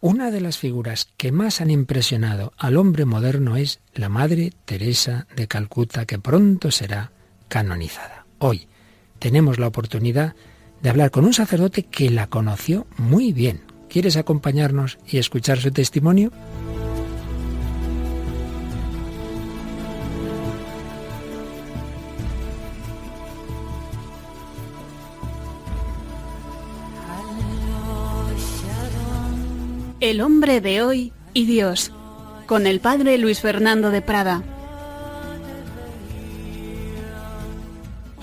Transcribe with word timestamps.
Una 0.00 0.30
de 0.30 0.40
las 0.40 0.58
figuras 0.58 1.08
que 1.16 1.32
más 1.32 1.60
han 1.60 1.70
impresionado 1.70 2.52
al 2.56 2.76
hombre 2.76 3.04
moderno 3.04 3.56
es 3.56 3.80
la 3.94 4.08
Madre 4.08 4.52
Teresa 4.64 5.26
de 5.34 5.48
Calcuta, 5.48 6.06
que 6.06 6.20
pronto 6.20 6.70
será 6.70 7.10
canonizada. 7.48 8.24
Hoy 8.38 8.68
tenemos 9.18 9.58
la 9.58 9.66
oportunidad 9.66 10.36
de 10.82 10.90
hablar 10.90 11.10
con 11.10 11.24
un 11.24 11.34
sacerdote 11.34 11.82
que 11.82 12.10
la 12.10 12.28
conoció 12.28 12.86
muy 12.96 13.32
bien. 13.32 13.62
¿Quieres 13.88 14.16
acompañarnos 14.16 14.98
y 15.04 15.18
escuchar 15.18 15.58
su 15.58 15.72
testimonio? 15.72 16.30
El 30.08 30.22
hombre 30.22 30.62
de 30.62 30.80
hoy 30.80 31.12
y 31.34 31.44
Dios, 31.44 31.92
con 32.46 32.66
el 32.66 32.80
padre 32.80 33.18
Luis 33.18 33.42
Fernando 33.42 33.90
de 33.90 34.00
Prada. 34.00 34.42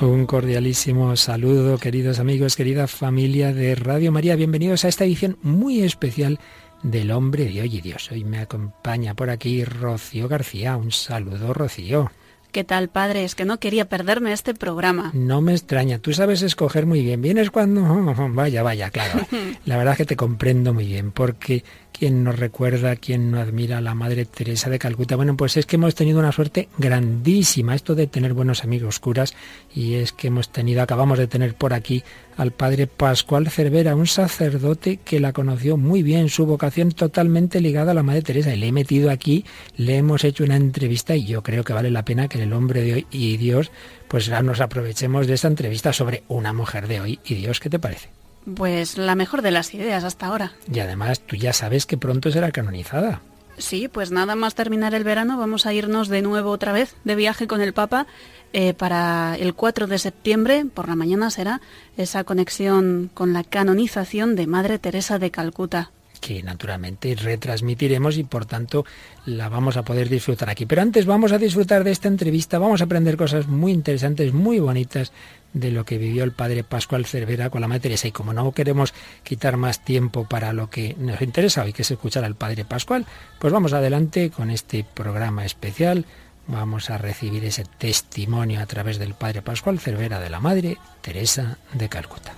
Un 0.02 0.26
cordialísimo 0.26 1.16
saludo, 1.16 1.78
queridos 1.78 2.18
amigos, 2.18 2.56
querida 2.56 2.88
familia 2.88 3.54
de 3.54 3.76
Radio 3.76 4.12
María. 4.12 4.36
Bienvenidos 4.36 4.84
a 4.84 4.88
esta 4.88 5.06
edición 5.06 5.38
muy 5.44 5.82
especial 5.82 6.40
del 6.82 7.12
hombre 7.12 7.46
de 7.46 7.62
hoy 7.62 7.76
y 7.76 7.82
Dios. 7.82 8.10
Hoy 8.12 8.24
me 8.24 8.40
acompaña 8.40 9.14
por 9.14 9.30
aquí 9.30 9.64
Rocío 9.64 10.28
García. 10.28 10.78
Un 10.78 10.92
saludo, 10.92 11.54
Rocío. 11.54 12.10
¿Qué 12.56 12.64
tal, 12.64 12.88
padre? 12.88 13.26
Es 13.26 13.36
que 13.36 13.44
no 13.44 13.60
quería 13.60 13.90
perderme 13.90 14.32
este 14.32 14.54
programa. 14.54 15.12
No 15.14 15.42
me 15.42 15.52
extraña, 15.52 16.00
tú 16.00 16.14
sabes 16.14 16.42
escoger 16.42 16.86
muy 16.86 17.04
bien. 17.04 17.22
Vienes 17.22 17.52
cuando... 17.52 17.82
Vaya, 18.30 18.64
vaya, 18.64 18.90
claro. 18.92 19.28
La 19.66 19.76
verdad 19.76 19.92
es 19.92 19.98
que 19.98 20.06
te 20.06 20.16
comprendo 20.16 20.74
muy 20.74 20.86
bien, 20.86 21.12
porque 21.12 21.66
¿quién 21.98 22.24
nos 22.24 22.38
recuerda, 22.38 22.96
quién 22.96 23.32
no 23.32 23.40
admira 23.40 23.78
a 23.78 23.82
la 23.82 23.96
Madre 23.96 24.26
Teresa 24.26 24.70
de 24.70 24.80
Calcuta? 24.80 25.16
Bueno, 25.16 25.38
pues 25.38 25.56
es 25.56 25.66
que 25.66 25.78
hemos 25.78 25.96
tenido 25.96 26.20
una 26.20 26.32
suerte 26.32 26.68
grandísima, 26.78 27.76
esto 27.76 27.96
de 27.96 28.08
tener 28.08 28.34
buenos 28.34 28.64
amigos 28.64 29.00
curas, 29.00 29.34
y 29.74 29.96
es 29.96 30.12
que 30.12 30.28
hemos 30.28 30.50
tenido, 30.50 30.82
acabamos 30.82 31.18
de 31.18 31.28
tener 31.28 31.56
por 31.56 31.74
aquí 31.74 32.04
al 32.38 32.52
padre 32.52 32.88
Pascual 32.88 33.50
Cervera, 33.50 33.96
un 33.96 34.08
sacerdote 34.08 34.98
que 34.98 35.20
la 35.20 35.32
conoció 35.32 35.78
muy 35.78 36.04
bien, 36.04 36.28
su 36.28 36.46
vocación 36.46 36.92
totalmente 36.92 37.62
ligada 37.62 37.92
a 37.92 37.96
la 37.96 38.04
Madre 38.04 38.22
Teresa. 38.22 38.54
Y 38.54 38.58
le 38.58 38.68
he 38.68 38.72
metido 38.72 39.10
aquí, 39.10 39.46
le 39.78 39.98
hemos 39.98 40.24
hecho 40.24 40.44
una 40.44 40.58
entrevista 40.58 41.16
y 41.16 41.26
yo 41.26 41.44
creo 41.44 41.64
que 41.64 41.74
vale 41.74 41.92
la 41.92 42.04
pena 42.04 42.28
que 42.28 42.42
el 42.42 42.54
hombre 42.54 42.82
de 42.82 42.94
hoy 42.94 43.08
y 43.10 43.38
Dios, 43.38 43.72
pues 44.10 44.30
nos 44.30 44.60
aprovechemos 44.60 45.28
de 45.28 45.36
esta 45.36 45.48
entrevista 45.48 45.94
sobre 45.94 46.24
una 46.28 46.52
mujer 46.52 46.88
de 46.88 47.00
hoy 47.00 47.20
y 47.26 47.36
Dios. 47.36 47.60
¿Qué 47.60 47.70
te 47.70 47.80
parece? 47.80 48.25
Pues 48.54 48.98
la 48.98 49.16
mejor 49.16 49.42
de 49.42 49.52
las 49.52 49.74
ideas 49.74 50.04
hasta 50.04 50.28
ahora. 50.28 50.54
Y 50.72 50.80
además 50.80 51.20
tú 51.22 51.36
ya 51.36 51.54
sabes 51.54 51.86
que 51.86 51.98
pronto 51.98 52.32
será 52.32 52.52
canonizada. 52.52 53.22
Sí, 53.58 53.88
pues 53.88 54.12
nada 54.12 54.36
más 54.36 54.54
terminar 54.54 54.94
el 54.94 55.04
verano 55.04 55.38
vamos 55.38 55.66
a 55.66 55.74
irnos 55.74 56.10
de 56.10 56.22
nuevo 56.22 56.52
otra 56.52 56.74
vez 56.74 56.96
de 57.06 57.16
viaje 57.16 57.48
con 57.48 57.62
el 57.62 57.74
Papa 57.74 58.06
eh, 58.52 58.74
para 58.74 59.36
el 59.38 59.54
4 59.54 59.88
de 59.88 59.98
septiembre, 59.98 60.66
por 60.66 60.90
la 60.90 60.96
mañana 60.96 61.30
será, 61.32 61.62
esa 61.98 62.24
conexión 62.24 63.10
con 63.14 63.34
la 63.34 63.44
canonización 63.44 64.36
de 64.36 64.48
Madre 64.48 64.78
Teresa 64.78 65.20
de 65.20 65.32
Calcuta 65.32 65.92
que 66.26 66.42
naturalmente 66.42 67.14
retransmitiremos 67.14 68.18
y 68.18 68.24
por 68.24 68.48
tanto 68.48 68.84
la 69.28 69.48
vamos 69.48 69.78
a 69.78 69.84
poder 69.84 70.10
disfrutar 70.10 70.50
aquí. 70.50 70.66
Pero 70.66 70.82
antes 70.82 71.06
vamos 71.06 71.32
a 71.32 71.38
disfrutar 71.38 71.84
de 71.84 71.92
esta 71.92 72.08
entrevista, 72.08 72.58
vamos 72.58 72.82
a 72.82 72.86
aprender 72.86 73.16
cosas 73.16 73.46
muy 73.48 73.72
interesantes, 73.72 74.34
muy 74.34 74.58
bonitas 74.58 75.12
de 75.54 75.70
lo 75.70 75.86
que 75.86 76.00
vivió 76.00 76.24
el 76.24 76.32
padre 76.32 76.64
Pascual 76.64 77.06
Cervera 77.06 77.52
con 77.52 77.62
la 77.62 77.68
Madre 77.68 77.82
Teresa. 77.82 78.08
Y 78.08 78.12
como 78.12 78.34
no 78.34 78.52
queremos 78.54 78.96
quitar 79.22 79.56
más 79.56 79.86
tiempo 79.86 80.28
para 80.28 80.52
lo 80.52 80.68
que 80.68 80.96
nos 80.98 81.22
interesa 81.22 81.62
hoy, 81.62 81.74
que 81.74 81.84
es 81.84 81.92
escuchar 81.92 82.26
al 82.26 82.34
padre 82.34 82.66
Pascual, 82.66 83.06
pues 83.38 83.54
vamos 83.54 83.74
adelante 83.74 84.32
con 84.32 84.50
este 84.50 84.84
programa 84.84 85.46
especial. 85.46 86.08
Vamos 86.48 86.90
a 86.90 86.98
recibir 86.98 87.46
ese 87.46 87.66
testimonio 87.78 88.62
a 88.62 88.66
través 88.66 88.98
del 88.98 89.14
padre 89.14 89.44
Pascual 89.44 89.80
Cervera 89.80 90.20
de 90.20 90.32
la 90.32 90.40
Madre 90.40 90.80
Teresa 91.02 91.60
de 91.74 91.88
Calcuta. 91.88 92.34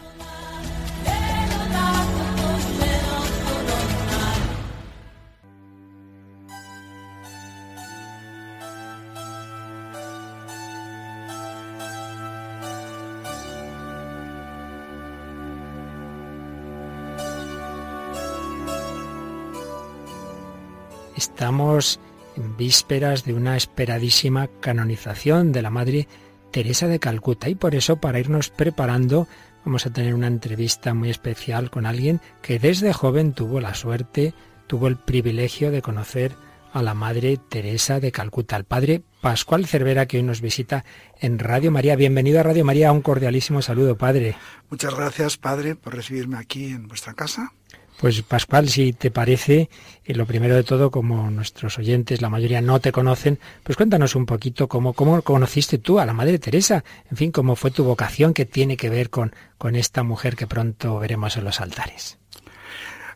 Estamos 21.28 22.00
en 22.38 22.56
vísperas 22.56 23.26
de 23.26 23.34
una 23.34 23.58
esperadísima 23.58 24.48
canonización 24.62 25.52
de 25.52 25.62
la 25.62 25.70
Madre 25.70 26.08
Teresa 26.52 26.88
de 26.88 27.00
Calcuta 27.00 27.50
y 27.50 27.56
por 27.56 27.76
eso 27.76 27.98
para 27.98 28.20
irnos 28.20 28.50
preparando 28.50 29.28
vamos 29.66 29.86
a 29.86 29.92
tener 29.92 30.16
una 30.16 30.28
entrevista 30.28 30.94
muy 30.94 31.10
especial 31.10 31.70
con 31.70 31.86
alguien 31.86 32.22
que 32.42 32.60
desde 32.60 32.94
joven 32.94 33.34
tuvo 33.34 33.60
la 33.60 33.76
suerte, 33.76 34.34
tuvo 34.68 34.88
el 34.88 34.96
privilegio 34.96 35.70
de 35.70 35.82
conocer 35.82 36.32
a 36.72 36.82
la 36.82 36.94
Madre 36.94 37.38
Teresa 37.38 38.00
de 38.00 38.12
Calcuta, 38.12 38.56
al 38.56 38.64
Padre 38.64 39.04
Pascual 39.22 39.68
Cervera, 39.68 40.06
que 40.06 40.18
hoy 40.18 40.24
nos 40.24 40.42
visita 40.42 40.86
en 41.20 41.40
Radio 41.40 41.72
María. 41.72 41.96
Bienvenido 41.98 42.40
a 42.40 42.44
Radio 42.44 42.64
María, 42.64 42.92
un 42.92 43.02
cordialísimo 43.02 43.62
saludo, 43.62 43.98
Padre. 43.98 44.38
Muchas 44.70 44.96
gracias, 44.96 45.38
Padre, 45.38 45.76
por 45.76 45.94
recibirme 45.94 46.38
aquí 46.38 46.68
en 46.68 46.88
vuestra 46.88 47.14
casa. 47.14 47.52
Pues 48.00 48.22
Pascual, 48.22 48.70
si 48.70 48.94
te 48.94 49.10
parece, 49.10 49.70
eh, 50.06 50.14
lo 50.14 50.28
primero 50.28 50.56
de 50.56 50.64
todo, 50.64 50.92
como 50.92 51.32
nuestros 51.32 51.80
oyentes, 51.80 52.22
la 52.22 52.30
mayoría 52.30 52.62
no 52.62 52.80
te 52.80 52.92
conocen, 52.92 53.40
pues 53.64 53.76
cuéntanos 53.76 54.16
un 54.16 54.28
poquito 54.28 54.68
cómo, 54.68 54.94
cómo 54.94 55.22
conociste 55.24 55.80
tú 55.80 56.00
a 56.00 56.06
la 56.06 56.14
Madre 56.14 56.38
Teresa, 56.38 56.84
en 57.10 57.18
fin, 57.18 57.32
cómo 57.32 57.56
fue 57.56 57.72
tu 57.72 57.84
vocación 57.84 58.36
que 58.36 58.46
tiene 58.46 58.78
que 58.78 58.92
ver 58.92 59.10
con, 59.10 59.34
con 59.58 59.76
esta 59.76 60.04
mujer 60.04 60.36
que 60.36 60.46
pronto 60.46 61.00
veremos 61.00 61.38
en 61.38 61.46
los 61.46 61.60
altares. 61.60 62.20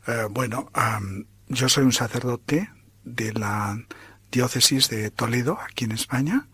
Eh, 0.08 0.25
bueno, 0.31 0.72
yo 1.47 1.70
soy 1.70 1.84
un 1.84 1.94
sacerdote 1.94 2.70
de 3.03 3.34
la 3.34 3.78
diócesis 4.31 4.90
de 4.90 5.12
Toledo, 5.12 5.59
aquí 5.62 5.86
en 5.86 5.91
España, 5.91 6.47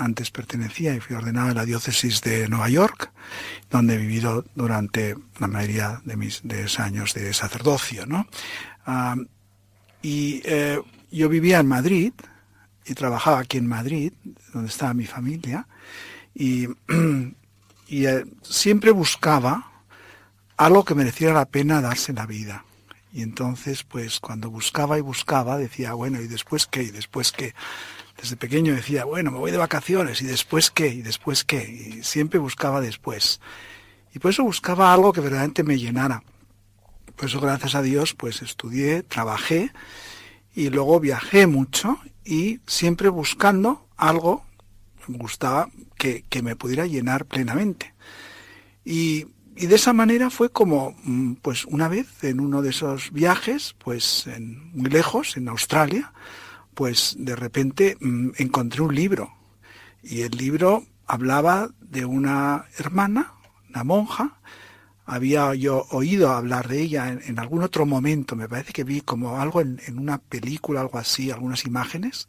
antes 0.00 0.30
pertenecía 0.30 0.94
y 0.94 1.00
fui 1.00 1.14
ordenado 1.14 1.50
en 1.50 1.56
la 1.56 1.64
diócesis 1.64 2.22
de 2.22 2.48
Nueva 2.48 2.68
York, 2.68 3.12
donde 3.70 3.94
he 3.94 3.98
vivido 3.98 4.44
durante 4.54 5.16
la 5.38 5.46
mayoría 5.46 6.00
de 6.04 6.16
mis 6.16 6.42
años 6.78 7.14
de 7.14 7.32
sacerdocio. 7.34 8.06
¿no? 8.06 8.26
Ah, 8.86 9.16
y 10.02 10.40
eh, 10.44 10.80
yo 11.10 11.28
vivía 11.28 11.60
en 11.60 11.68
Madrid 11.68 12.12
y 12.86 12.94
trabajaba 12.94 13.40
aquí 13.40 13.58
en 13.58 13.68
Madrid, 13.68 14.12
donde 14.52 14.70
estaba 14.70 14.94
mi 14.94 15.06
familia, 15.06 15.66
y, 16.34 16.66
y 17.86 18.06
eh, 18.06 18.24
siempre 18.42 18.90
buscaba 18.90 19.70
algo 20.56 20.84
que 20.84 20.94
mereciera 20.94 21.34
la 21.34 21.46
pena 21.46 21.80
darse 21.80 22.12
la 22.12 22.26
vida. 22.26 22.64
Y 23.12 23.22
entonces, 23.22 23.82
pues 23.82 24.20
cuando 24.20 24.50
buscaba 24.50 24.96
y 24.96 25.00
buscaba, 25.00 25.58
decía, 25.58 25.94
bueno, 25.94 26.20
¿y 26.20 26.28
después 26.28 26.66
qué? 26.66 26.84
¿Y 26.84 26.90
después 26.90 27.32
qué? 27.32 27.54
Desde 28.20 28.36
pequeño 28.36 28.74
decía, 28.74 29.04
bueno, 29.04 29.30
me 29.30 29.38
voy 29.38 29.50
de 29.50 29.56
vacaciones 29.56 30.20
y 30.20 30.26
después 30.26 30.70
qué, 30.70 30.88
y 30.88 31.02
después 31.02 31.44
qué, 31.44 31.62
y 31.68 32.02
siempre 32.02 32.38
buscaba 32.38 32.80
después. 32.80 33.40
Y 34.14 34.18
por 34.18 34.30
eso 34.32 34.44
buscaba 34.44 34.92
algo 34.92 35.12
que 35.12 35.20
verdaderamente 35.20 35.62
me 35.62 35.78
llenara. 35.78 36.22
Por 37.16 37.28
eso, 37.28 37.40
gracias 37.40 37.74
a 37.74 37.82
Dios, 37.82 38.14
pues 38.14 38.42
estudié, 38.42 39.02
trabajé 39.02 39.72
y 40.54 40.68
luego 40.68 41.00
viajé 41.00 41.46
mucho 41.46 41.98
y 42.24 42.60
siempre 42.66 43.08
buscando 43.08 43.86
algo 43.96 44.44
me 45.06 45.18
gustaba 45.18 45.68
que, 45.96 46.24
que 46.28 46.42
me 46.42 46.56
pudiera 46.56 46.86
llenar 46.86 47.26
plenamente. 47.26 47.94
Y, 48.84 49.26
y, 49.56 49.66
de 49.66 49.74
esa 49.74 49.92
manera 49.92 50.30
fue 50.30 50.50
como, 50.50 50.96
mm, 51.04 51.34
pues 51.42 51.64
una 51.64 51.88
vez 51.88 52.22
en 52.24 52.40
uno 52.40 52.62
de 52.62 52.70
esos 52.70 53.12
viajes, 53.12 53.74
pues 53.78 54.26
en, 54.26 54.70
muy 54.72 54.90
lejos, 54.90 55.36
en 55.36 55.48
Australia, 55.48 56.12
pues 56.74 57.16
de 57.18 57.36
repente 57.36 57.96
mm, 58.00 58.30
encontré 58.38 58.82
un 58.82 58.94
libro. 58.94 59.32
Y 60.02 60.22
el 60.22 60.32
libro 60.32 60.84
hablaba 61.06 61.70
de 61.80 62.04
una 62.04 62.66
hermana, 62.78 63.34
una 63.68 63.84
monja, 63.84 64.40
había 65.04 65.54
yo 65.54 65.86
oído 65.90 66.30
hablar 66.30 66.68
de 66.68 66.80
ella 66.82 67.08
en, 67.08 67.38
algún 67.38 67.62
otro 67.62 67.84
momento, 67.84 68.36
me 68.36 68.48
parece 68.48 68.72
que 68.72 68.84
vi 68.84 69.00
como 69.00 69.40
algo 69.40 69.60
en, 69.60 69.80
en, 69.86 69.98
una 69.98 70.18
película, 70.18 70.80
algo 70.80 70.98
así, 70.98 71.32
algunas 71.32 71.64
imágenes, 71.64 72.28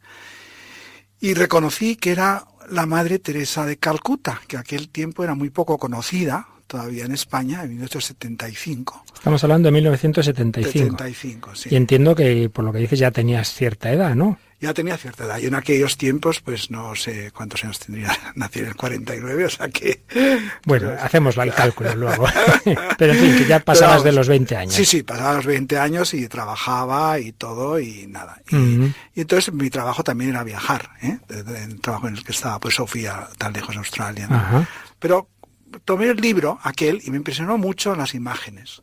y 1.20 1.34
reconocí 1.34 1.94
que 1.94 2.10
era 2.10 2.44
la 2.68 2.86
Madre 2.86 3.20
Teresa 3.20 3.66
de 3.66 3.76
Calcuta, 3.76 4.40
que 4.48 4.56
aquel 4.56 4.88
tiempo 4.88 5.22
era 5.22 5.36
muy 5.36 5.50
poco 5.50 5.78
conocida, 5.78 6.48
todavía 6.72 7.04
en 7.04 7.12
España, 7.12 7.62
en 7.64 7.68
1975. 7.68 9.04
Estamos 9.14 9.44
hablando 9.44 9.66
de 9.66 9.72
1975. 9.72 10.96
75, 10.96 11.54
sí. 11.54 11.68
Y 11.70 11.76
entiendo 11.76 12.14
que 12.14 12.48
por 12.48 12.64
lo 12.64 12.72
que 12.72 12.78
dices 12.78 12.98
ya 12.98 13.10
tenías 13.10 13.52
cierta 13.52 13.92
edad, 13.92 14.14
¿no? 14.14 14.38
ya 14.62 14.72
tenía 14.72 14.96
cierta 14.96 15.24
edad. 15.24 15.38
Y 15.38 15.46
en 15.46 15.56
aquellos 15.56 15.98
tiempos, 15.98 16.40
pues 16.40 16.70
no 16.70 16.94
sé 16.94 17.32
cuántos 17.32 17.64
años 17.64 17.80
tendría. 17.80 18.16
Nací 18.36 18.60
en 18.60 18.66
el 18.66 18.76
49, 18.76 19.44
o 19.44 19.50
sea 19.50 19.68
que... 19.68 20.02
Bueno, 20.64 20.90
pues, 20.90 21.02
hacemos 21.02 21.36
el 21.36 21.52
cálculo 21.54 21.94
luego. 21.96 22.26
Pero 22.96 23.12
en 23.12 23.18
fin, 23.18 23.36
que 23.36 23.44
ya 23.44 23.58
pasabas 23.60 24.04
de 24.04 24.12
los 24.12 24.28
20 24.28 24.56
años. 24.56 24.74
Sí, 24.74 24.84
sí, 24.84 25.02
pasaba 25.02 25.34
los 25.34 25.46
20 25.46 25.78
años 25.78 26.14
y 26.14 26.28
trabajaba 26.28 27.18
y 27.18 27.32
todo 27.32 27.80
y 27.80 28.06
nada. 28.06 28.40
Y, 28.50 29.20
entonces 29.20 29.52
mi 29.52 29.68
trabajo 29.68 30.04
también 30.04 30.30
era 30.30 30.44
viajar, 30.44 30.90
¿eh? 31.02 31.18
El 31.28 31.80
trabajo 31.80 32.06
en 32.06 32.16
el 32.16 32.24
que 32.24 32.30
estaba, 32.30 32.60
pues 32.60 32.76
Sofía, 32.76 33.28
tan 33.36 33.52
lejos 33.52 33.74
en 33.74 33.78
Australia. 33.78 34.28
Pero 35.00 35.28
tomé 35.84 36.06
el 36.06 36.18
libro, 36.18 36.58
aquel, 36.62 37.00
y 37.04 37.10
me 37.10 37.16
impresionó 37.16 37.58
mucho 37.58 37.94
las 37.94 38.14
imágenes 38.14 38.82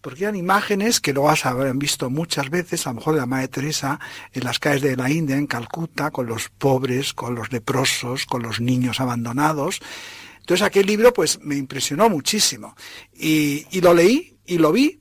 porque 0.00 0.24
eran 0.24 0.36
imágenes 0.36 1.00
que 1.00 1.12
luego 1.12 1.30
habrán 1.30 1.78
visto 1.78 2.08
muchas 2.08 2.50
veces, 2.50 2.86
a 2.86 2.90
lo 2.90 2.96
mejor 2.96 3.14
de 3.14 3.20
la 3.20 3.26
Madre 3.26 3.48
Teresa, 3.48 3.98
en 4.32 4.44
las 4.44 4.58
calles 4.58 4.82
de 4.82 4.96
la 4.96 5.10
India, 5.10 5.36
en 5.36 5.46
Calcuta, 5.46 6.10
con 6.10 6.26
los 6.26 6.48
pobres, 6.50 7.12
con 7.14 7.34
los 7.34 7.52
leprosos, 7.52 8.24
con 8.26 8.42
los 8.42 8.60
niños 8.60 9.00
abandonados. 9.00 9.80
Entonces 10.38 10.66
aquel 10.66 10.86
libro 10.86 11.12
pues 11.12 11.40
me 11.42 11.56
impresionó 11.56 12.08
muchísimo. 12.08 12.74
Y, 13.12 13.66
lo 13.80 13.92
leí 13.92 14.36
y 14.46 14.58
lo 14.58 14.72
vi 14.72 15.00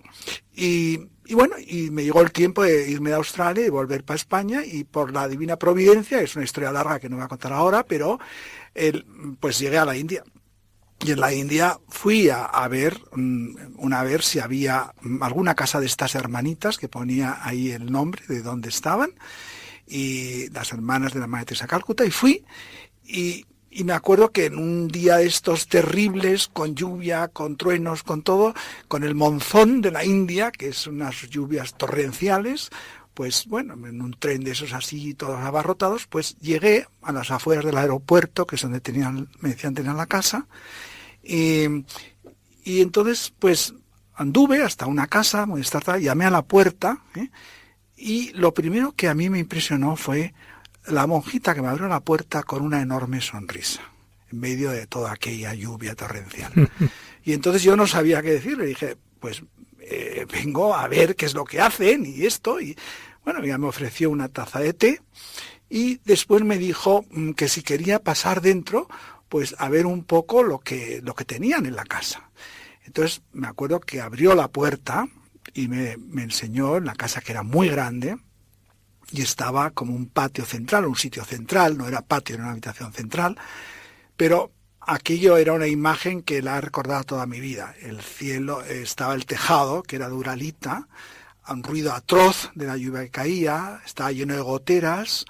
y, 0.53 0.97
bueno, 1.31 1.55
y 1.59 1.91
me 1.91 2.03
llegó 2.03 2.21
el 2.21 2.31
tiempo 2.31 2.63
de 2.63 2.89
irme 2.89 3.11
de 3.11 3.17
Australia 3.17 3.65
y 3.65 3.69
volver 3.69 4.03
para 4.03 4.15
España 4.15 4.65
y 4.65 4.83
por 4.83 5.13
la 5.13 5.27
divina 5.27 5.57
providencia, 5.57 6.21
es 6.21 6.35
una 6.35 6.45
historia 6.45 6.71
larga 6.71 6.99
que 6.99 7.09
no 7.09 7.17
voy 7.17 7.25
a 7.25 7.29
contar 7.29 7.53
ahora, 7.53 7.85
pero 7.85 8.19
pues 9.39 9.59
llegué 9.59 9.77
a 9.77 9.85
la 9.85 9.95
India. 9.95 10.23
Y 11.05 11.11
en 11.11 11.19
la 11.19 11.33
India 11.33 11.79
fui 11.87 12.29
a, 12.29 12.67
ver, 12.67 12.99
mm, 13.13 13.75
una 13.77 14.03
ver 14.03 14.23
si 14.23 14.39
había 14.39 14.93
alguna 15.21 15.55
casa 15.55 15.79
de 15.79 15.85
estas 15.85 16.15
hermanitas 16.15 16.77
que 16.77 16.89
ponía 16.89 17.39
ahí 17.43 17.71
el 17.71 17.91
nombre 17.91 18.23
de 18.27 18.41
dónde 18.41 18.69
estaban, 18.69 19.11
y 19.87 20.49
las 20.49 20.73
hermanas 20.73 21.13
de 21.13 21.19
la 21.19 21.27
Madre 21.27 21.45
Teresa 21.45 21.67
Calcuta, 21.67 22.03
y 22.03 22.11
fui, 22.11 22.43
y, 23.05 23.45
y 23.69 23.83
me 23.83 23.93
acuerdo 23.93 24.31
que 24.31 24.45
en 24.45 24.57
un 24.57 24.87
día 24.87 25.17
de 25.17 25.27
estos 25.27 25.67
terribles, 25.67 26.47
con 26.47 26.73
lluvia, 26.73 27.27
con 27.27 27.57
truenos, 27.57 28.01
con 28.01 28.23
todo, 28.23 28.55
con 28.87 29.03
el 29.03 29.13
monzón 29.13 29.81
de 29.81 29.91
la 29.91 30.03
India, 30.03 30.51
que 30.51 30.69
es 30.69 30.87
unas 30.87 31.29
lluvias 31.29 31.75
torrenciales, 31.75 32.71
pues 33.17 33.47
bueno, 33.47 33.73
en 33.73 33.99
un 33.99 34.13
tren 34.13 34.43
de 34.43 34.51
esos 34.51 34.73
así, 34.73 35.15
todos 35.15 35.39
abarrotados, 35.39 36.05
pues 36.05 36.37
llegué 36.37 36.85
a 37.01 37.11
las 37.11 37.31
afueras 37.31 37.65
del 37.65 37.75
aeropuerto, 37.75 38.45
que 38.45 38.57
es 38.57 38.61
donde 38.61 38.79
tenían, 38.79 39.27
me 39.39 39.49
decían 39.49 39.73
tener 39.73 39.95
la 39.95 40.05
casa, 40.05 40.45
y, 41.23 41.63
y 42.63 42.81
entonces 42.81 43.33
pues 43.39 43.73
anduve 44.13 44.61
hasta 44.61 44.85
una 44.85 45.07
casa 45.07 45.47
muy 45.47 45.61
estarta, 45.61 45.97
llamé 45.97 46.25
a 46.25 46.29
la 46.29 46.43
puerta, 46.43 47.01
¿eh? 47.15 47.29
y 47.95 48.33
lo 48.33 48.53
primero 48.53 48.91
que 48.91 49.07
a 49.07 49.15
mí 49.15 49.31
me 49.31 49.39
impresionó 49.39 49.95
fue 49.95 50.35
la 50.85 51.07
monjita 51.07 51.55
que 51.55 51.63
me 51.63 51.69
abrió 51.69 51.87
la 51.87 52.01
puerta 52.01 52.43
con 52.43 52.61
una 52.61 52.83
enorme 52.83 53.19
sonrisa, 53.21 53.81
en 54.31 54.39
medio 54.39 54.69
de 54.69 54.85
toda 54.85 55.11
aquella 55.11 55.55
lluvia 55.55 55.95
torrencial. 55.95 56.51
y 57.23 57.33
entonces 57.33 57.63
yo 57.63 57.75
no 57.75 57.87
sabía 57.87 58.21
qué 58.21 58.33
decir, 58.33 58.59
le 58.59 58.67
dije, 58.67 58.95
pues 59.19 59.41
eh, 59.89 60.27
vengo 60.31 60.75
a 60.75 60.87
ver 60.87 61.15
qué 61.15 61.25
es 61.25 61.33
lo 61.33 61.45
que 61.45 61.61
hacen 61.61 62.05
y 62.05 62.25
esto, 62.25 62.59
y 62.59 62.77
bueno, 63.27 63.43
ya 63.43 63.57
me 63.57 63.67
ofreció 63.67 64.09
una 64.09 64.29
taza 64.29 64.61
de 64.61 64.71
té 64.71 65.01
y 65.69 65.99
después 66.05 66.45
me 66.45 66.57
dijo 66.57 67.03
mm, 67.11 67.31
que 67.31 67.49
si 67.49 67.61
quería 67.61 67.99
pasar 67.99 68.39
dentro, 68.39 68.87
pues 69.27 69.53
a 69.57 69.67
ver 69.67 69.85
un 69.85 70.05
poco 70.05 70.43
lo 70.43 70.59
que, 70.59 71.01
lo 71.03 71.13
que 71.13 71.25
tenían 71.25 71.65
en 71.65 71.75
la 71.75 71.83
casa. 71.83 72.29
Entonces 72.85 73.21
me 73.33 73.47
acuerdo 73.47 73.81
que 73.81 73.99
abrió 73.99 74.33
la 74.33 74.47
puerta 74.47 75.09
y 75.53 75.67
me, 75.67 75.97
me 75.97 76.23
enseñó 76.23 76.77
en 76.77 76.85
la 76.85 76.95
casa 76.95 77.19
que 77.19 77.33
era 77.33 77.43
muy 77.43 77.67
grande 77.67 78.17
y 79.11 79.21
estaba 79.23 79.71
como 79.71 79.93
un 79.93 80.07
patio 80.07 80.45
central, 80.45 80.85
un 80.85 80.95
sitio 80.95 81.25
central, 81.25 81.77
no 81.77 81.85
era 81.85 82.03
patio, 82.03 82.35
era 82.35 82.45
una 82.45 82.53
habitación 82.53 82.93
central, 82.93 83.37
pero 84.15 84.53
aquello 84.79 85.35
era 85.35 85.51
una 85.51 85.67
imagen 85.67 86.21
que 86.21 86.41
la 86.41 86.55
ha 86.55 86.61
recordado 86.61 87.03
toda 87.03 87.25
mi 87.25 87.41
vida. 87.41 87.75
El 87.81 87.99
cielo, 87.99 88.61
estaba 88.63 89.15
el 89.15 89.25
tejado, 89.25 89.83
que 89.83 89.97
era 89.97 90.07
un 91.53 91.63
ruido 91.63 91.93
atroz 91.93 92.51
de 92.55 92.65
la 92.65 92.77
lluvia 92.77 93.03
que 93.03 93.11
caía, 93.11 93.81
estaba 93.85 94.11
lleno 94.11 94.33
de 94.35 94.41
goteras, 94.41 95.25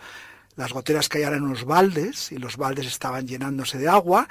las 0.55 0.73
goteras 0.73 1.09
caían 1.09 1.35
en 1.35 1.43
unos 1.43 1.65
baldes 1.65 2.31
y 2.31 2.37
los 2.37 2.57
baldes 2.57 2.87
estaban 2.87 3.27
llenándose 3.27 3.77
de 3.77 3.87
agua 3.87 4.27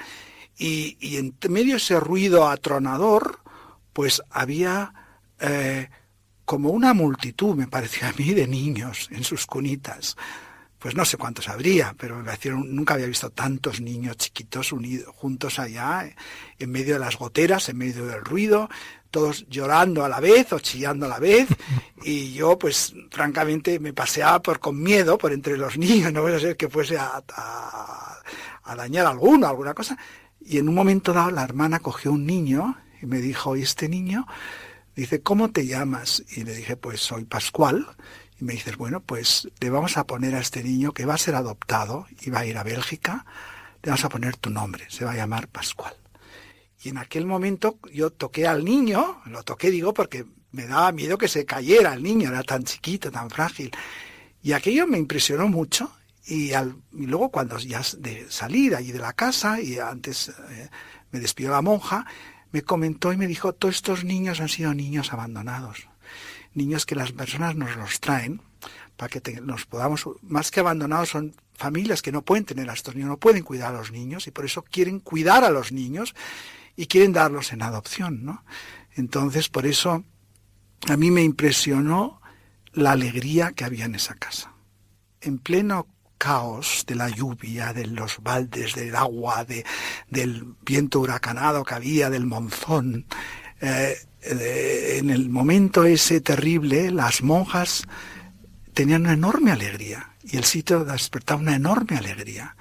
y, 0.59 0.97
y 1.01 1.19
en 1.19 1.37
medio 1.49 1.73
de 1.73 1.79
ese 1.79 2.01
ruido 2.01 2.49
atronador, 2.49 3.41
pues 3.93 4.23
había 4.31 4.93
eh, 5.41 5.89
como 6.45 6.71
una 6.71 6.95
multitud, 6.95 7.55
me 7.55 7.67
parecía 7.67 8.09
a 8.09 8.13
mí, 8.13 8.33
de 8.33 8.47
niños 8.47 9.09
en 9.11 9.25
sus 9.25 9.47
cunitas. 9.47 10.17
Pues 10.87 10.95
no 10.95 11.05
sé 11.05 11.17
cuántos 11.17 11.49
habría, 11.49 11.97
pero 11.99 12.17
me 12.17 12.23
parecieron, 12.23 12.73
nunca 12.73 12.95
había 12.95 13.09
visto 13.09 13.31
tantos 13.31 13.81
niños 13.81 14.19
chiquitos 14.19 14.71
unidos 14.71 15.13
juntos 15.17 15.59
allá, 15.59 16.09
en 16.61 16.71
medio 16.71 16.95
de 16.95 17.01
las 17.01 17.19
goteras, 17.19 17.69
en 17.69 17.79
medio 17.79 18.07
del 18.07 18.25
ruido, 18.25 18.71
todos 19.11 19.49
llorando 19.49 20.05
a 20.05 20.09
la 20.09 20.21
vez 20.21 20.53
o 20.53 20.61
chillando 20.61 21.07
a 21.07 21.09
la 21.09 21.19
vez 21.19 21.49
y 22.05 22.35
yo 22.35 22.57
pues 22.57 22.95
francamente 23.11 23.81
me 23.81 23.93
paseaba 23.93 24.41
por 24.41 24.61
con 24.61 24.81
miedo 24.81 25.19
por 25.19 25.33
entre 25.33 25.57
los 25.57 25.77
niños, 25.77 26.13
no 26.13 26.23
voy 26.23 26.35
a 26.35 26.39
ser 26.39 26.57
que 26.57 26.69
fuese 26.69 26.97
a, 26.97 27.21
a, 27.35 28.77
dañar 28.77 29.07
a 29.07 29.11
alguno, 29.11 29.49
alguna 29.49 29.75
cosa. 29.75 29.99
Y 30.41 30.59
en 30.59 30.69
un 30.69 30.75
momento 30.77 31.13
dado 31.13 31.33
la 31.33 31.43
hermana 31.43 31.81
cogió 31.81 32.13
un 32.13 32.27
niño 32.27 32.77
y 33.03 33.07
me 33.07 33.19
dijo, 33.19 33.57
¿y 33.57 33.63
este 33.63 33.89
niño? 33.89 34.25
Dice, 34.95 35.21
¿cómo 35.21 35.51
te 35.51 35.67
llamas? 35.67 36.23
Y 36.37 36.45
le 36.45 36.55
dije, 36.55 36.77
pues 36.77 37.01
soy 37.01 37.25
Pascual. 37.25 37.89
Y 38.41 38.45
me 38.45 38.53
dices, 38.53 38.77
bueno, 38.77 39.01
pues 39.01 39.49
le 39.61 39.71
vamos 39.71 39.97
a 39.97 40.07
poner 40.07 40.35
a 40.35 40.41
este 40.41 40.63
niño 40.63 40.93
que 40.93 41.07
va 41.07 41.15
a 41.15 41.19
ser 41.19 41.35
adoptado 41.35 42.07
y 42.21 42.31
va 42.31 42.41
a 42.41 42.47
ir 42.47 42.59
a 42.59 42.63
Bélgica, 42.63 43.25
le 43.83 43.91
vamos 43.91 44.05
a 44.05 44.09
poner 44.09 44.37
tu 44.37 44.51
nombre, 44.51 44.85
se 44.89 45.05
va 45.05 45.13
a 45.13 45.17
llamar 45.17 45.49
Pascual. 45.49 45.95
Y 46.83 46.91
en 46.91 46.99
aquel 46.99 47.27
momento 47.27 47.79
yo 47.93 48.11
toqué 48.11 48.47
al 48.47 48.65
niño, 48.65 49.23
lo 49.27 49.43
toqué 49.43 49.71
digo 49.71 49.95
porque 49.95 50.27
me 50.53 50.67
daba 50.67 50.93
miedo 50.93 51.19
que 51.19 51.29
se 51.29 51.45
cayera 51.45 51.95
el 51.95 52.03
niño, 52.03 52.31
era 52.31 52.43
tan 52.43 52.65
chiquito, 52.65 53.11
tan 53.11 53.31
frágil. 53.31 53.71
Y 54.43 54.53
aquello 54.53 54.87
me 54.87 54.99
impresionó 54.99 55.49
mucho 55.49 55.91
y, 56.27 56.53
al, 56.53 56.77
y 56.93 57.07
luego 57.07 57.31
cuando 57.31 57.59
ya 57.59 57.83
de 57.99 58.27
salir 58.31 58.75
allí 58.75 58.93
de 58.93 58.99
la 58.99 59.13
casa 59.13 59.61
y 59.61 59.79
antes 59.79 60.29
eh, 60.51 60.69
me 61.11 61.21
despidió 61.21 61.51
la 61.51 61.63
monja, 61.63 62.07
me 62.53 62.63
comentó 62.63 63.13
y 63.13 63.17
me 63.17 63.27
dijo, 63.27 63.53
todos 63.53 63.77
estos 63.77 64.05
niños 64.05 64.41
han 64.41 64.49
sido 64.49 64.73
niños 64.75 65.13
abandonados, 65.13 65.89
niños 66.57 66.87
que 66.87 66.95
las 66.95 67.13
personas 67.13 67.57
nos 67.57 67.77
los 67.77 68.01
traen 68.01 68.41
para 68.97 69.09
que 69.09 69.41
nos 69.41 69.67
podamos, 69.67 70.09
más 70.23 70.51
que 70.51 70.61
abandonados, 70.61 71.11
son 71.11 71.35
familias 71.55 72.03
que 72.03 72.13
no 72.13 72.23
pueden 72.23 72.45
tener 72.45 72.69
a 72.71 72.75
estos 72.75 72.95
niños, 72.95 73.11
no 73.11 73.19
pueden 73.19 73.43
cuidar 73.43 73.75
a 73.75 73.79
los 73.79 73.93
niños 73.93 74.27
y 74.27 74.31
por 74.31 74.45
eso 74.45 74.63
quieren 74.63 75.01
cuidar 75.01 75.45
a 75.45 75.51
los 75.51 75.73
niños 75.73 76.15
y 76.77 76.87
quieren 76.87 77.13
darlos 77.13 77.53
en 77.53 77.63
adopción, 77.63 78.25
¿no? 78.25 78.45
Entonces, 78.95 79.49
por 79.49 79.67
eso 79.67 80.05
a 80.89 80.97
mí 80.97 81.11
me 81.11 81.23
impresionó 81.23 82.21
la 82.73 82.93
alegría 82.93 83.53
que 83.53 83.65
había 83.65 83.87
en 83.87 83.95
esa 83.95 84.15
casa. 84.15 84.53
En 85.21 85.39
pleno 85.39 85.89
caos 86.19 86.85
de 86.87 86.95
la 86.95 87.09
lluvia, 87.09 87.73
de 87.73 87.87
los 87.87 88.23
baldes, 88.23 88.75
del 88.75 88.95
agua, 88.95 89.45
de, 89.45 89.65
del 90.09 90.55
viento 90.63 91.01
huracanado 91.01 91.65
que 91.65 91.75
había, 91.75 92.11
del 92.11 92.27
monzón, 92.27 93.07
eh, 93.61 93.97
en 94.23 95.11
el 95.11 95.29
momento 95.29 95.85
ese 95.85 96.21
terrible, 96.21 96.91
las 96.91 97.23
monjas 97.23 97.87
tenían 98.75 99.03
una 99.03 99.13
enorme 99.13 99.53
alegría 99.53 100.11
y 100.25 100.37
el 100.37 100.45
sitio 100.45 100.85
despertaba 100.85 101.41
una 101.41 101.57
enorme 101.57 101.97
alegría. 101.97 102.57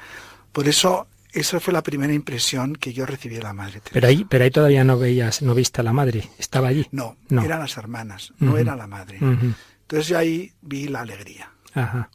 Por 0.52 0.68
eso 0.68 1.08
esa 1.36 1.60
fue 1.60 1.74
la 1.74 1.84
primera 1.84 2.14
impresión 2.14 2.76
que 2.76 2.94
yo 2.94 3.06
recibí 3.06 3.36
de 3.36 3.42
la 3.42 3.54
madre 3.54 3.82
Teresa. 3.82 3.92
Pero 3.94 4.08
ahí, 4.08 4.26
pero 4.26 4.44
ahí 4.46 4.52
todavía 4.52 4.84
no 4.86 4.98
veías, 4.98 5.42
no 5.42 5.54
viste 5.54 5.82
a 5.82 5.84
la 5.84 5.92
madre, 5.92 6.30
estaba 6.38 6.70
allí. 6.70 6.88
No, 6.92 7.18
no. 7.30 7.44
eran 7.44 7.60
las 7.60 7.76
hermanas, 7.78 8.34
no 8.40 8.58
era 8.58 8.76
la 8.76 8.88
madre. 8.88 9.20
Entonces 9.20 10.08
yo 10.08 10.18
ahí 10.18 10.54
vi 10.62 10.88
la 10.88 11.02
alegría, 11.02 11.52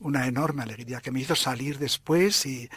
una 0.01 0.27
enorme 0.27 0.63
alegría 0.63 1.01
que 1.01 1.11
me 1.11 1.21
hizo 1.21 1.37
salir 1.37 1.79
después 1.79 2.47
y 2.47 2.71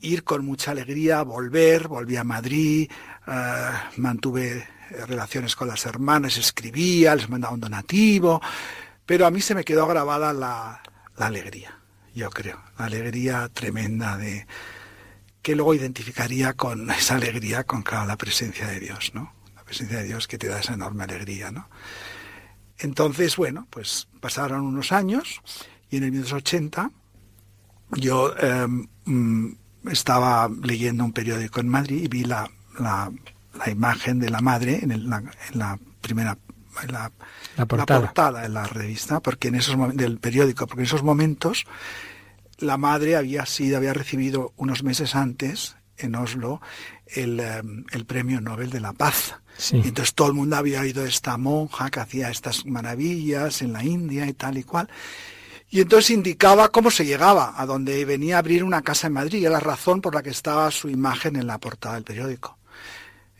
ir 0.00 0.24
con 0.24 0.44
mucha 0.44 0.70
alegría, 0.70 1.22
volver, 1.22 1.88
volví 1.88 2.16
a 2.16 2.24
Madrid, 2.24 2.90
eh, 3.26 3.70
mantuve 3.98 4.66
relaciones 5.06 5.56
con 5.56 5.68
las 5.68 5.86
hermanas, 5.86 6.36
escribía, 6.36 7.14
les 7.14 7.28
mandaba 7.28 7.54
un 7.54 7.60
donativo, 7.60 8.40
pero 9.06 9.26
a 9.26 9.30
mí 9.30 9.40
se 9.40 9.54
me 9.54 9.64
quedó 9.64 9.86
grabada 9.86 10.32
la, 10.32 10.82
la 11.16 11.26
alegría, 11.26 11.78
yo 12.14 12.30
creo, 12.30 12.60
la 12.78 12.86
alegría 12.86 13.48
tremenda 13.52 14.16
de 14.16 14.46
que 15.42 15.56
luego 15.56 15.74
identificaría 15.74 16.54
con 16.54 16.90
esa 16.90 17.16
alegría 17.16 17.64
con 17.64 17.84
la 17.90 18.16
presencia 18.16 18.66
de 18.66 18.80
Dios, 18.80 19.12
¿no? 19.14 19.32
La 19.54 19.64
presencia 19.64 19.98
de 19.98 20.04
Dios 20.04 20.28
que 20.28 20.38
te 20.38 20.48
da 20.48 20.60
esa 20.60 20.74
enorme 20.74 21.04
alegría, 21.04 21.50
¿no? 21.50 21.68
Entonces, 22.78 23.36
bueno, 23.36 23.66
pues 23.70 24.08
pasaron 24.20 24.62
unos 24.62 24.92
años 24.92 25.42
y 25.90 25.98
en 25.98 26.04
el 26.04 26.12
1980 26.12 26.90
yo 27.92 28.34
em, 28.38 28.88
mm, 29.04 29.56
estaba 29.90 30.48
leyendo 30.62 31.04
un 31.04 31.12
periódico 31.12 31.60
en 31.60 31.68
Madrid 31.68 32.04
y 32.04 32.08
vi 32.08 32.24
la, 32.24 32.50
la, 32.78 33.10
imagen 33.68 34.20
de 34.20 34.30
la 34.30 34.40
madre 34.40 34.80
en, 34.82 35.10
la, 35.10 35.18
en 35.18 35.58
la, 35.58 35.78
primera 36.00 36.38
en 36.82 36.92
la, 36.92 37.12
portada. 37.66 38.44
en 38.46 38.54
la 38.54 38.64
revista, 38.64 39.20
porque 39.20 39.48
en 39.48 39.56
esos 39.56 39.76
del 39.96 40.18
periódico, 40.18 40.66
porque 40.66 40.82
en 40.82 40.86
esos 40.86 41.02
momentos 41.02 41.66
la 42.58 42.76
madre 42.76 43.16
había 43.16 43.44
sido, 43.46 43.76
había 43.76 43.92
recibido 43.92 44.52
unos 44.56 44.82
meses 44.82 45.14
antes 45.14 45.76
en 45.98 46.14
Oslo 46.14 46.60
el, 47.06 47.40
em, 47.40 47.84
el 47.90 48.06
premio 48.06 48.40
Nobel 48.40 48.70
de 48.70 48.80
la 48.80 48.92
Paz. 48.92 49.34
entonces 49.72 50.14
todo 50.14 50.28
el 50.28 50.34
mundo 50.34 50.56
había 50.56 50.80
oído 50.80 51.04
esta 51.04 51.36
monja 51.36 51.90
que 51.90 52.00
hacía 52.00 52.30
estas 52.30 52.64
maravillas 52.64 53.60
en 53.62 53.72
la 53.72 53.84
India 53.84 54.26
y 54.26 54.32
tal 54.32 54.56
y 54.56 54.64
cual. 54.64 54.88
Y 55.68 55.80
entonces 55.80 56.10
indicaba 56.10 56.68
cómo 56.70 56.90
se 56.90 57.04
llegaba, 57.04 57.54
a 57.56 57.64
donde 57.64 58.04
venía 58.04 58.36
a 58.36 58.38
abrir 58.40 58.64
una 58.64 58.82
casa 58.82 59.06
en 59.06 59.12
Madrid, 59.12 59.38
y 59.38 59.48
la 59.48 59.60
razón 59.60 60.00
por 60.00 60.14
la 60.14 60.22
que 60.22 60.30
estaba 60.30 60.68
su 60.72 60.88
imagen 60.88 61.36
en 61.36 61.46
la 61.46 61.58
portada 61.58 61.94
del 61.94 62.04
periódico. 62.04 62.58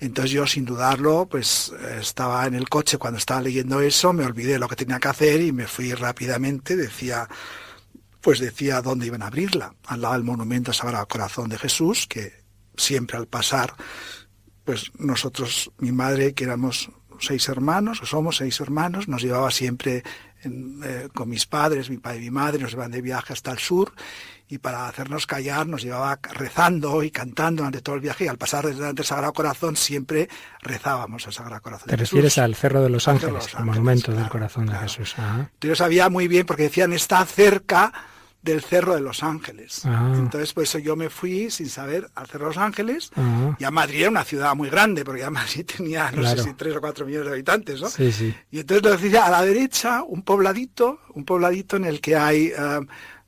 Entonces 0.01 0.33
yo, 0.33 0.47
sin 0.47 0.65
dudarlo, 0.65 1.29
pues 1.31 1.73
estaba 2.01 2.47
en 2.47 2.55
el 2.55 2.71
coche 2.71 2.97
cuando 2.97 3.19
estaba 3.19 3.43
leyendo 3.43 3.81
eso, 3.83 4.15
me 4.15 4.25
olvidé 4.25 4.59
lo 4.59 4.67
que 4.67 4.77
tenía 4.77 4.99
que 4.99 5.09
hacer 5.09 5.43
y 5.43 5.53
me 5.53 5.67
fui 5.67 5.93
rápidamente, 5.93 6.75
decía, 6.75 7.29
pues 8.23 8.39
decía 8.39 8.81
dónde 8.81 9.07
iban 9.07 9.23
a 9.23 9.27
abrirla, 9.27 9.75
al 9.87 10.01
lado 10.01 10.15
del 10.15 10.25
monumento 10.25 10.73
Sagrado 10.73 11.07
Corazón 11.07 11.51
de 11.51 11.59
Jesús, 11.59 12.07
que 12.07 12.33
siempre 12.77 13.19
al 13.19 13.27
pasar, 13.27 13.75
pues 14.65 14.91
nosotros, 14.99 15.71
mi 15.79 15.93
madre, 15.93 16.33
que 16.33 16.45
éramos 16.45 16.91
seis 17.19 17.47
hermanos, 17.51 18.01
o 18.01 18.07
somos 18.07 18.39
seis 18.39 18.59
hermanos, 18.61 19.07
nos 19.07 19.23
llevaba 19.23 19.51
siempre 19.51 20.03
eh, 20.43 21.09
con 21.15 21.29
mis 21.29 21.45
padres, 21.45 21.91
mi 21.91 21.99
padre 21.99 22.19
y 22.19 22.23
mi 22.23 22.31
madre, 22.31 22.63
nos 22.63 22.73
iban 22.73 22.91
de 22.91 23.03
viaje 23.03 23.35
hasta 23.35 23.53
el 23.53 23.59
sur 23.59 23.93
y 24.51 24.59
para 24.59 24.89
hacernos 24.89 25.27
callar 25.27 25.67
nos 25.67 25.83
llevaba 25.83 26.19
rezando 26.35 27.05
y 27.05 27.13
cantando 27.13 27.63
durante 27.63 27.81
todo 27.81 27.95
el 27.95 28.01
viaje 28.01 28.25
y 28.25 28.29
al 28.29 28.37
pasar 28.37 28.67
delante 28.67 28.97
del 28.97 29.07
Sagrado 29.07 29.33
Corazón 29.33 29.77
siempre 29.77 30.29
rezábamos 30.61 31.25
al 31.27 31.33
Sagrado 31.33 31.63
Corazón. 31.63 31.89
Te 31.89 31.97
refieres 31.97 32.37
al 32.37 32.57
Cerro 32.57 32.83
de 32.83 32.91
los 32.91 33.07
Ángeles, 33.07 33.47
el 33.57 33.65
monumento 33.65 34.13
del 34.13 34.29
Corazón 34.29 34.67
de 34.67 34.75
Jesús. 34.75 35.15
Yo 35.61 35.77
sabía 35.77 36.09
muy 36.09 36.27
bien 36.27 36.47
porque 36.47 36.65
decían 36.65 36.93
está 36.93 37.25
cerca 37.25 37.93
del 38.43 38.63
Cerro 38.63 38.95
de 38.95 39.03
los 39.03 39.23
Ángeles. 39.23 39.83
Ah. 39.85 40.15
Entonces, 40.17 40.53
pues 40.55 40.73
yo 40.83 40.97
me 40.97 41.11
fui 41.11 41.51
sin 41.51 41.69
saber 41.69 42.11
al 42.15 42.27
Cerro 42.27 42.47
de 42.47 42.55
los 42.55 42.57
Ángeles. 42.57 43.11
Ah. 43.15 43.55
Y 43.59 43.65
a 43.65 43.71
Madrid 43.71 44.01
era 44.01 44.11
una 44.11 44.25
ciudad 44.25 44.55
muy 44.55 44.71
grande, 44.71 45.05
porque 45.05 45.21
ya 45.21 45.31
Madrid 45.31 45.67
tenía, 45.77 46.11
no 46.11 46.27
sé 46.27 46.43
si 46.43 46.55
tres 46.55 46.75
o 46.75 46.81
cuatro 46.81 47.05
millones 47.05 47.27
de 47.27 47.33
habitantes, 47.33 47.81
¿no? 47.81 47.91
Sí, 47.91 48.11
sí. 48.11 48.35
Y 48.51 48.61
entonces 48.61 48.83
lo 48.83 48.97
decía 48.97 49.27
a 49.27 49.31
la 49.31 49.43
derecha, 49.43 50.03
un 50.03 50.23
pobladito, 50.23 51.01
un 51.15 51.25
pobladito 51.25 51.77
en 51.77 51.85
el 51.85 52.01
que 52.01 52.17
hay 52.17 52.47
eh, 52.47 52.81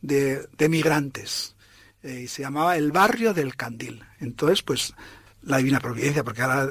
de, 0.02 0.46
de, 0.58 0.68
migrantes. 0.68 1.54
Eh, 2.02 2.22
y 2.24 2.28
se 2.28 2.42
llamaba 2.42 2.76
el 2.76 2.92
barrio 2.92 3.32
del 3.32 3.56
Candil. 3.56 4.04
Entonces, 4.20 4.62
pues 4.62 4.94
la 5.44 5.58
divina 5.58 5.80
providencia, 5.80 6.22
porque 6.22 6.42
ahora 6.42 6.68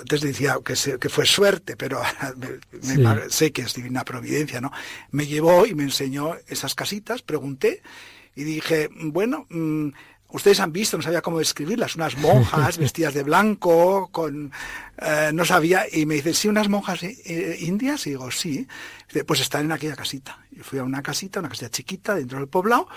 antes 0.00 0.20
decía 0.20 0.58
que, 0.64 0.74
que 0.98 1.08
fue 1.08 1.24
suerte, 1.24 1.76
pero 1.76 2.02
sé 3.28 3.52
que 3.52 3.62
es 3.62 3.74
divina 3.74 4.04
providencia, 4.04 4.60
¿no? 4.60 4.70
Me 5.10 5.26
llevó 5.26 5.64
y 5.64 5.74
me 5.74 5.84
enseñó 5.84 6.36
esas 6.48 6.74
casitas, 6.74 7.22
pregunté 7.22 7.82
y 8.34 8.44
dije, 8.44 8.88
bueno, 8.92 9.46
mm, 9.48 9.88
ustedes 10.32 10.60
han 10.60 10.72
visto, 10.72 10.96
no 10.96 11.02
sabía 11.02 11.22
cómo 11.22 11.38
describirlas, 11.38 11.96
unas 11.96 12.16
monjas 12.16 12.78
vestidas 12.78 13.14
de 13.14 13.22
blanco, 13.22 14.08
con, 14.10 14.52
eh, 14.98 15.30
no 15.32 15.44
sabía, 15.44 15.84
y 15.90 16.06
me 16.06 16.16
dice, 16.16 16.34
sí, 16.34 16.48
unas 16.48 16.68
monjas 16.68 17.02
eh, 17.02 17.16
eh, 17.24 17.56
indias, 17.60 18.06
y 18.06 18.10
digo, 18.10 18.30
sí, 18.30 18.66
pues 19.26 19.40
están 19.40 19.66
en 19.66 19.72
aquella 19.72 19.96
casita. 19.96 20.38
Y 20.50 20.60
fui 20.60 20.78
a 20.78 20.84
una 20.84 21.02
casita, 21.02 21.40
una 21.40 21.48
casita 21.48 21.70
chiquita 21.70 22.14
dentro 22.14 22.38
del 22.38 22.48
poblado, 22.48 22.88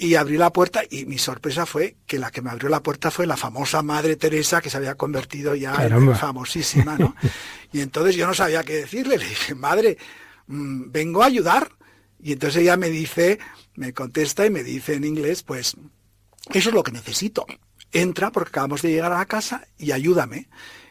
y 0.00 0.14
abrí 0.14 0.36
la 0.36 0.52
puerta 0.52 0.82
y 0.88 1.06
mi 1.06 1.18
sorpresa 1.18 1.66
fue 1.66 1.96
que 2.06 2.20
la 2.20 2.30
que 2.30 2.40
me 2.40 2.50
abrió 2.50 2.68
la 2.68 2.84
puerta 2.84 3.10
fue 3.10 3.26
la 3.26 3.36
famosa 3.36 3.82
Madre 3.82 4.14
Teresa 4.14 4.60
que 4.60 4.70
se 4.70 4.76
había 4.76 4.94
convertido 4.94 5.56
ya 5.56 5.74
en 5.84 6.14
famosísima, 6.14 6.96
¿no? 6.96 7.16
y 7.72 7.80
entonces 7.80 8.14
yo 8.14 8.24
no 8.24 8.32
sabía 8.32 8.62
qué 8.62 8.74
decirle, 8.76 9.18
le 9.18 9.28
dije, 9.28 9.56
Madre, 9.56 9.98
mm, 10.46 10.92
vengo 10.92 11.24
a 11.24 11.26
ayudar. 11.26 11.72
Y 12.20 12.32
entonces 12.32 12.62
ella 12.62 12.76
me 12.76 12.90
dice, 12.90 13.40
me 13.74 13.92
contesta 13.92 14.46
y 14.46 14.50
me 14.50 14.62
dice 14.62 14.94
en 14.94 15.04
inglés, 15.04 15.42
pues, 15.42 15.76
eso 16.52 16.68
es 16.68 16.74
lo 16.74 16.82
que 16.82 16.92
necesito. 16.92 17.46
Entra 17.92 18.30
porque 18.30 18.50
acabamos 18.50 18.82
de 18.82 18.90
llegar 18.90 19.12
a 19.12 19.18
la 19.18 19.26
casa 19.26 19.66
y 19.78 19.92
ayúdame. 19.92 20.48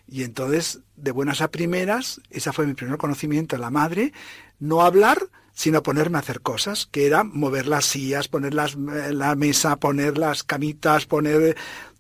Y 0.08 0.24
entonces, 0.24 0.80
de 0.96 1.12
buenas 1.12 1.42
a 1.42 1.52
primeras, 1.52 2.22
ese 2.30 2.54
fue 2.54 2.66
mi 2.66 2.74
primer 2.74 2.98
conocimiento 2.98 3.56
de 3.56 3.62
la 3.62 3.70
madre, 3.70 4.14
no 4.60 4.82
hablar, 4.82 5.20
sino 5.54 5.84
ponerme 5.84 6.18
a 6.18 6.22
hacer 6.22 6.42
cosas, 6.42 6.88
que 6.90 7.08
era 7.08 7.24
mover 7.24 7.68
las 7.68 7.86
sillas, 7.86 8.28
poner 8.28 8.54
eh, 8.54 9.14
la 9.14 9.36
mesa, 9.36 9.76
poner 9.78 10.18
las 10.18 10.44
camitas, 10.44 11.06
poner 11.06 11.58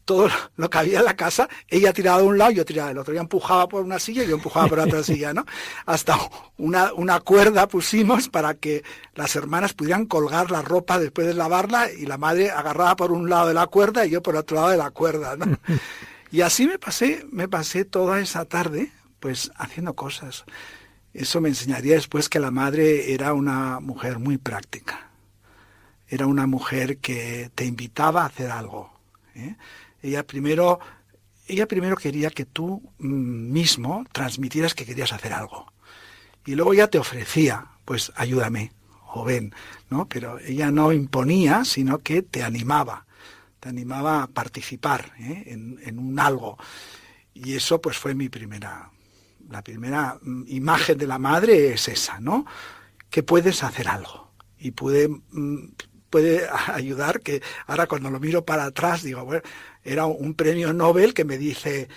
todo 0.07 0.29
lo 0.55 0.69
que 0.69 0.77
había 0.77 0.99
en 0.99 1.05
la 1.05 1.17
casa, 1.17 1.49
ella 1.67 1.91
tiraba 1.91 2.21
de 2.21 2.27
un 2.27 2.37
lado, 2.37 2.51
yo 2.51 2.63
tiraba 2.63 2.87
del 2.87 2.97
otro, 2.97 3.11
ella 3.11 3.21
empujaba 3.21 3.67
por 3.67 3.83
una 3.83 3.99
silla 3.99 4.23
y 4.23 4.27
yo 4.27 4.35
empujaba 4.35 4.67
por 4.67 4.79
otra 4.79 5.03
silla, 5.03 5.33
¿no? 5.33 5.45
Hasta 5.85 6.17
una, 6.57 6.93
una 6.93 7.19
cuerda 7.19 7.67
pusimos 7.67 8.29
para 8.29 8.53
que 8.53 8.83
las 9.15 9.35
hermanas 9.35 9.73
pudieran 9.73 10.05
colgar 10.05 10.49
la 10.49 10.61
ropa 10.61 10.97
después 10.97 11.27
de 11.27 11.33
lavarla 11.33 11.91
y 11.91 12.05
la 12.05 12.17
madre 12.17 12.49
agarraba 12.51 12.95
por 12.95 13.11
un 13.11 13.29
lado 13.29 13.49
de 13.49 13.53
la 13.53 13.67
cuerda 13.67 14.05
y 14.05 14.11
yo 14.11 14.23
por 14.23 14.37
otro 14.37 14.55
lado 14.55 14.69
de 14.69 14.77
la 14.77 14.91
cuerda, 14.91 15.35
¿no? 15.35 15.45
Y 16.29 16.41
así 16.41 16.67
me 16.67 16.77
pasé, 16.77 17.25
me 17.31 17.47
pasé 17.47 17.85
toda 17.85 18.19
esa 18.19 18.43
tarde, 18.43 18.91
pues 19.21 19.49
haciendo 19.55 19.93
cosas. 19.93 20.43
Eso 21.13 21.39
me 21.39 21.47
enseñaría 21.47 21.95
después 21.95 22.27
que 22.27 22.41
la 22.41 22.51
madre 22.51 23.13
era 23.13 23.33
una 23.33 23.79
mujer 23.79 24.19
muy 24.19 24.37
práctica. 24.37 25.09
Era 26.09 26.27
una 26.27 26.45
mujer 26.45 26.97
que 26.97 27.49
te 27.55 27.63
invitaba 27.63 28.23
a 28.23 28.25
hacer 28.25 28.51
algo. 28.51 28.91
¿eh? 29.35 29.55
Ella 30.07 30.23
primero, 30.23 30.79
ella 31.47 31.67
primero 31.67 31.95
quería 31.95 32.29
que 32.29 32.45
tú 32.45 32.81
mm, 32.99 33.51
mismo 33.51 34.05
transmitieras 34.11 34.73
que 34.73 34.85
querías 34.85 35.13
hacer 35.13 35.33
algo. 35.33 35.71
Y 36.45 36.55
luego 36.55 36.73
ya 36.73 36.87
te 36.87 36.97
ofrecía, 36.97 37.67
pues 37.85 38.11
ayúdame 38.15 38.71
o 39.13 39.23
ven, 39.23 39.53
¿no? 39.89 40.07
Pero 40.07 40.39
ella 40.39 40.71
no 40.71 40.93
imponía, 40.93 41.65
sino 41.65 41.99
que 41.99 42.21
te 42.21 42.43
animaba, 42.43 43.05
te 43.59 43.69
animaba 43.69 44.23
a 44.23 44.27
participar 44.27 45.13
¿eh? 45.19 45.43
en, 45.47 45.79
en 45.83 45.99
un 45.99 46.19
algo. 46.19 46.57
Y 47.33 47.55
eso 47.55 47.81
pues 47.81 47.97
fue 47.97 48.15
mi 48.15 48.29
primera 48.29 48.91
la 49.49 49.61
primera 49.61 50.19
mm, 50.21 50.43
imagen 50.47 50.97
de 50.97 51.07
la 51.07 51.19
madre 51.19 51.73
es 51.73 51.87
esa, 51.87 52.19
¿no? 52.19 52.45
Que 53.09 53.23
puedes 53.23 53.63
hacer 53.63 53.87
algo 53.87 54.31
y 54.59 54.71
puede, 54.71 55.07
mm, 55.07 55.69
puede 56.09 56.47
ayudar 56.67 57.21
que 57.21 57.41
ahora 57.67 57.87
cuando 57.87 58.09
lo 58.09 58.19
miro 58.19 58.45
para 58.45 58.65
atrás 58.65 59.03
digo, 59.03 59.23
bueno, 59.25 59.43
era 59.88 60.06
un 60.06 60.34
premio 60.34 60.74
Nobel 60.74 61.13
que 61.13 61.24
me 61.24 61.38
dice, 61.38 61.88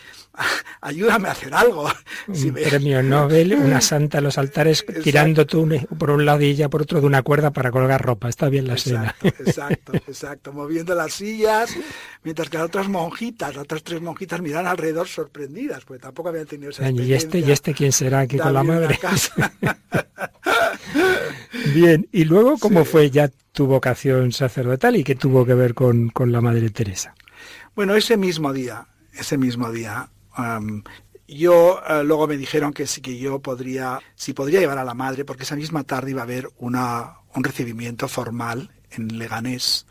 ayúdame 0.80 1.28
a 1.28 1.32
hacer 1.32 1.52
algo. 1.52 1.90
Un 2.28 2.54
premio 2.54 3.02
Nobel, 3.02 3.54
una 3.54 3.80
santa 3.90 4.18
a 4.18 4.20
los 4.20 4.38
altares 4.38 4.86
tirando 5.02 5.44
tú 5.44 5.68
por 5.98 6.10
un 6.10 6.24
lado 6.24 6.42
y 6.42 6.50
ella 6.50 6.68
por 6.68 6.82
otro 6.82 7.00
de 7.00 7.06
una 7.06 7.22
cuerda 7.22 7.50
para 7.50 7.72
colgar 7.72 8.00
ropa. 8.00 8.28
Está 8.28 8.48
bien 8.48 8.68
la 8.68 8.74
escena. 8.74 9.16
Exacto, 9.22 9.92
exacto. 9.94 10.52
Moviendo 10.52 10.94
las 10.94 11.14
sillas, 11.14 11.74
mientras 12.22 12.48
que 12.48 12.58
las 12.58 12.66
otras 12.66 12.88
monjitas, 12.88 13.56
las 13.56 13.64
otras 13.64 13.82
tres 13.82 14.00
monjitas 14.00 14.40
miran 14.40 14.68
alrededor 14.68 15.08
sorprendidas, 15.08 15.84
porque 15.84 16.00
tampoco 16.00 16.28
habían 16.28 16.46
tenido 16.46 16.70
esa 16.70 16.88
¿Y 16.90 17.12
este, 17.12 17.40
¿Y 17.40 17.50
este 17.50 17.74
quién 17.74 17.90
será 17.90 18.20
aquí 18.20 18.38
con 18.38 18.54
la 18.54 18.62
madre? 18.62 19.00
bien, 21.74 22.08
y 22.12 22.24
luego, 22.24 22.56
¿cómo 22.58 22.84
fue 22.84 23.10
ya 23.10 23.28
tu 23.52 23.66
vocación 23.66 24.30
sacerdotal 24.30 24.94
y 24.94 25.02
qué 25.02 25.16
tuvo 25.16 25.44
que 25.44 25.54
ver 25.54 25.74
con, 25.74 26.10
con 26.10 26.30
la 26.30 26.40
Madre 26.40 26.70
Teresa? 26.70 27.14
Bueno, 27.74 27.94
ese 27.94 28.16
mismo 28.16 28.52
día, 28.52 28.88
ese 29.12 29.38
mismo 29.38 29.70
día, 29.70 30.10
yo 31.28 31.80
eh, 31.88 32.02
luego 32.04 32.26
me 32.26 32.36
dijeron 32.36 32.72
que 32.72 32.86
sí 32.86 33.00
que 33.00 33.18
yo 33.18 33.40
podría, 33.40 34.00
si 34.16 34.32
podría 34.32 34.60
llevar 34.60 34.78
a 34.78 34.84
la 34.84 34.94
madre, 34.94 35.24
porque 35.24 35.44
esa 35.44 35.56
misma 35.56 35.84
tarde 35.84 36.10
iba 36.10 36.20
a 36.20 36.24
haber 36.24 36.50
una, 36.58 37.18
un 37.34 37.44
recibimiento 37.44 38.08
formal 38.08 38.70
en 38.90 39.18
Leganés 39.18 39.86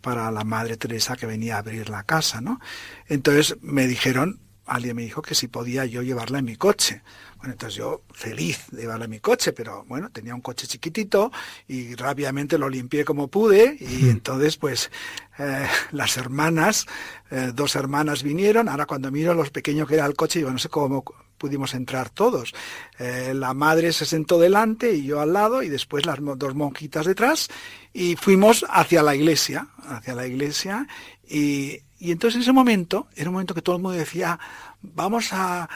para 0.00 0.30
la 0.30 0.44
madre 0.44 0.76
Teresa 0.76 1.16
que 1.16 1.26
venía 1.26 1.56
a 1.56 1.58
abrir 1.58 1.88
la 1.90 2.02
casa, 2.02 2.40
¿no? 2.40 2.60
Entonces 3.06 3.56
me 3.60 3.86
dijeron, 3.86 4.40
alguien 4.66 4.96
me 4.96 5.02
dijo 5.02 5.22
que 5.22 5.34
si 5.34 5.48
podía 5.48 5.84
yo 5.84 6.02
llevarla 6.02 6.38
en 6.38 6.46
mi 6.46 6.56
coche. 6.56 7.02
Bueno, 7.42 7.54
entonces 7.54 7.76
yo 7.76 8.02
feliz 8.12 8.66
de 8.70 8.82
llevarla 8.82 9.06
en 9.06 9.10
mi 9.10 9.18
coche, 9.18 9.52
pero 9.52 9.84
bueno, 9.88 10.10
tenía 10.10 10.32
un 10.32 10.40
coche 10.40 10.68
chiquitito 10.68 11.32
y 11.66 11.96
rápidamente 11.96 12.56
lo 12.56 12.68
limpié 12.68 13.04
como 13.04 13.26
pude 13.26 13.76
y 13.80 14.08
entonces 14.10 14.56
pues 14.56 14.92
eh, 15.40 15.66
las 15.90 16.16
hermanas, 16.18 16.86
eh, 17.32 17.50
dos 17.52 17.74
hermanas 17.74 18.22
vinieron, 18.22 18.68
ahora 18.68 18.86
cuando 18.86 19.10
miro 19.10 19.34
los 19.34 19.50
pequeños 19.50 19.88
que 19.88 19.94
era 19.94 20.06
el 20.06 20.14
coche, 20.14 20.40
yo 20.40 20.52
no 20.52 20.58
sé 20.60 20.68
cómo 20.68 21.02
pudimos 21.36 21.74
entrar 21.74 22.10
todos. 22.10 22.54
Eh, 23.00 23.32
la 23.34 23.54
madre 23.54 23.92
se 23.92 24.06
sentó 24.06 24.38
delante 24.38 24.92
y 24.92 25.04
yo 25.04 25.20
al 25.20 25.32
lado 25.32 25.64
y 25.64 25.68
después 25.68 26.06
las 26.06 26.20
dos 26.22 26.54
monjitas 26.54 27.06
detrás 27.06 27.48
y 27.92 28.14
fuimos 28.14 28.64
hacia 28.70 29.02
la 29.02 29.16
iglesia, 29.16 29.66
hacia 29.88 30.14
la 30.14 30.28
iglesia 30.28 30.86
y, 31.28 31.80
y 32.02 32.10
entonces 32.10 32.34
en 32.34 32.42
ese 32.42 32.52
momento, 32.52 33.06
era 33.14 33.30
un 33.30 33.34
momento 33.34 33.54
que 33.54 33.62
todo 33.62 33.76
el 33.76 33.82
mundo 33.82 33.96
decía, 33.96 34.36
vamos 34.80 35.28
a... 35.30 35.70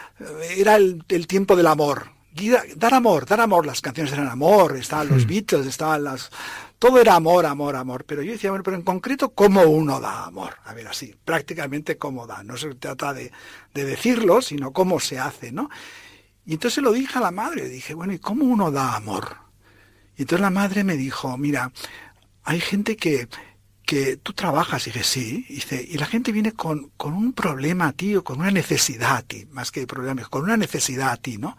Era 0.56 0.74
el, 0.74 1.04
tiempo 1.28 1.54
del 1.54 1.68
amor. 1.68 2.10
Dar 2.74 2.94
amor, 2.94 3.26
dar 3.26 3.40
amor. 3.40 3.64
Las 3.64 3.80
canciones 3.80 4.12
eran 4.12 4.26
amor, 4.26 4.76
estaban 4.76 5.08
los 5.08 5.24
hmm. 5.24 5.28
Beatles, 5.28 5.66
estaban 5.66 6.02
las... 6.02 6.32
Todo 6.80 7.00
era 7.00 7.14
amor, 7.14 7.46
amor, 7.46 7.76
amor. 7.76 8.04
Pero 8.04 8.22
yo 8.22 8.32
decía, 8.32 8.50
bueno, 8.50 8.64
pero 8.64 8.76
en 8.76 8.82
concreto, 8.82 9.34
¿cómo 9.34 9.62
uno 9.62 10.00
da 10.00 10.24
amor? 10.24 10.56
A 10.64 10.74
ver, 10.74 10.88
así, 10.88 11.14
prácticamente 11.24 11.96
cómo 11.96 12.26
da. 12.26 12.42
No 12.42 12.56
se 12.56 12.74
trata 12.74 13.14
de, 13.14 13.30
de 13.72 13.84
decirlo, 13.84 14.42
sino 14.42 14.72
cómo 14.72 14.98
se 14.98 15.20
hace, 15.20 15.52
¿no? 15.52 15.70
Y 16.44 16.54
entonces 16.54 16.82
lo 16.82 16.90
dije 16.90 17.18
a 17.18 17.20
la 17.20 17.30
madre, 17.30 17.68
dije, 17.68 17.94
bueno, 17.94 18.14
¿y 18.14 18.18
cómo 18.18 18.46
uno 18.46 18.72
da 18.72 18.96
amor? 18.96 19.36
Y 20.16 20.22
entonces 20.22 20.42
la 20.42 20.50
madre 20.50 20.82
me 20.82 20.96
dijo, 20.96 21.38
mira, 21.38 21.70
hay 22.42 22.58
gente 22.58 22.96
que, 22.96 23.28
que 23.86 24.16
tú 24.16 24.32
trabajas, 24.32 24.86
y 24.86 24.90
dije, 24.90 25.04
sí, 25.04 25.46
y, 25.48 25.54
dice, 25.54 25.86
y 25.88 25.96
la 25.96 26.06
gente 26.06 26.32
viene 26.32 26.52
con, 26.52 26.90
con 26.96 27.14
un 27.14 27.32
problema 27.32 27.88
a 27.88 27.92
ti 27.92 28.16
o 28.16 28.24
con 28.24 28.40
una 28.40 28.50
necesidad 28.50 29.16
a 29.16 29.22
ti, 29.22 29.46
más 29.52 29.70
que 29.70 29.86
problemas, 29.86 30.28
con 30.28 30.42
una 30.42 30.56
necesidad 30.56 31.12
a 31.12 31.16
ti, 31.16 31.38
¿no? 31.38 31.56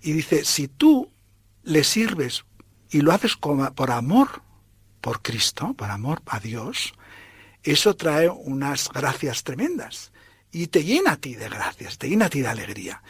Y 0.00 0.12
dice, 0.12 0.44
si 0.44 0.68
tú 0.68 1.10
le 1.64 1.82
sirves 1.82 2.44
y 2.90 3.00
lo 3.00 3.12
haces 3.12 3.36
por 3.36 3.90
amor 3.90 4.42
por 5.00 5.20
Cristo, 5.20 5.74
por 5.74 5.90
amor 5.90 6.22
a 6.26 6.38
Dios, 6.38 6.94
eso 7.62 7.96
trae 7.96 8.28
unas 8.28 8.88
gracias 8.90 9.42
tremendas 9.42 10.12
y 10.52 10.68
te 10.68 10.84
llena 10.84 11.12
a 11.12 11.16
ti 11.16 11.34
de 11.34 11.48
gracias, 11.48 11.98
te 11.98 12.08
llena 12.08 12.26
a 12.26 12.30
ti 12.30 12.40
de 12.40 12.48
alegría. 12.48 13.02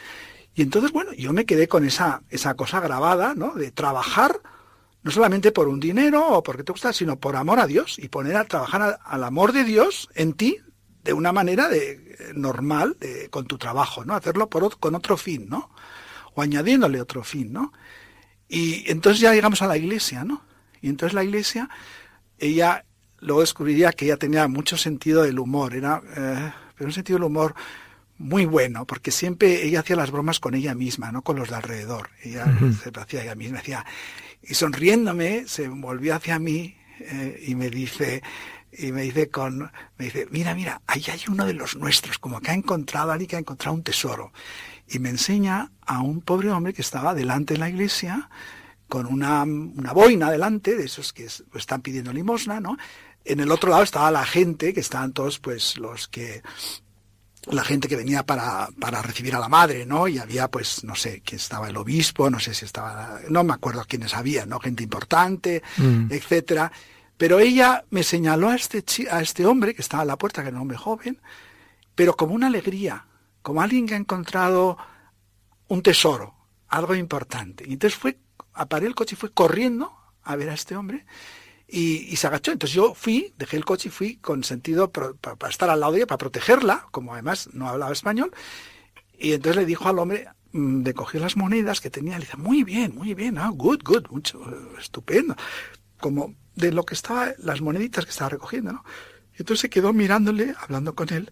Y 0.55 0.63
entonces, 0.63 0.91
bueno, 0.91 1.13
yo 1.13 1.33
me 1.33 1.45
quedé 1.45 1.67
con 1.67 1.85
esa, 1.85 2.23
esa 2.29 2.55
cosa 2.55 2.79
grabada, 2.79 3.35
¿no? 3.35 3.53
De 3.53 3.71
trabajar 3.71 4.41
no 5.07 5.13
solamente 5.13 5.53
por 5.53 5.69
un 5.69 5.79
dinero 5.79 6.27
o 6.27 6.43
porque 6.43 6.63
te 6.63 6.73
gusta, 6.73 6.91
sino 6.91 7.17
por 7.17 7.37
amor 7.37 7.61
a 7.61 7.65
Dios 7.65 7.97
y 7.97 8.09
poner 8.09 8.35
a 8.35 8.43
trabajar 8.43 8.99
al 9.01 9.23
amor 9.23 9.53
de 9.53 9.63
Dios 9.63 10.09
en 10.15 10.33
ti 10.33 10.57
de 11.05 11.13
una 11.13 11.31
manera 11.31 11.69
de, 11.69 11.91
eh, 11.91 12.33
normal 12.35 12.97
de, 12.99 13.29
con 13.29 13.45
tu 13.47 13.57
trabajo, 13.57 14.03
¿no? 14.03 14.15
Hacerlo 14.15 14.49
por, 14.49 14.77
con 14.79 14.95
otro 14.95 15.15
fin, 15.15 15.47
¿no? 15.47 15.69
O 16.33 16.41
añadiéndole 16.41 16.99
otro 16.99 17.23
fin, 17.23 17.53
¿no? 17.53 17.71
Y 18.49 18.83
entonces 18.91 19.21
ya 19.21 19.33
llegamos 19.33 19.61
a 19.61 19.67
la 19.67 19.77
iglesia, 19.77 20.25
¿no? 20.25 20.41
Y 20.81 20.89
entonces 20.89 21.13
la 21.13 21.23
iglesia, 21.23 21.69
ella 22.37 22.83
luego 23.19 23.39
descubriría 23.39 23.93
que 23.93 24.07
ella 24.07 24.17
tenía 24.17 24.45
mucho 24.49 24.75
sentido 24.75 25.23
del 25.23 25.39
humor, 25.39 25.73
era 25.73 26.01
eh, 26.17 26.51
pero 26.75 26.89
un 26.89 26.93
sentido 26.93 27.17
del 27.17 27.27
humor 27.27 27.55
muy 28.17 28.45
bueno, 28.45 28.85
porque 28.85 29.11
siempre 29.11 29.65
ella 29.65 29.79
hacía 29.79 29.95
las 29.95 30.11
bromas 30.11 30.41
con 30.41 30.53
ella 30.53 30.75
misma, 30.75 31.13
no 31.13 31.21
con 31.21 31.37
los 31.37 31.49
de 31.49 31.55
alrededor. 31.55 32.09
Ella 32.23 32.45
se 32.83 32.91
hacía 32.99 33.23
ella 33.23 33.35
misma, 33.35 33.59
decía, 33.59 33.85
y 34.41 34.53
sonriéndome 34.53 35.47
se 35.47 35.67
volvió 35.67 36.15
hacia 36.15 36.39
mí 36.39 36.77
eh, 36.99 37.43
y 37.47 37.55
me 37.55 37.69
dice, 37.69 38.21
y 38.71 38.91
me 38.91 39.03
dice 39.03 39.29
con, 39.29 39.71
me 39.97 40.05
dice, 40.05 40.27
mira, 40.31 40.53
mira, 40.55 40.81
ahí 40.87 41.03
hay 41.11 41.21
uno 41.27 41.45
de 41.45 41.53
los 41.53 41.75
nuestros, 41.75 42.19
como 42.19 42.39
que 42.39 42.51
ha 42.51 42.53
encontrado, 42.53 43.11
alguien 43.11 43.27
que 43.27 43.35
ha 43.35 43.39
encontrado 43.39 43.75
un 43.75 43.83
tesoro. 43.83 44.31
Y 44.87 44.99
me 44.99 45.09
enseña 45.09 45.71
a 45.85 46.01
un 46.01 46.21
pobre 46.21 46.51
hombre 46.51 46.73
que 46.73 46.81
estaba 46.81 47.13
delante 47.13 47.55
de 47.55 47.59
la 47.59 47.69
iglesia, 47.69 48.29
con 48.87 49.05
una, 49.05 49.43
una 49.43 49.91
boina 49.91 50.31
delante, 50.31 50.75
de 50.75 50.85
esos 50.85 51.11
que 51.11 51.25
están 51.25 51.81
pidiendo 51.81 52.13
limosna, 52.13 52.59
¿no? 52.59 52.77
En 53.25 53.41
el 53.41 53.51
otro 53.51 53.69
lado 53.69 53.83
estaba 53.83 54.09
la 54.11 54.25
gente, 54.25 54.73
que 54.73 54.79
estaban 54.79 55.11
todos, 55.11 55.39
pues, 55.39 55.77
los 55.77 56.07
que 56.07 56.41
la 57.51 57.63
gente 57.63 57.87
que 57.87 57.95
venía 57.95 58.23
para, 58.25 58.69
para 58.79 59.01
recibir 59.01 59.35
a 59.35 59.39
la 59.39 59.47
madre, 59.47 59.85
¿no? 59.85 60.07
Y 60.07 60.19
había, 60.19 60.49
pues, 60.49 60.83
no 60.83 60.95
sé, 60.95 61.21
quién 61.25 61.39
estaba 61.39 61.69
el 61.69 61.77
obispo, 61.77 62.29
no 62.29 62.39
sé 62.39 62.53
si 62.53 62.65
estaba, 62.65 63.19
no 63.29 63.43
me 63.43 63.53
acuerdo 63.53 63.85
quiénes 63.87 64.13
había, 64.13 64.45
¿no? 64.45 64.59
Gente 64.59 64.83
importante, 64.83 65.63
mm. 65.77 66.11
etcétera. 66.11 66.71
Pero 67.17 67.39
ella 67.39 67.85
me 67.89 68.03
señaló 68.03 68.49
a 68.49 68.55
este, 68.55 68.83
a 69.09 69.21
este 69.21 69.45
hombre 69.45 69.73
que 69.73 69.81
estaba 69.81 70.03
a 70.03 70.05
la 70.05 70.17
puerta, 70.17 70.41
que 70.41 70.49
era 70.49 70.57
un 70.57 70.63
hombre 70.63 70.77
joven, 70.77 71.19
pero 71.95 72.15
como 72.15 72.35
una 72.35 72.47
alegría, 72.47 73.05
como 73.41 73.61
alguien 73.61 73.87
que 73.87 73.95
ha 73.95 73.97
encontrado 73.97 74.77
un 75.67 75.81
tesoro, 75.81 76.35
algo 76.67 76.95
importante. 76.95 77.63
Y 77.67 77.73
entonces 77.73 77.97
fue, 77.97 78.19
aparé 78.53 78.87
el 78.87 78.95
coche 78.95 79.15
y 79.15 79.19
fue 79.19 79.31
corriendo 79.31 79.93
a 80.23 80.35
ver 80.35 80.49
a 80.49 80.53
este 80.53 80.75
hombre 80.75 81.05
y, 81.67 82.15
se 82.15 82.27
agachó. 82.27 82.51
Entonces 82.51 82.75
yo 82.75 82.93
fui, 82.93 83.33
dejé 83.37 83.57
el 83.57 83.65
coche 83.65 83.89
y 83.89 83.91
fui 83.91 84.15
con 84.17 84.43
sentido 84.43 84.91
para 84.91 85.49
estar 85.49 85.69
al 85.69 85.79
lado 85.79 85.91
de 85.91 85.99
ella, 85.99 86.07
para 86.07 86.17
protegerla, 86.17 86.87
como 86.91 87.13
además 87.13 87.49
no 87.53 87.67
hablaba 87.67 87.91
español. 87.91 88.31
Y 89.17 89.33
entonces 89.33 89.57
le 89.57 89.65
dijo 89.65 89.87
al 89.87 89.99
hombre, 89.99 90.27
mm, 90.53 90.83
de 90.83 90.93
coger 90.93 91.21
las 91.21 91.35
monedas 91.35 91.81
que 91.81 91.89
tenía, 91.89 92.17
le 92.17 92.25
dice, 92.25 92.37
muy 92.37 92.63
bien, 92.63 92.95
muy 92.95 93.13
bien, 93.13 93.37
ah, 93.37 93.51
good, 93.53 93.81
good, 93.83 94.07
mucho, 94.09 94.41
estupendo. 94.79 95.35
Como 95.99 96.35
de 96.55 96.71
lo 96.71 96.83
que 96.83 96.93
estaba, 96.93 97.33
las 97.39 97.61
moneditas 97.61 98.05
que 98.05 98.11
estaba 98.11 98.29
recogiendo, 98.29 98.71
¿no? 98.71 98.83
Y 99.33 99.41
entonces 99.41 99.61
se 99.61 99.69
quedó 99.69 99.93
mirándole, 99.93 100.55
hablando 100.59 100.95
con 100.95 101.11
él. 101.13 101.31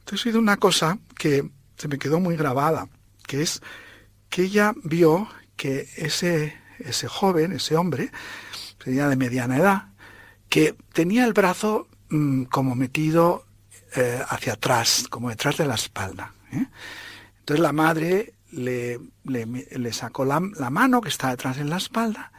Entonces 0.00 0.34
he 0.34 0.38
una 0.38 0.56
cosa 0.56 0.98
que 1.16 1.50
se 1.76 1.88
me 1.88 1.98
quedó 1.98 2.20
muy 2.20 2.36
grabada, 2.36 2.88
que 3.26 3.42
es 3.42 3.62
que 4.28 4.42
ella 4.42 4.74
vio 4.84 5.28
que 5.56 5.88
ese, 5.96 6.56
ese 6.78 7.08
joven, 7.08 7.52
ese 7.52 7.76
hombre, 7.76 8.10
sería 8.82 9.08
de 9.08 9.16
mediana 9.16 9.56
edad, 9.56 9.82
que 10.48 10.74
tenía 10.92 11.24
el 11.24 11.32
brazo 11.32 11.88
mm, 12.10 12.44
como 12.44 12.74
metido 12.74 13.46
eh, 13.96 14.22
hacia 14.28 14.54
atrás, 14.54 15.06
como 15.08 15.30
detrás 15.30 15.56
de 15.56 15.66
la 15.66 15.74
espalda. 15.74 16.32
¿eh? 16.52 16.66
Entonces 17.40 17.62
la 17.62 17.72
madre 17.72 18.34
le, 18.50 18.98
sacó 19.92 20.24
la, 20.24 20.40
mano 20.40 21.00
que 21.00 21.08
estaba 21.08 21.32
detrás 21.32 21.58
en 21.58 21.70
la 21.70 21.76
espalda 21.76 22.32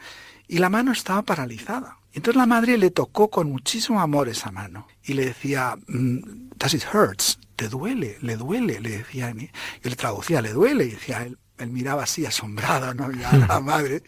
y 0.46 0.58
la 0.58 0.68
mano 0.68 0.92
estaba 0.92 1.22
paralizada. 1.22 1.98
Entonces 2.12 2.36
la 2.36 2.46
madre 2.46 2.78
le 2.78 2.90
tocó 2.90 3.28
con 3.30 3.50
muchísimo 3.50 4.00
amor 4.00 4.28
esa 4.28 4.52
mano 4.52 4.86
y 5.02 5.14
le 5.14 5.26
decía, 5.26 5.76
mm, 5.86 6.50
does 6.56 6.74
it 6.74 6.84
hurts? 6.92 7.38
¿Te 7.56 7.68
duele? 7.68 8.18
¿Le 8.20 8.36
duele? 8.36 8.80
Le 8.80 8.98
decía. 8.98 9.32
Yo 9.32 9.90
le 9.90 9.96
traducía, 9.96 10.42
¿le 10.42 10.52
duele? 10.52 10.86
Y 10.86 10.90
decía 10.90 11.22
él, 11.22 11.38
él 11.58 11.70
miraba 11.70 12.04
así 12.04 12.26
asombrado, 12.26 12.94
¿no? 12.94 13.04
a 13.04 13.36
la 13.36 13.60
madre 13.60 14.02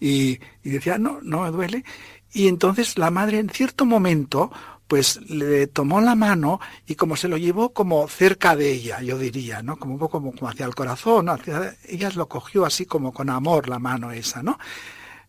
y, 0.00 0.38
decía, 0.62 0.98
no, 0.98 1.20
no 1.22 1.42
me 1.42 1.50
duele. 1.50 1.84
Y 2.32 2.48
entonces 2.48 2.98
la 2.98 3.10
madre 3.10 3.38
en 3.38 3.48
cierto 3.50 3.84
momento 3.84 4.50
pues 4.86 5.20
le 5.30 5.68
tomó 5.68 6.02
la 6.02 6.14
mano 6.14 6.60
y 6.86 6.96
como 6.96 7.16
se 7.16 7.26
lo 7.26 7.38
llevó 7.38 7.72
como 7.72 8.06
cerca 8.08 8.54
de 8.54 8.72
ella, 8.72 9.00
yo 9.00 9.16
diría, 9.16 9.62
¿no? 9.62 9.78
Como 9.78 9.94
un 9.94 9.98
poco 9.98 10.20
como, 10.20 10.48
hacia 10.48 10.66
el 10.66 10.74
corazón, 10.74 11.30
hacia, 11.30 11.74
ella 11.88 12.10
lo 12.10 12.28
cogió 12.28 12.66
así 12.66 12.84
como 12.84 13.10
con 13.10 13.30
amor 13.30 13.70
la 13.70 13.78
mano 13.78 14.12
esa, 14.12 14.42
¿no? 14.42 14.58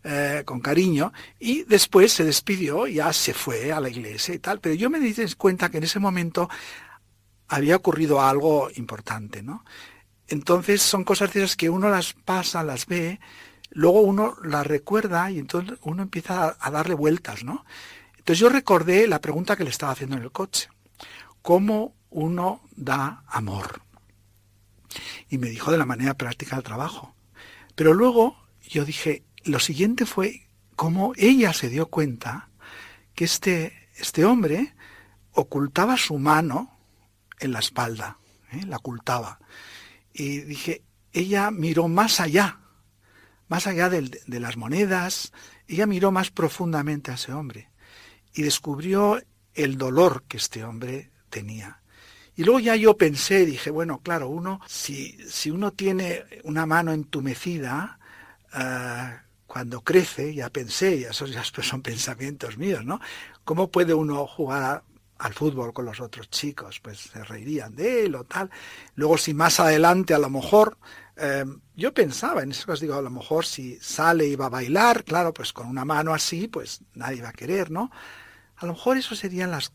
Eh, 0.04 0.44
con 0.44 0.60
cariño, 0.60 1.14
y 1.40 1.64
después 1.64 2.12
se 2.12 2.26
despidió, 2.26 2.88
ya 2.88 3.14
se 3.14 3.34
fue 3.34 3.72
a 3.72 3.80
la 3.80 3.88
iglesia 3.88 4.36
y 4.36 4.40
tal, 4.40 4.60
pero 4.60 4.76
yo 4.76 4.90
me 4.90 5.00
di 5.00 5.16
cuenta 5.38 5.70
que 5.70 5.78
en 5.78 5.86
ese 5.86 6.00
momento 6.00 6.50
había 7.48 7.78
ocurrido 7.78 8.22
algo 8.22 8.70
importante, 8.76 9.42
¿no? 9.42 9.64
Entonces 10.28 10.82
son 10.82 11.04
cosas 11.04 11.34
de 11.34 11.44
esas 11.44 11.56
que 11.56 11.70
uno 11.70 11.90
las 11.90 12.14
pasa, 12.14 12.64
las 12.64 12.86
ve, 12.86 13.20
luego 13.72 14.02
uno 14.02 14.36
las 14.44 14.66
recuerda 14.66 15.30
y 15.32 15.40
entonces 15.40 15.78
uno 15.82 16.04
empieza 16.04 16.56
a, 16.60 16.72
darle 16.72 16.94
vueltas, 16.94 17.44
¿no? 17.44 17.66
Entonces 18.18 18.40
yo 18.40 18.50
recordé 18.50 19.08
la 19.08 19.20
pregunta 19.20 19.56
que 19.56 19.64
le 19.64 19.70
estaba 19.70 19.92
haciendo 19.92 20.16
en 20.16 20.24
el 20.24 20.32
coche. 20.32 20.70
¿Cómo 21.42 21.94
uno 22.10 22.62
da 22.76 23.24
amor? 23.28 23.82
Y 25.30 25.38
me 25.38 25.50
dijo 25.50 25.72
de 25.72 25.78
la 25.78 25.86
manera 25.86 26.14
práctica 26.14 26.56
del 26.56 26.64
trabajo. 26.64 27.16
Pero 27.76 27.94
luego 27.94 28.38
yo 28.62 28.86
dije, 28.86 29.24
lo 29.44 29.60
siguiente 29.60 30.06
fue 30.06 30.48
cómo 30.76 31.14
ella 31.18 31.54
se 31.54 31.70
dio 31.70 31.88
cuenta 31.88 32.50
que 33.16 33.26
este, 33.26 33.90
este 33.96 34.26
hombre 34.26 34.74
ocultaba 35.34 35.98
su 35.98 36.18
mano 36.18 36.78
en 37.40 37.52
la 37.52 37.60
espalda, 37.60 38.18
¿eh? 38.52 38.66
la 38.66 38.78
ocultaba. 38.78 39.40
Y 40.14 40.40
dije, 40.42 40.84
ella 41.12 41.52
miró 41.52 41.88
más 41.88 42.20
allá, 42.20 42.60
más 43.48 43.68
allá 43.68 43.90
de, 43.90 44.10
las 44.28 44.58
monedas, 44.58 45.32
ella 45.68 45.86
miró 45.86 46.12
más 46.12 46.32
profundamente 46.32 47.12
a 47.12 47.16
ese 47.16 47.34
hombre 47.34 47.70
y 48.34 48.44
descubrió 48.44 49.22
el 49.54 49.78
dolor 49.78 50.24
que 50.28 50.38
este 50.38 50.64
hombre 50.64 51.12
tenía. 51.30 51.82
Y 52.36 52.44
luego 52.44 52.60
ya 52.60 52.76
yo 52.76 52.98
pensé, 52.98 53.46
dije, 53.46 53.70
bueno, 53.70 54.00
claro, 54.02 54.28
uno, 54.28 54.60
si, 54.68 55.18
si 55.30 55.52
uno 55.52 55.72
tiene 55.72 56.24
una 56.44 56.66
mano 56.66 56.92
entumecida, 56.92 58.00
uh, 58.56 59.24
cuando 59.46 59.82
crece, 59.82 60.34
ya 60.34 60.50
pensé, 60.50 60.96
y 60.96 61.04
esos 61.04 61.32
ya 61.32 61.44
son 61.44 61.82
pensamientos 61.84 62.58
míos, 62.58 62.84
¿no? 62.84 63.00
¿Cómo 63.44 63.70
puede 63.70 63.94
uno 63.94 64.26
jugar 64.26 64.84
al 65.24 65.34
fútbol 65.34 65.72
con 65.74 65.86
los 65.86 66.02
otros 66.02 66.30
chicos, 66.30 66.82
pues 66.82 67.00
se 67.00 67.24
reirían 67.24 67.74
de 67.76 68.06
él 68.06 68.16
o 68.16 68.26
tal. 68.26 68.50
Luego 68.96 69.18
si 69.18 69.34
más 69.34 69.60
adelante 69.62 70.14
a 70.14 70.20
lo 70.20 70.30
mejor, 70.30 70.78
eh, 71.16 71.46
yo 71.76 71.94
pensaba 71.94 72.44
en 72.44 72.52
eso, 72.52 72.70
os 72.70 72.82
digo, 72.82 72.96
a 72.96 73.02
lo 73.02 73.10
mejor 73.10 73.46
si 73.46 73.78
sale 73.80 74.28
y 74.28 74.36
va 74.36 74.48
a 74.48 74.50
bailar, 74.50 75.06
claro, 75.06 75.34
pues 75.34 75.54
con 75.54 75.68
una 75.68 75.86
mano 75.86 76.14
así, 76.14 76.50
pues 76.50 76.82
nadie 76.94 77.22
va 77.22 77.30
a 77.30 77.34
querer, 77.34 77.72
¿no? 77.72 77.90
A 78.58 78.66
lo 78.66 78.74
mejor 78.74 78.98
eso 78.98 79.16
serían 79.16 79.52
las 79.52 79.72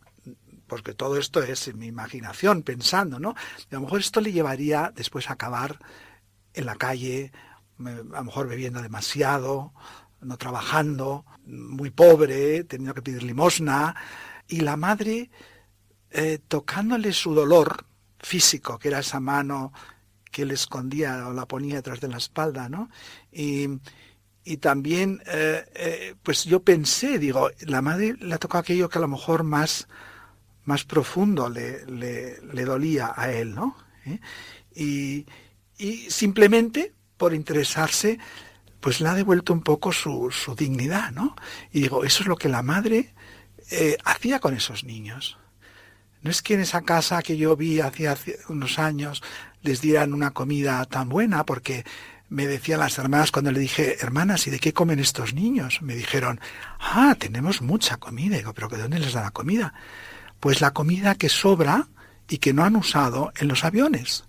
porque 0.67 0.93
todo 0.93 1.17
esto 1.17 1.43
es 1.43 1.75
mi 1.75 1.87
imaginación 1.87 2.63
pensando, 2.63 3.19
¿no? 3.19 3.31
a 3.31 3.75
lo 3.75 3.81
mejor 3.81 4.01
esto 4.01 4.21
le 4.21 4.33
llevaría 4.33 4.93
después 4.95 5.31
a 5.31 5.33
acabar 5.33 5.79
en 6.53 6.67
la 6.67 6.77
calle, 6.77 7.33
a 7.79 8.19
lo 8.19 8.25
mejor 8.25 8.49
bebiendo 8.49 8.83
demasiado, 8.83 9.73
no 10.21 10.37
trabajando, 10.37 11.25
muy 11.47 11.89
pobre, 11.89 12.65
teniendo 12.65 12.93
que 12.93 13.01
pedir 13.01 13.23
limosna, 13.23 13.97
y 14.49 14.61
la 14.61 14.77
madre 14.77 15.31
eh, 16.11 16.39
tocándole 16.49 17.13
su 17.13 17.35
dolor 17.35 17.85
físico, 18.19 18.79
que 18.79 18.89
era 18.89 19.01
esa 19.01 19.21
mano 19.21 19.73
que 20.31 20.45
le 20.45 20.55
escondía 20.55 21.29
o 21.29 21.33
la 21.33 21.47
ponía 21.47 21.77
detrás 21.77 22.01
de 22.01 22.09
la 22.09 22.17
espalda, 22.17 22.69
¿no? 22.69 22.91
Y, 23.31 23.69
y 24.45 24.57
también, 24.59 25.23
eh, 25.27 25.65
eh, 25.75 26.15
pues 26.23 26.45
yo 26.45 26.63
pensé, 26.63 27.19
digo, 27.19 27.51
la 27.61 27.83
madre 27.83 28.15
le 28.19 28.39
tocó 28.39 28.59
aquello 28.59 28.89
que 28.89 28.99
a 28.99 29.03
lo 29.03 29.09
mejor 29.09 29.45
más, 29.45 29.89
más 30.65 30.85
profundo 30.85 31.49
le, 31.49 31.85
le, 31.87 32.41
le 32.43 32.65
dolía 32.65 33.13
a 33.15 33.31
él, 33.31 33.55
¿no? 33.55 33.77
Y, 34.75 35.27
y 35.77 36.11
simplemente 36.11 36.95
por 37.19 37.35
interesarse 37.35 38.19
pues 38.81 39.01
le 39.01 39.09
ha 39.09 39.15
devuelto 39.15 39.53
un 39.53 39.63
poco 39.63 39.93
su, 39.93 40.31
su 40.31 40.55
dignidad, 40.55 41.11
¿no? 41.13 41.35
Y 41.73 41.81
digo, 41.81 42.05
eso 42.05 42.23
es 42.23 42.29
lo 42.29 42.37
que 42.37 42.49
la 42.49 42.63
madre 42.63 43.13
eh, 43.71 43.97
hacía 44.05 44.41
con 44.41 44.55
esos 44.55 44.85
niños. 44.85 45.39
No 46.23 46.31
es 46.31 46.43
que 46.43 46.55
en 46.55 46.61
esa 46.61 46.83
casa 46.83 47.23
que 47.23 47.37
yo 47.37 47.57
vi 47.57 47.81
hacía 47.81 48.17
unos 48.49 48.79
años 48.79 49.23
les 49.63 49.81
dieran 49.81 50.13
una 50.13 50.33
comida 50.33 50.85
tan 50.87 51.09
buena, 51.09 51.45
porque 51.45 51.85
me 52.29 52.47
decían 52.47 52.81
las 52.81 52.99
hermanas 52.99 53.31
cuando 53.31 53.53
le 53.53 53.61
dije, 53.61 53.97
hermanas, 54.01 54.47
¿y 54.47 54.51
de 54.51 54.59
qué 54.59 54.73
comen 54.73 54.99
estos 54.99 55.35
niños? 55.35 55.81
Me 55.81 55.95
dijeron, 55.95 56.41
ah, 56.79 57.17
tenemos 57.19 57.63
mucha 57.63 57.97
comida. 57.97 58.37
digo, 58.37 58.53
¿pero 58.53 58.69
de 58.69 58.79
dónde 58.79 58.99
les 58.99 59.15
da 59.15 59.23
la 59.23 59.31
comida? 59.31 59.73
Pues 60.41 60.61
la 60.61 60.73
comida 60.73 61.15
que 61.15 61.29
sobra 61.29 61.89
y 62.29 62.39
que 62.39 62.53
no 62.53 62.65
han 62.65 62.77
usado 62.77 63.33
en 63.39 63.49
los 63.49 63.65
aviones. 63.65 64.25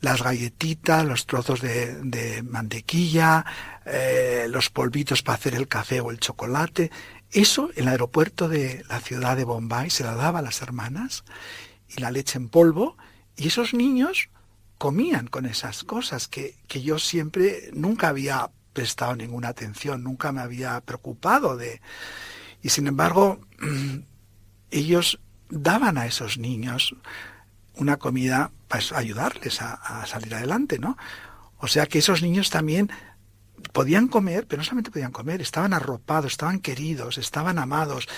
Las 0.00 0.22
galletitas, 0.22 1.04
los 1.04 1.26
trozos 1.26 1.60
de, 1.60 2.42
mantequilla, 2.48 3.44
eh, 3.84 4.46
los 4.48 4.70
polvitos 4.70 5.22
para 5.22 5.38
hacer 5.38 5.54
el 5.54 5.66
café 5.66 6.00
o 6.00 6.10
el 6.10 6.18
chocolate. 6.18 6.90
Eso 7.30 7.70
en 7.74 7.84
el 7.84 7.88
aeropuerto 7.88 8.48
de 8.48 8.84
la 8.88 9.00
ciudad 9.00 9.36
de 9.36 9.44
Bombay 9.44 9.90
se 9.90 10.04
la 10.04 10.14
daba 10.14 10.38
a 10.38 10.42
las 10.42 10.62
hermanas 10.62 11.24
y 11.88 12.00
la 12.00 12.10
leche 12.10 12.38
en 12.38 12.48
polvo. 12.48 12.96
Y 13.36 13.48
esos 13.48 13.74
niños 13.74 14.30
comían 14.78 15.26
con 15.26 15.46
esas 15.46 15.84
cosas 15.84 16.28
que, 16.28 16.56
que 16.68 16.82
yo 16.82 16.98
siempre 16.98 17.70
nunca 17.72 18.08
había 18.08 18.50
prestado 18.72 19.16
ninguna 19.16 19.48
atención, 19.48 20.04
nunca 20.04 20.32
me 20.32 20.40
había 20.40 20.80
preocupado 20.80 21.56
de... 21.56 21.80
Y 22.62 22.70
sin 22.70 22.86
embargo, 22.86 23.40
ellos 24.70 25.20
daban 25.50 25.98
a 25.98 26.06
esos 26.06 26.38
niños 26.38 26.94
una 27.74 27.96
comida 27.96 28.50
para 28.68 28.82
ayudarles 28.94 29.62
a, 29.62 30.04
salir 30.06 30.34
adelante, 30.34 30.78
¿no? 30.78 30.96
O 31.58 31.66
sea 31.66 31.86
que 31.86 31.98
esos 31.98 32.22
niños 32.22 32.50
también 32.50 32.90
podían 33.72 34.08
comer, 34.08 34.46
pero 34.46 34.60
no 34.60 34.64
solamente 34.64 34.90
podían 34.90 35.12
comer, 35.12 35.40
estaban 35.40 35.72
arropados, 35.72 36.32
estaban 36.32 36.60
queridos, 36.60 37.18
estaban 37.18 37.58
amados, 37.58 38.08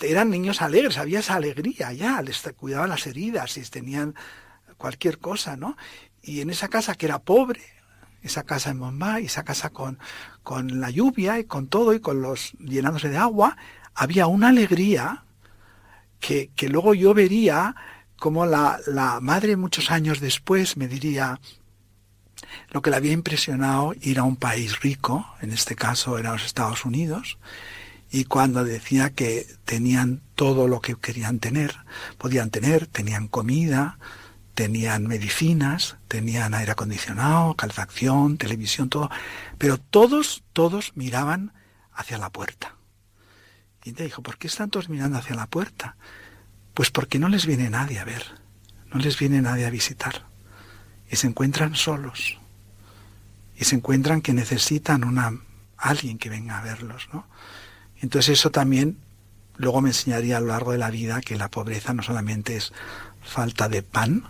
eran 0.00 0.30
niños 0.30 0.62
alegres, 0.62 0.98
había 0.98 1.20
esa 1.20 1.34
alegría 1.34 1.92
ya, 1.92 2.20
les 2.22 2.42
cuidaban 2.56 2.90
las 2.90 3.06
heridas 3.06 3.56
y 3.56 3.62
tenían 3.62 4.14
cualquier 4.76 5.18
cosa, 5.18 5.56
¿no? 5.56 5.76
Y 6.22 6.40
en 6.40 6.50
esa 6.50 6.68
casa 6.68 6.94
que 6.94 7.06
era 7.06 7.20
pobre, 7.20 7.62
esa 8.22 8.42
casa 8.42 8.70
en 8.70 8.80
Bombay, 8.80 9.26
esa 9.26 9.44
casa 9.44 9.70
con, 9.70 9.98
con 10.42 10.80
la 10.80 10.90
lluvia 10.90 11.38
y 11.38 11.44
con 11.44 11.68
todo 11.68 11.94
y 11.94 12.00
con 12.00 12.20
los 12.20 12.52
llenándose 12.58 13.08
de 13.08 13.16
agua, 13.16 13.56
había 13.94 14.26
una 14.26 14.48
alegría 14.48 15.24
que, 16.20 16.50
que 16.56 16.68
luego 16.68 16.94
yo 16.94 17.14
vería 17.14 17.74
como 18.18 18.46
la, 18.46 18.80
la 18.86 19.20
madre 19.20 19.56
muchos 19.56 19.90
años 19.90 20.20
después 20.20 20.76
me 20.76 20.88
diría 20.88 21.38
lo 22.70 22.82
que 22.82 22.90
le 22.90 22.96
había 22.96 23.12
impresionado 23.12 23.94
ir 24.00 24.18
a 24.18 24.24
un 24.24 24.36
país 24.36 24.80
rico, 24.80 25.26
en 25.40 25.52
este 25.52 25.76
caso 25.76 26.18
era 26.18 26.32
los 26.32 26.44
Estados 26.44 26.84
Unidos, 26.84 27.38
y 28.10 28.24
cuando 28.24 28.64
decía 28.64 29.10
que 29.10 29.46
tenían 29.64 30.22
todo 30.34 30.68
lo 30.68 30.80
que 30.80 30.94
querían 30.96 31.38
tener, 31.38 31.76
podían 32.18 32.50
tener, 32.50 32.86
tenían 32.86 33.28
comida, 33.28 33.98
tenían 34.54 35.06
medicinas, 35.06 35.96
tenían 36.08 36.54
aire 36.54 36.72
acondicionado, 36.72 37.54
calefacción, 37.54 38.38
televisión, 38.38 38.88
todo, 38.88 39.10
pero 39.58 39.78
todos, 39.78 40.44
todos 40.52 40.92
miraban 40.94 41.52
hacia 41.92 42.18
la 42.18 42.30
puerta. 42.30 42.76
Y 43.84 43.92
te 43.92 44.04
dijo, 44.04 44.22
¿por 44.22 44.38
qué 44.38 44.46
están 44.46 44.70
todos 44.70 44.88
mirando 44.88 45.18
hacia 45.18 45.36
la 45.36 45.46
puerta? 45.46 45.96
Pues 46.74 46.90
porque 46.90 47.18
no 47.18 47.28
les 47.28 47.46
viene 47.46 47.70
nadie 47.70 47.98
a 47.98 48.04
ver, 48.04 48.24
no 48.92 48.98
les 48.98 49.18
viene 49.18 49.42
nadie 49.42 49.66
a 49.66 49.70
visitar. 49.70 50.26
Y 51.10 51.16
se 51.16 51.26
encuentran 51.26 51.74
solos. 51.74 52.38
Y 53.56 53.64
se 53.64 53.76
encuentran 53.76 54.20
que 54.20 54.32
necesitan 54.32 55.04
una 55.04 55.40
alguien 55.76 56.18
que 56.18 56.30
venga 56.30 56.58
a 56.58 56.62
verlos, 56.62 57.08
¿no? 57.12 57.26
Entonces 58.00 58.38
eso 58.38 58.50
también 58.50 58.98
luego 59.56 59.80
me 59.80 59.90
enseñaría 59.90 60.36
a 60.36 60.40
lo 60.40 60.48
largo 60.48 60.72
de 60.72 60.78
la 60.78 60.90
vida 60.90 61.20
que 61.20 61.36
la 61.36 61.50
pobreza 61.50 61.94
no 61.94 62.02
solamente 62.02 62.56
es 62.56 62.72
falta 63.22 63.68
de 63.68 63.82
pan, 63.82 64.24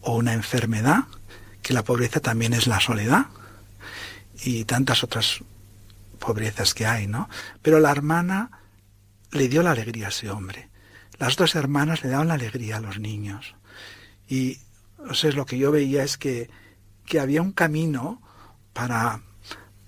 o 0.00 0.16
una 0.16 0.32
enfermedad, 0.32 1.04
que 1.62 1.74
la 1.74 1.84
pobreza 1.84 2.20
también 2.20 2.54
es 2.54 2.66
la 2.66 2.80
soledad 2.80 3.26
y 4.42 4.64
tantas 4.64 5.04
otras 5.04 5.40
pobrezas 6.18 6.74
que 6.74 6.86
hay, 6.86 7.06
¿no? 7.06 7.28
Pero 7.62 7.80
la 7.80 7.90
hermana 7.90 8.50
le 9.30 9.48
dio 9.48 9.62
la 9.62 9.72
alegría 9.72 10.06
a 10.06 10.08
ese 10.08 10.30
hombre. 10.30 10.68
Las 11.18 11.36
dos 11.36 11.54
hermanas 11.54 12.02
le 12.02 12.10
daban 12.10 12.28
la 12.28 12.34
alegría 12.34 12.78
a 12.78 12.80
los 12.80 12.98
niños. 12.98 13.54
Y 14.26 14.58
sea, 15.14 15.32
lo 15.32 15.46
que 15.46 15.58
yo 15.58 15.70
veía 15.70 16.02
es 16.02 16.16
que, 16.16 16.50
que 17.06 17.20
había 17.20 17.42
un 17.42 17.52
camino 17.52 18.20
para, 18.72 19.22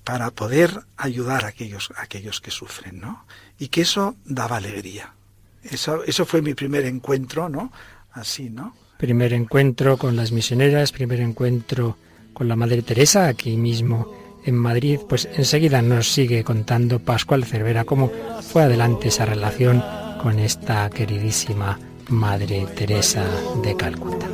para 0.05 0.31
poder 0.31 0.85
ayudar 0.97 1.45
a 1.45 1.49
aquellos, 1.49 1.93
aquellos 1.97 2.41
que 2.41 2.51
sufren, 2.51 3.01
¿no? 3.01 3.25
Y 3.59 3.69
que 3.69 3.83
eso 3.83 4.17
daba 4.25 4.57
alegría. 4.57 5.15
Eso, 5.63 6.03
eso 6.05 6.25
fue 6.27 6.43
mi 6.43 6.55
primer 6.55 6.85
encuentro, 6.85 7.49
¿no? 7.49 7.73
Así, 8.13 8.51
¿no? 8.51 8.75
primer 9.03 9.33
encuentro 9.33 9.97
con 9.97 10.15
las 10.15 10.31
misioneras, 10.31 10.93
primer 10.93 11.19
encuentro 11.19 11.97
con 12.33 12.47
la 12.47 12.55
Madre 12.55 12.83
Teresa 12.83 13.27
aquí 13.27 13.57
mismo 13.57 14.15
en 14.45 14.55
Madrid, 14.55 15.01
pues 15.09 15.29
enseguida 15.35 15.83
nos 15.83 16.13
sigue 16.13 16.45
contando 16.45 17.01
Pascual 17.01 17.45
Cervera 17.45 17.83
cómo 17.83 18.13
fue 18.43 18.63
adelante 18.63 19.09
esa 19.09 19.27
relación 19.27 19.83
con 20.23 20.39
esta 20.39 20.89
queridísima 20.89 21.81
Madre 22.11 22.65
Teresa 22.77 23.25
de 23.65 23.77
Calcuta. 23.77 24.29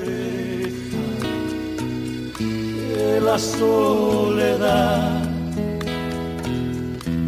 La 3.21 3.39
soledad, 3.39 5.23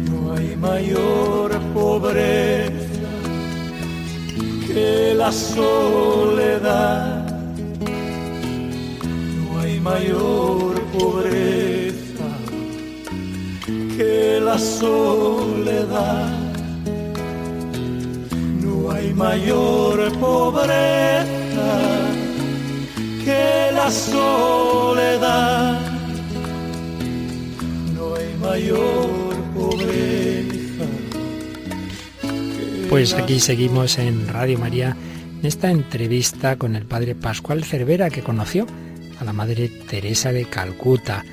no 0.09 0.33
hay 0.33 0.55
mayor 0.55 1.59
pobreza 1.73 2.71
que 4.67 5.13
la 5.15 5.31
soledad 5.31 7.21
mayor 9.81 10.79
pobreza 10.97 12.27
que 13.97 14.39
la 14.41 14.57
soledad. 14.57 16.29
No 18.61 18.91
hay 18.91 19.13
mayor 19.13 20.11
pobreza 20.19 21.71
que 23.23 23.69
la 23.73 23.91
soledad. 23.91 25.79
No 27.95 28.15
hay 28.15 28.35
mayor 28.41 29.35
pobreza. 29.53 30.85
Pues 32.89 33.13
aquí 33.13 33.39
seguimos 33.39 33.97
en 33.97 34.27
Radio 34.27 34.57
María 34.59 34.95
en 35.39 35.45
esta 35.45 35.71
entrevista 35.71 36.57
con 36.57 36.75
el 36.75 36.85
padre 36.85 37.15
Pascual 37.15 37.63
Cervera 37.63 38.09
que 38.09 38.21
conoció 38.21 38.67
a 39.19 39.23
la 39.23 39.33
Madre 39.33 39.69
Teresa 39.69 40.31
de 40.31 40.45
Calcuta. 40.45 41.23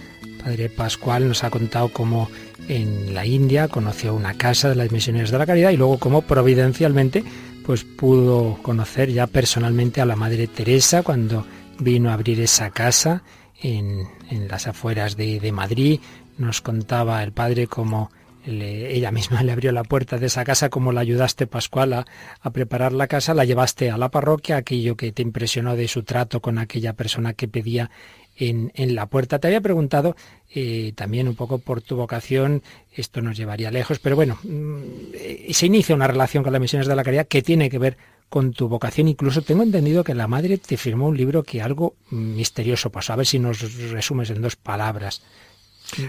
Padre 0.42 0.68
Pascual 0.68 1.28
nos 1.28 1.44
ha 1.44 1.50
contado 1.50 1.88
cómo 1.92 2.30
en 2.68 3.14
la 3.14 3.26
India 3.26 3.68
conoció 3.68 4.14
una 4.14 4.34
casa 4.34 4.68
de 4.68 4.76
las 4.76 4.92
misioneras 4.92 5.30
de 5.30 5.38
la 5.38 5.46
caridad 5.46 5.70
y 5.70 5.76
luego 5.76 5.98
cómo 5.98 6.22
providencialmente 6.22 7.24
pues 7.64 7.84
pudo 7.84 8.58
conocer 8.62 9.10
ya 9.10 9.26
personalmente 9.26 10.00
a 10.00 10.06
la 10.06 10.16
Madre 10.16 10.46
Teresa 10.46 11.02
cuando 11.02 11.44
vino 11.78 12.10
a 12.10 12.14
abrir 12.14 12.40
esa 12.40 12.70
casa 12.70 13.22
en, 13.60 14.06
en 14.30 14.48
las 14.48 14.66
afueras 14.66 15.16
de, 15.16 15.40
de 15.40 15.52
Madrid. 15.52 16.00
Nos 16.36 16.60
contaba 16.60 17.22
el 17.22 17.32
padre 17.32 17.66
cómo 17.66 18.10
ella 18.48 19.10
misma 19.10 19.42
le 19.42 19.52
abrió 19.52 19.72
la 19.72 19.84
puerta 19.84 20.18
de 20.18 20.26
esa 20.26 20.44
casa, 20.44 20.68
como 20.68 20.92
la 20.92 21.00
ayudaste 21.00 21.46
Pascual 21.46 21.92
a, 21.92 22.06
preparar 22.52 22.92
la 22.92 23.06
casa, 23.06 23.34
la 23.34 23.44
llevaste 23.44 23.90
a 23.90 23.98
la 23.98 24.10
parroquia, 24.10 24.56
aquello 24.56 24.96
que 24.96 25.12
te 25.12 25.22
impresionó 25.22 25.76
de 25.76 25.88
su 25.88 26.02
trato 26.02 26.40
con 26.40 26.58
aquella 26.58 26.92
persona 26.94 27.34
que 27.34 27.48
pedía 27.48 27.90
en, 28.36 28.70
la 28.94 29.06
puerta. 29.06 29.38
Te 29.38 29.48
había 29.48 29.60
preguntado 29.60 30.16
eh, 30.54 30.92
también 30.94 31.28
un 31.28 31.34
poco 31.34 31.58
por 31.58 31.82
tu 31.82 31.96
vocación, 31.96 32.62
esto 32.92 33.20
nos 33.20 33.36
llevaría 33.36 33.70
lejos, 33.70 33.98
pero 33.98 34.16
bueno, 34.16 34.38
mm, 34.44 35.50
se 35.50 35.66
inicia 35.66 35.94
una 35.94 36.06
relación 36.06 36.44
con 36.44 36.52
las 36.52 36.62
misiones 36.62 36.86
de 36.86 36.96
la 36.96 37.04
caridad 37.04 37.26
que 37.26 37.42
tiene 37.42 37.68
que 37.68 37.78
ver 37.78 37.96
con 38.28 38.52
tu 38.52 38.68
vocación. 38.68 39.08
Incluso 39.08 39.42
tengo 39.42 39.62
entendido 39.62 40.04
que 40.04 40.14
la 40.14 40.28
madre 40.28 40.58
te 40.58 40.76
firmó 40.76 41.08
un 41.08 41.16
libro 41.16 41.42
que 41.42 41.62
algo 41.62 41.94
misterioso 42.10 42.90
pasó. 42.90 43.12
A 43.12 43.16
ver 43.16 43.26
si 43.26 43.38
nos 43.38 43.90
resumes 43.90 44.30
en 44.30 44.42
dos 44.42 44.56
palabras. 44.56 45.22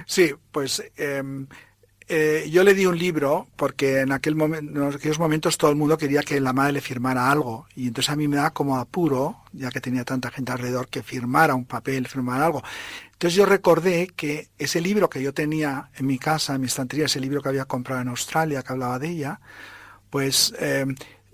Sí, 0.05 0.33
pues 0.51 0.83
em, 0.97 1.47
eh, 2.11 2.49
yo 2.51 2.63
le 2.63 2.73
di 2.73 2.85
un 2.85 2.97
libro 2.97 3.47
porque 3.55 3.99
en, 3.99 4.11
aquel 4.11 4.33
en 4.41 4.81
aquellos 4.81 5.19
momentos 5.19 5.57
todo 5.57 5.69
el 5.69 5.77
mundo 5.77 5.97
quería 5.97 6.23
que 6.23 6.41
la 6.41 6.53
madre 6.53 6.73
le 6.73 6.81
firmara 6.81 7.31
algo 7.31 7.67
y 7.75 7.87
entonces 7.87 8.09
a 8.09 8.15
mí 8.15 8.27
me 8.27 8.37
da 8.37 8.49
como 8.49 8.77
apuro, 8.77 9.37
ya 9.53 9.69
que 9.69 9.79
tenía 9.79 10.03
tanta 10.03 10.31
gente 10.31 10.51
alrededor, 10.51 10.89
que 10.89 11.03
firmara 11.03 11.55
un 11.55 11.65
papel, 11.65 12.07
firmara 12.07 12.47
algo. 12.47 12.63
Entonces 13.13 13.35
yo 13.35 13.45
recordé 13.45 14.07
que 14.15 14.49
ese 14.57 14.81
libro 14.81 15.09
que 15.09 15.21
yo 15.21 15.33
tenía 15.33 15.91
en 15.95 16.07
mi 16.07 16.17
casa, 16.17 16.55
en 16.55 16.61
mi 16.61 16.67
estantería, 16.67 17.05
ese 17.05 17.19
libro 17.19 17.41
que 17.41 17.49
había 17.49 17.65
comprado 17.65 18.01
en 18.01 18.07
Australia, 18.07 18.63
que 18.63 18.73
hablaba 18.73 18.97
de 18.97 19.09
ella, 19.09 19.39
pues 20.09 20.53
eh, 20.59 20.85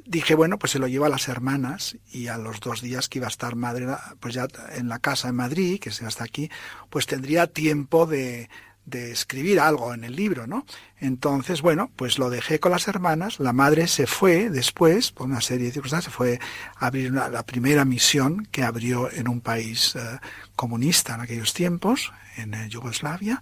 dije, 0.06 0.36
bueno, 0.36 0.58
pues 0.58 0.72
se 0.72 0.80
lo 0.80 0.88
llevo 0.88 1.06
a 1.06 1.10
las 1.10 1.28
hermanas 1.28 1.98
y 2.12 2.28
a 2.28 2.38
los 2.38 2.60
dos 2.60 2.82
días 2.82 3.10
que 3.10 3.20
iba 3.20 3.28
a 3.28 3.30
estar 3.30 3.56
madre, 3.56 3.88
pues 4.20 4.34
ya 4.34 4.48
en 4.76 4.88
la 4.88 5.00
casa 5.00 5.30
en 5.30 5.36
Madrid, 5.36 5.80
que 5.80 5.90
es 5.90 6.02
hasta 6.04 6.24
aquí, 6.24 6.50
pues 6.90 7.08
tendría 7.08 7.48
tiempo 7.48 8.06
de, 8.06 8.50
de 8.86 9.12
escribir 9.12 9.60
algo 9.60 9.94
en 9.94 10.04
el 10.04 10.16
libro, 10.16 10.48
¿no? 10.48 10.66
Entonces, 11.00 11.62
bueno, 11.62 11.92
pues 11.96 12.18
lo 12.18 12.30
dejé 12.30 12.60
con 12.60 12.72
las 12.72 12.88
hermanas. 12.88 13.40
La 13.40 13.54
madre 13.54 13.88
se 13.88 14.08
fue 14.08 14.50
después, 14.50 15.12
por 15.12 15.28
una 15.28 15.42
serie 15.42 15.68
de 15.68 15.74
circunstancias, 15.74 16.12
se 16.12 16.18
fue 16.18 16.40
a 16.78 16.88
abrir 16.88 17.12
la 17.12 17.44
primera 17.44 17.86
misión 17.86 18.48
que 18.52 18.64
abrió 18.64 19.12
en 19.12 19.28
un 19.28 19.42
país 19.42 19.96
eh, 19.96 20.20
comunista 20.56 21.16
en 21.16 21.22
aquellos 21.22 21.54
tiempos, 21.54 22.12
en 22.38 22.54
eh, 22.54 22.70
Yugoslavia. 22.70 23.42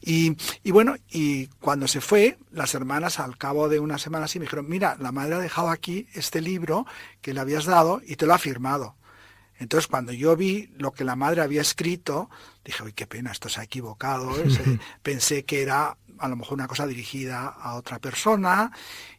Y, 0.00 0.36
bueno, 0.70 0.96
y 1.10 1.48
cuando 1.60 1.88
se 1.88 2.00
fue, 2.00 2.38
las 2.52 2.74
hermanas 2.74 3.18
al 3.18 3.36
cabo 3.36 3.68
de 3.68 3.80
unas 3.80 4.02
semanas 4.02 4.30
sí 4.30 4.38
me 4.38 4.44
dijeron, 4.44 4.68
mira, 4.68 4.96
la 5.00 5.12
madre 5.12 5.34
ha 5.34 5.40
dejado 5.40 5.70
aquí 5.70 6.06
este 6.14 6.40
libro 6.40 6.86
que 7.20 7.34
le 7.34 7.40
habías 7.40 7.64
dado 7.64 8.00
y 8.06 8.16
te 8.16 8.26
lo 8.26 8.34
ha 8.34 8.38
firmado. 8.38 8.96
Entonces, 9.58 9.86
cuando 9.86 10.12
yo 10.12 10.36
vi 10.36 10.72
lo 10.76 10.92
que 10.92 11.04
la 11.04 11.16
madre 11.16 11.40
había 11.40 11.60
escrito, 11.60 12.28
dije, 12.64 12.82
uy, 12.82 12.92
qué 12.92 13.06
pena, 13.06 13.32
esto 13.32 13.48
se 13.48 13.60
ha 13.60 13.64
equivocado. 13.64 14.36
¿eh? 14.38 14.48
Pensé 15.02 15.44
que 15.44 15.62
era 15.62 15.96
a 16.18 16.28
lo 16.28 16.36
mejor 16.36 16.54
una 16.54 16.68
cosa 16.68 16.86
dirigida 16.86 17.48
a 17.48 17.74
otra 17.74 17.98
persona 17.98 18.70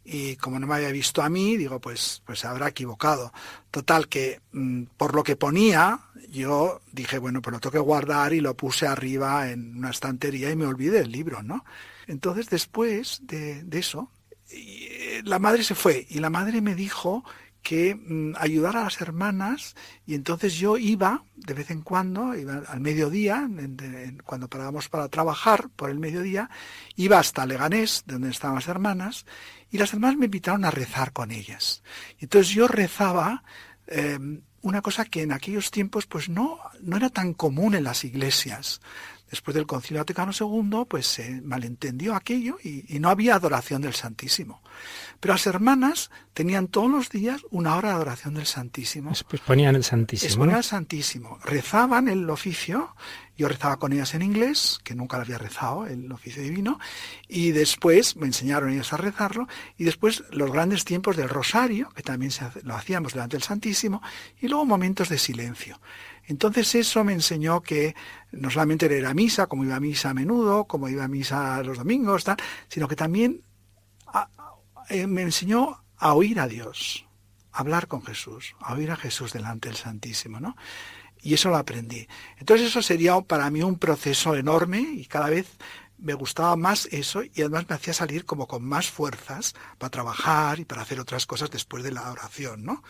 y 0.04 0.36
como 0.38 0.60
no 0.60 0.68
me 0.68 0.76
había 0.76 0.92
visto 0.92 1.22
a 1.22 1.30
mí, 1.30 1.58
digo, 1.58 1.80
pues, 1.80 2.22
pues 2.26 2.40
se 2.40 2.48
habrá 2.48 2.70
equivocado. 2.70 3.34
Total, 3.72 4.08
que 4.08 4.42
mm, 4.52 4.84
por 4.98 5.14
lo 5.16 5.24
que 5.24 5.36
ponía, 5.36 6.00
yo 6.30 6.82
dije, 6.92 7.18
bueno, 7.18 7.42
pues 7.42 7.54
lo 7.54 7.60
tengo 7.60 7.74
que 7.74 7.80
guardar 7.80 8.34
y 8.34 8.40
lo 8.40 8.56
puse 8.56 8.88
arriba 8.88 9.50
en 9.50 9.78
una 9.78 9.90
estantería 9.90 10.50
y 10.50 10.56
me 10.56 10.66
olvidé 10.66 11.00
del 11.00 11.12
libro, 11.12 11.44
¿no? 11.44 11.66
Entonces, 12.08 12.50
después 12.50 13.22
de, 13.24 13.64
de 13.64 13.80
eso, 13.80 14.12
eh, 14.52 15.22
la 15.26 15.40
madre 15.40 15.64
se 15.64 15.76
fue 15.76 16.06
y 16.10 16.20
la 16.20 16.30
madre 16.30 16.62
me 16.62 16.76
dijo 16.76 17.24
que 17.66 17.96
mm, 17.96 18.36
ayudar 18.38 18.78
a 18.78 18.84
las 18.84 19.02
hermanas 19.02 19.76
y 20.06 20.14
entonces 20.14 20.54
yo 20.54 20.78
iba 20.78 21.24
de 21.36 21.56
vez 21.56 21.72
en 21.72 21.82
cuando, 21.82 22.32
al 22.68 22.80
mediodía, 22.80 23.50
cuando 24.24 24.48
parábamos 24.48 24.88
para 24.88 25.10
trabajar 25.10 25.70
por 25.76 25.90
el 25.90 25.98
mediodía, 25.98 26.52
iba 26.96 27.18
hasta 27.18 27.48
Leganés, 27.48 28.04
donde 28.06 28.30
estaban 28.30 28.56
las 28.56 28.68
hermanas, 28.68 29.26
y 29.72 29.80
las 29.80 29.94
hermanas 29.94 30.18
me 30.18 30.26
invitaron 30.26 30.64
a 30.64 30.70
rezar 30.70 31.12
con 31.12 31.32
ellas. 31.32 31.82
Entonces 32.20 32.54
yo 32.54 32.68
rezaba 32.68 33.44
em, 33.88 34.42
una 34.62 34.84
cosa 34.84 35.06
que 35.06 35.24
en 35.24 35.32
aquellos 35.32 35.72
tiempos 35.72 36.06
pues 36.06 36.30
no, 36.30 36.60
no 36.82 36.98
era 36.98 37.10
tan 37.10 37.34
común 37.34 37.74
en 37.74 37.84
las 37.84 38.04
iglesias. 38.04 38.80
Después 39.30 39.56
del 39.56 39.66
Concilio 39.66 40.02
Vaticano 40.02 40.32
II, 40.40 40.86
pues 40.88 41.08
se 41.08 41.42
malentendió 41.42 42.16
aquello 42.16 42.58
y 42.64 43.00
no 43.00 43.10
había 43.10 43.36
adoración 43.36 43.82
del 43.82 43.94
Santísimo. 43.94 44.62
Pero 45.20 45.34
las 45.34 45.48
hermanas 45.48 46.12
tenían 46.34 46.68
todos 46.68 46.90
los 46.90 47.10
días 47.10 47.42
una 47.50 47.76
hora 47.76 47.90
de 47.90 47.96
adoración 47.96 48.34
del 48.36 48.46
Santísimo. 48.46 49.14
Pues 49.30 49.42
ponían 49.42 49.76
el 49.76 49.84
Santísimo. 49.84 50.38
Ponían 50.38 50.58
el 50.58 50.64
Santísimo. 50.64 51.40
Rezaban 51.44 52.08
el 52.08 52.30
oficio. 52.30 52.96
Yo 53.38 53.48
rezaba 53.48 53.78
con 53.78 53.92
ellas 53.92 54.14
en 54.14 54.22
inglés, 54.22 54.80
que 54.84 54.96
nunca 54.96 55.18
lo 55.18 55.24
había 55.24 55.38
rezado, 55.38 55.88
el 55.88 56.10
oficio 56.12 56.42
divino. 56.42 56.80
Y 57.28 57.52
después 57.52 58.16
me 58.16 58.28
enseñaron 58.28 58.70
ellas 58.72 58.94
a 58.94 58.98
rezarlo. 58.98 59.48
Y 59.78 59.84
después 59.86 60.24
los 60.32 60.52
grandes 60.52 60.86
tiempos 60.86 61.18
del 61.18 61.30
rosario, 61.30 61.90
que 61.96 62.04
también 62.04 62.32
lo 62.64 62.76
hacíamos 62.76 63.14
delante 63.14 63.38
del 63.38 63.44
Santísimo. 63.44 64.02
Y 64.40 64.48
luego 64.48 64.66
momentos 64.66 65.10
de 65.10 65.18
silencio. 65.18 65.80
Entonces 66.28 66.74
eso 66.76 67.04
me 67.04 67.14
enseñó 67.14 67.62
que 67.62 67.96
no 68.32 68.50
solamente 68.50 68.86
era 68.86 69.14
misa, 69.14 69.48
como 69.48 69.64
iba 69.64 69.76
a 69.76 69.80
misa 69.80 70.10
a 70.10 70.14
menudo, 70.14 70.66
como 70.66 70.90
iba 70.90 71.04
a 71.04 71.08
misa 71.08 71.62
los 71.64 71.78
domingos, 71.78 72.24
tal, 72.24 72.38
sino 72.68 72.88
que 72.88 72.96
también 72.96 73.44
eh, 74.90 75.08
me 75.08 75.22
enseñó 75.22 75.84
a 75.98 76.14
oír 76.14 76.40
a 76.40 76.48
Dios, 76.48 77.06
a 77.52 77.60
hablar 77.60 77.88
con 77.88 78.04
Jesús, 78.04 78.56
a 78.60 78.74
oír 78.74 78.92
a 78.92 78.96
Jesús 78.96 79.34
delante 79.34 79.70
del 79.70 79.78
Santísimo, 79.78 80.40
¿no? 80.40 80.56
Y 81.22 81.34
eso 81.34 81.50
lo 81.50 81.58
aprendí. 81.58 82.08
Entonces 82.38 82.68
eso 82.68 82.82
sería 82.82 83.20
para 83.22 83.50
mí 83.50 83.64
un 83.64 83.80
proceso 83.80 84.36
enorme 84.36 84.80
y 84.80 85.06
cada 85.06 85.30
vez 85.30 85.48
me 85.98 86.14
gustaba 86.14 86.56
más 86.56 86.88
eso 86.92 87.24
y 87.24 87.42
además 87.42 87.66
me 87.70 87.76
hacía 87.76 87.94
salir 87.94 88.26
como 88.26 88.48
con 88.48 88.64
más 88.64 88.92
fuerzas 88.92 89.56
para 89.78 89.90
trabajar 89.90 90.60
y 90.60 90.66
para 90.66 90.82
hacer 90.82 91.00
otras 91.00 91.26
cosas 91.26 91.50
después 91.50 91.84
de 91.84 91.92
la 91.92 92.12
oración, 92.12 92.64
¿no? 92.64 92.84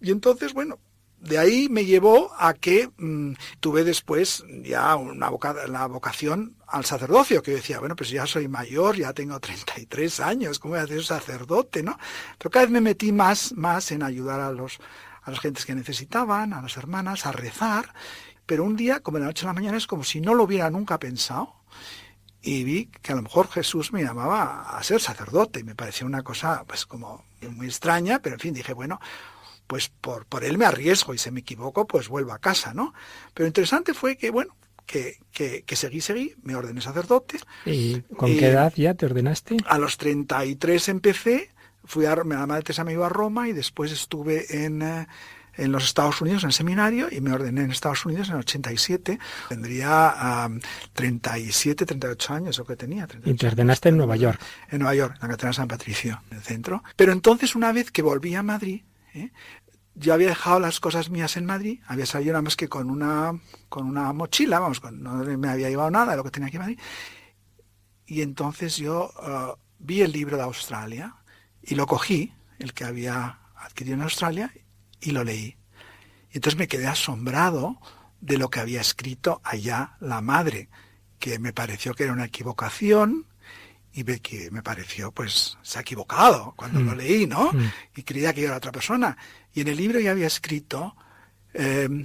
Y 0.00 0.10
entonces, 0.10 0.54
bueno, 0.54 0.78
de 1.20 1.38
ahí 1.38 1.68
me 1.68 1.84
llevó 1.84 2.32
a 2.38 2.54
que 2.54 2.90
mm, 2.96 3.34
tuve 3.60 3.84
después 3.84 4.44
ya 4.62 4.96
una 4.96 5.30
la 5.68 5.86
vocación 5.86 6.56
al 6.66 6.84
sacerdocio, 6.84 7.42
que 7.42 7.50
yo 7.50 7.56
decía, 7.58 7.80
bueno, 7.80 7.96
pues 7.96 8.10
ya 8.10 8.26
soy 8.26 8.48
mayor, 8.48 8.96
ya 8.96 9.12
tengo 9.12 9.38
33 9.38 10.20
años, 10.20 10.58
¿cómo 10.58 10.74
voy 10.74 10.82
a 10.82 10.86
ser 10.86 11.04
sacerdote, 11.04 11.82
no? 11.82 11.98
Pero 12.38 12.50
cada 12.50 12.64
vez 12.64 12.72
me 12.72 12.80
metí 12.80 13.12
más, 13.12 13.52
más 13.52 13.90
en 13.90 14.02
ayudar 14.02 14.40
a 14.40 14.50
los, 14.50 14.78
a 15.22 15.30
las 15.30 15.40
gentes 15.40 15.66
que 15.66 15.74
necesitaban, 15.74 16.52
a 16.52 16.62
las 16.62 16.76
hermanas, 16.76 17.26
a 17.26 17.32
rezar, 17.32 17.92
pero 18.46 18.64
un 18.64 18.76
día, 18.76 19.00
como 19.00 19.18
de 19.18 19.22
la 19.22 19.26
noche 19.26 19.44
a 19.44 19.48
la 19.48 19.54
mañana, 19.54 19.76
es 19.76 19.86
como 19.86 20.04
si 20.04 20.20
no 20.20 20.34
lo 20.34 20.44
hubiera 20.44 20.70
nunca 20.70 20.98
pensado, 20.98 21.54
y 22.42 22.64
vi 22.64 22.86
que 22.86 23.12
a 23.12 23.16
lo 23.16 23.22
mejor 23.22 23.48
Jesús 23.48 23.92
me 23.92 24.02
llamaba 24.02 24.62
a 24.62 24.82
ser 24.82 25.00
sacerdote, 25.00 25.60
y 25.60 25.64
me 25.64 25.74
pareció 25.74 26.06
una 26.06 26.22
cosa, 26.22 26.64
pues 26.66 26.86
como 26.86 27.24
muy 27.48 27.66
extraña, 27.66 28.20
pero 28.20 28.36
en 28.36 28.40
fin, 28.40 28.54
dije, 28.54 28.72
bueno, 28.72 29.00
pues 29.70 29.88
por, 29.88 30.26
por 30.26 30.42
él 30.42 30.58
me 30.58 30.64
arriesgo 30.64 31.14
y 31.14 31.18
si 31.18 31.30
me 31.30 31.40
equivoco, 31.40 31.86
pues 31.86 32.08
vuelvo 32.08 32.32
a 32.32 32.40
casa, 32.40 32.74
¿no? 32.74 32.92
Pero 33.34 33.46
interesante 33.46 33.94
fue 33.94 34.16
que, 34.16 34.30
bueno, 34.30 34.56
que, 34.84 35.18
que, 35.30 35.62
que, 35.62 35.76
seguí, 35.76 36.00
seguí, 36.00 36.34
me 36.42 36.56
ordené 36.56 36.80
sacerdote. 36.80 37.38
¿Y 37.64 38.00
con 38.16 38.36
qué 38.36 38.48
edad 38.48 38.72
ya 38.74 38.94
te 38.94 39.06
ordenaste? 39.06 39.58
A 39.66 39.78
los 39.78 39.96
33 39.96 40.88
empecé, 40.88 41.50
fui 41.84 42.04
a, 42.06 42.16
la 42.16 42.24
madre 42.24 42.64
Teresa 42.64 42.82
me 42.82 42.94
iba 42.94 43.06
a 43.06 43.10
Roma 43.10 43.48
y 43.48 43.52
después 43.52 43.92
estuve 43.92 44.64
en, 44.64 44.82
eh, 44.82 45.06
en 45.54 45.70
los 45.70 45.84
Estados 45.84 46.20
Unidos 46.20 46.42
en 46.42 46.50
seminario 46.50 47.06
y 47.08 47.20
me 47.20 47.32
ordené 47.32 47.62
en 47.62 47.70
Estados 47.70 48.04
Unidos 48.04 48.26
en 48.30 48.34
el 48.34 48.40
87. 48.40 49.20
Tendría 49.50 50.48
um, 50.48 50.58
37, 50.94 51.86
38 51.86 52.34
años 52.34 52.58
o 52.58 52.64
que 52.64 52.74
tenía. 52.74 53.06
y 53.24 53.34
te 53.34 53.46
ordenaste 53.46 53.90
en 53.90 53.98
Nueva 53.98 54.16
York. 54.16 54.40
En 54.68 54.80
Nueva 54.80 54.96
York, 54.96 55.14
en 55.14 55.20
la 55.22 55.28
Catedral 55.28 55.54
San 55.54 55.68
Patricio, 55.68 56.20
en 56.32 56.38
el 56.38 56.42
centro. 56.42 56.82
Pero 56.96 57.12
entonces 57.12 57.54
una 57.54 57.70
vez 57.70 57.92
que 57.92 58.02
volví 58.02 58.34
a 58.34 58.42
Madrid, 58.42 58.82
¿eh? 59.14 59.32
yo 59.94 60.14
había 60.14 60.28
dejado 60.28 60.60
las 60.60 60.80
cosas 60.80 61.10
mías 61.10 61.36
en 61.36 61.46
Madrid, 61.46 61.80
había 61.86 62.06
salido 62.06 62.32
nada 62.32 62.42
más 62.42 62.56
que 62.56 62.68
con 62.68 62.90
una, 62.90 63.38
con 63.68 63.86
una 63.86 64.12
mochila, 64.12 64.58
vamos, 64.58 64.82
no 64.92 65.14
me 65.24 65.48
había 65.48 65.68
llevado 65.68 65.90
nada 65.90 66.12
de 66.12 66.16
lo 66.16 66.24
que 66.24 66.30
tenía 66.30 66.48
aquí 66.48 66.56
en 66.56 66.62
Madrid. 66.62 66.78
Y 68.06 68.22
entonces 68.22 68.76
yo 68.76 69.10
uh, 69.22 69.58
vi 69.78 70.02
el 70.02 70.12
libro 70.12 70.36
de 70.36 70.42
Australia 70.42 71.16
y 71.62 71.74
lo 71.74 71.86
cogí, 71.86 72.32
el 72.58 72.72
que 72.72 72.84
había 72.84 73.40
adquirido 73.56 73.96
en 73.96 74.02
Australia, 74.02 74.52
y 75.00 75.10
lo 75.10 75.22
leí. 75.22 75.56
Y 76.30 76.36
entonces 76.36 76.58
me 76.58 76.68
quedé 76.68 76.86
asombrado 76.86 77.78
de 78.20 78.38
lo 78.38 78.50
que 78.50 78.60
había 78.60 78.80
escrito 78.80 79.40
allá 79.44 79.96
la 80.00 80.20
madre, 80.20 80.70
que 81.18 81.38
me 81.38 81.52
pareció 81.52 81.94
que 81.94 82.04
era 82.04 82.12
una 82.12 82.24
equivocación, 82.24 83.26
y 83.92 84.02
ve 84.02 84.20
que 84.20 84.50
me 84.50 84.62
pareció, 84.62 85.12
pues, 85.12 85.58
se 85.62 85.78
ha 85.78 85.82
equivocado 85.82 86.54
cuando 86.56 86.80
lo 86.80 86.92
mm. 86.92 86.96
leí, 86.96 87.26
¿no? 87.26 87.52
Mm. 87.52 87.72
Y 87.96 88.02
creía 88.02 88.32
que 88.32 88.42
yo 88.42 88.48
era 88.48 88.56
otra 88.56 88.72
persona. 88.72 89.16
Y 89.52 89.62
en 89.62 89.68
el 89.68 89.76
libro 89.76 89.98
ya 89.98 90.12
había 90.12 90.26
escrito, 90.26 90.96
em, 91.52 92.04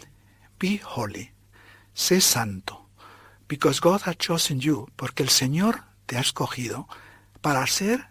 be 0.59 0.81
holy, 0.95 1.31
sé 1.93 2.21
santo, 2.21 2.89
because 3.47 3.79
God 3.81 4.01
has 4.05 4.17
chosen 4.17 4.59
you, 4.59 4.89
porque 4.95 5.23
el 5.23 5.29
Señor 5.29 5.83
te 6.05 6.17
ha 6.17 6.21
escogido 6.21 6.87
para 7.41 7.65
ser 7.67 8.07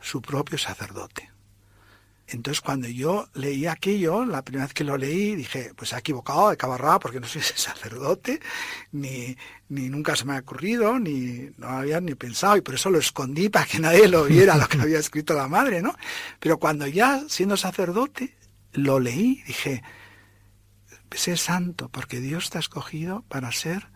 su 0.00 0.22
propio 0.22 0.56
sacerdote. 0.56 1.29
Entonces 2.32 2.60
cuando 2.60 2.88
yo 2.88 3.28
leí 3.34 3.66
aquello, 3.66 4.24
la 4.24 4.42
primera 4.42 4.66
vez 4.66 4.74
que 4.74 4.84
lo 4.84 4.96
leí, 4.96 5.34
dije, 5.34 5.72
pues 5.74 5.90
se 5.90 5.96
ha 5.96 5.98
equivocado 5.98 6.50
de 6.50 6.56
cabarra 6.56 6.98
porque 6.98 7.20
no 7.20 7.26
soy 7.26 7.42
sacerdote, 7.56 8.40
ni, 8.92 9.36
ni 9.68 9.88
nunca 9.88 10.14
se 10.14 10.24
me 10.24 10.36
ha 10.36 10.40
ocurrido, 10.40 10.98
ni 10.98 11.50
no 11.58 11.68
había 11.68 12.00
ni 12.00 12.14
pensado, 12.14 12.56
y 12.56 12.60
por 12.60 12.74
eso 12.74 12.90
lo 12.90 12.98
escondí 12.98 13.48
para 13.48 13.66
que 13.66 13.80
nadie 13.80 14.08
lo 14.08 14.24
viera 14.24 14.56
lo 14.56 14.68
que 14.68 14.80
había 14.80 14.98
escrito 15.00 15.34
la 15.34 15.48
madre, 15.48 15.82
¿no? 15.82 15.94
Pero 16.38 16.58
cuando 16.58 16.86
ya 16.86 17.24
siendo 17.28 17.56
sacerdote, 17.56 18.36
lo 18.72 19.00
leí, 19.00 19.42
dije, 19.46 19.82
sé 21.16 21.36
santo, 21.36 21.88
porque 21.88 22.20
Dios 22.20 22.50
te 22.50 22.58
ha 22.58 22.60
escogido 22.60 23.24
para 23.28 23.50
ser 23.52 23.88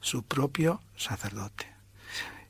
su 0.00 0.22
propio 0.24 0.80
sacerdote. 0.96 1.72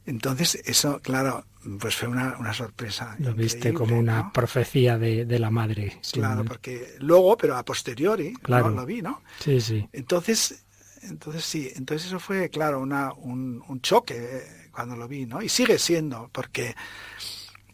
Entonces, 0.05 0.61
eso, 0.65 1.01
claro, 1.01 1.47
pues 1.79 1.95
fue 1.95 2.09
una, 2.09 2.37
una 2.39 2.53
sorpresa. 2.53 3.15
Lo 3.19 3.35
viste 3.35 3.73
como 3.73 3.99
una 3.99 4.33
profecía 4.33 4.99
de, 4.99 5.25
de, 5.25 5.39
la 5.39 5.51
madre. 5.51 6.01
Claro, 6.13 6.45
porque 6.45 6.97
luego, 6.99 7.37
pero 7.37 7.57
a 7.57 7.65
posteriori, 7.65 8.33
claro. 8.35 8.71
lo 8.71 8.85
vi, 8.85 9.01
¿no? 9.01 9.23
Sí, 9.39 9.61
sí. 9.61 9.89
Entonces, 9.93 10.65
entonces 11.03 11.45
sí, 11.45 11.71
entonces 11.77 12.09
eso 12.09 12.19
fue, 12.19 12.51
claro, 12.51 12.81
una, 12.81 13.13
un, 13.13 13.63
un 13.69 13.81
choque 13.81 14.17
eh, 14.17 14.69
cuando 14.73 14.97
lo 14.97 15.07
vi, 15.07 15.27
¿no? 15.27 15.41
Y 15.41 15.49
sigue 15.49 15.79
siendo, 15.79 16.31
porque 16.33 16.75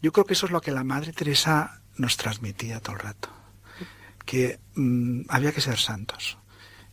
yo 0.03 0.12
creo 0.12 0.27
que 0.27 0.35
eso 0.35 0.47
es 0.47 0.53
lo 0.53 0.61
que 0.61 0.71
la 0.71 0.85
Madre 0.85 1.12
Teresa 1.12 1.81
nos 1.97 2.17
transmitía 2.17 2.81
todo 2.81 2.97
el 2.97 3.03
rato, 3.03 3.31
que 4.27 4.61
mm, 4.75 5.23
había 5.29 5.53
que 5.53 5.61
ser 5.62 5.79
santos 5.79 6.38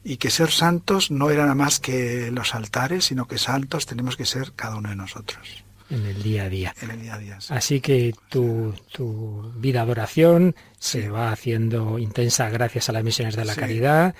y 0.07 0.17
que 0.17 0.29
ser 0.29 0.51
santos 0.51 1.09
no 1.09 1.31
era 1.31 1.41
nada 1.41 1.55
más 1.55 1.79
que 1.79 2.29
los 2.31 2.53
altares, 2.53 3.05
sino 3.05 3.27
que 3.27 3.39
santos 3.39 3.87
tenemos 3.87 4.15
que 4.15 4.25
ser 4.25 4.53
cada 4.55 4.75
uno 4.75 4.89
de 4.89 4.95
nosotros. 4.95 5.65
En 5.89 6.05
el 6.05 6.21
día 6.21 6.43
a 6.43 6.49
día. 6.49 6.75
En 6.81 6.91
el 6.91 7.01
día 7.01 7.15
a 7.15 7.17
día. 7.17 7.39
Así 7.49 7.81
que 7.81 8.13
tu, 8.29 8.73
tu, 8.91 9.51
vida 9.57 9.83
de 9.83 9.91
oración 9.91 10.55
se 10.77 11.09
va 11.09 11.31
haciendo 11.31 11.97
intensa 11.97 12.49
gracias 12.49 12.87
a 12.89 12.91
las 12.91 13.03
misiones 13.03 13.35
de 13.35 13.45
la 13.45 13.55
caridad 13.55 14.15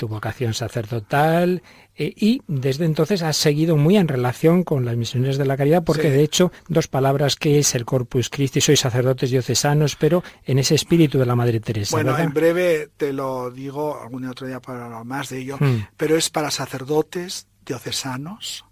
tu 0.00 0.08
vocación 0.08 0.54
sacerdotal 0.54 1.62
eh, 2.00 2.14
y 2.16 2.40
desde 2.48 2.86
entonces 2.86 3.22
has 3.22 3.36
seguido 3.36 3.76
muy 3.76 3.98
en 3.98 4.08
relación 4.08 4.64
con 4.64 4.86
las 4.86 4.96
misiones 4.96 5.36
de 5.36 5.44
la 5.44 5.58
caridad 5.58 5.84
porque 5.84 6.10
de 6.10 6.22
hecho 6.22 6.50
dos 6.66 6.88
palabras 6.88 7.36
que 7.36 7.58
es 7.58 7.74
el 7.74 7.84
Corpus 7.84 8.30
Christi, 8.30 8.62
sois 8.62 8.80
sacerdotes 8.80 9.28
diocesanos, 9.28 9.96
pero 9.96 10.24
en 10.46 10.58
ese 10.58 10.74
espíritu 10.74 11.18
de 11.18 11.26
la 11.26 11.36
Madre 11.36 11.60
Teresa. 11.60 11.94
Bueno, 11.94 12.16
en 12.16 12.32
breve 12.32 12.88
te 12.96 13.12
lo 13.12 13.50
digo, 13.50 14.00
algún 14.00 14.24
otro 14.24 14.46
día 14.46 14.60
para 14.60 14.86
hablar 14.86 15.04
más 15.04 15.28
de 15.28 15.40
ello, 15.40 15.58
hmm. 15.60 15.88
pero 15.98 16.16
es 16.16 16.30
para 16.30 16.50
sacerdotes 16.50 17.48
diocesanos, 17.66 18.64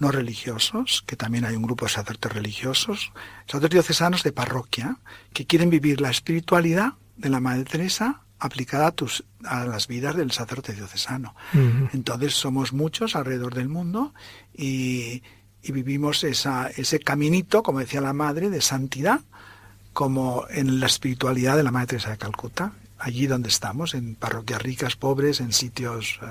no 0.00 0.10
religiosos, 0.10 1.04
que 1.06 1.14
también 1.14 1.44
hay 1.44 1.54
un 1.54 1.62
grupo 1.62 1.84
de 1.84 1.92
sacerdotes 1.92 2.32
religiosos, 2.32 3.12
sacerdotes 3.46 3.76
diocesanos 3.76 4.24
de 4.24 4.32
parroquia, 4.32 4.98
que 5.32 5.46
quieren 5.46 5.70
vivir 5.70 6.00
la 6.00 6.10
espiritualidad 6.10 6.94
de 7.16 7.28
la 7.28 7.38
Madre 7.38 7.62
Teresa 7.62 8.22
aplicada 8.42 8.88
a, 8.88 8.92
tus, 8.92 9.24
a 9.44 9.64
las 9.64 9.86
vidas 9.86 10.16
del 10.16 10.32
sacerdote 10.32 10.72
diocesano. 10.72 11.34
Entonces 11.92 12.34
somos 12.34 12.72
muchos 12.72 13.14
alrededor 13.14 13.54
del 13.54 13.68
mundo 13.68 14.12
y, 14.52 15.22
y 15.62 15.72
vivimos 15.72 16.24
esa, 16.24 16.68
ese 16.68 16.98
caminito, 16.98 17.62
como 17.62 17.78
decía 17.78 18.00
la 18.00 18.12
Madre, 18.12 18.50
de 18.50 18.60
santidad, 18.60 19.20
como 19.92 20.44
en 20.50 20.80
la 20.80 20.86
espiritualidad 20.86 21.56
de 21.56 21.62
la 21.62 21.70
Madre 21.70 21.88
Teresa 21.88 22.10
de 22.10 22.18
Calcuta 22.18 22.72
allí 23.02 23.26
donde 23.26 23.48
estamos, 23.48 23.94
en 23.94 24.14
parroquias 24.14 24.62
ricas, 24.62 24.94
pobres, 24.94 25.40
en 25.40 25.52
sitios 25.52 26.20
eh, 26.22 26.26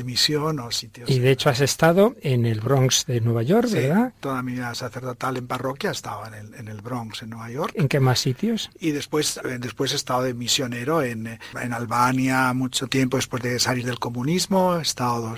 de 0.00 0.04
misión 0.04 0.58
o 0.60 0.70
sitios... 0.70 1.10
Y 1.10 1.18
de 1.18 1.30
hecho 1.30 1.50
has 1.50 1.60
estado 1.60 2.16
en 2.22 2.46
el 2.46 2.60
Bronx 2.60 3.04
de 3.06 3.20
Nueva 3.20 3.42
York, 3.42 3.68
sí, 3.68 3.74
¿verdad? 3.74 4.12
toda 4.20 4.42
mi 4.42 4.52
vida 4.52 4.74
sacerdotal 4.74 5.36
en 5.36 5.46
parroquia 5.46 5.90
estaba 5.90 6.28
en 6.28 6.34
el, 6.34 6.54
en 6.54 6.68
el 6.68 6.80
Bronx, 6.80 7.22
en 7.22 7.30
Nueva 7.30 7.50
York. 7.50 7.72
¿En 7.76 7.88
qué 7.88 8.00
más 8.00 8.18
sitios? 8.20 8.70
Y 8.80 8.92
después, 8.92 9.38
eh, 9.44 9.58
después 9.58 9.92
he 9.92 9.96
estado 9.96 10.22
de 10.22 10.34
misionero 10.34 11.02
en, 11.02 11.26
eh, 11.26 11.38
en 11.60 11.72
Albania 11.72 12.52
mucho 12.54 12.86
tiempo 12.86 13.16
después 13.16 13.42
de 13.42 13.58
salir 13.58 13.84
del 13.84 13.98
comunismo, 13.98 14.78
he 14.78 14.82
estado... 14.82 15.36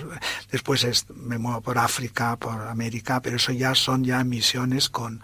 Después 0.51 1.05
me 1.15 1.37
muevo 1.37 1.61
por 1.61 1.77
África, 1.77 2.37
por 2.37 2.61
América, 2.61 3.21
pero 3.21 3.35
eso 3.35 3.51
ya 3.51 3.75
son 3.75 4.03
ya 4.03 4.23
misiones 4.23 4.89
con 4.89 5.21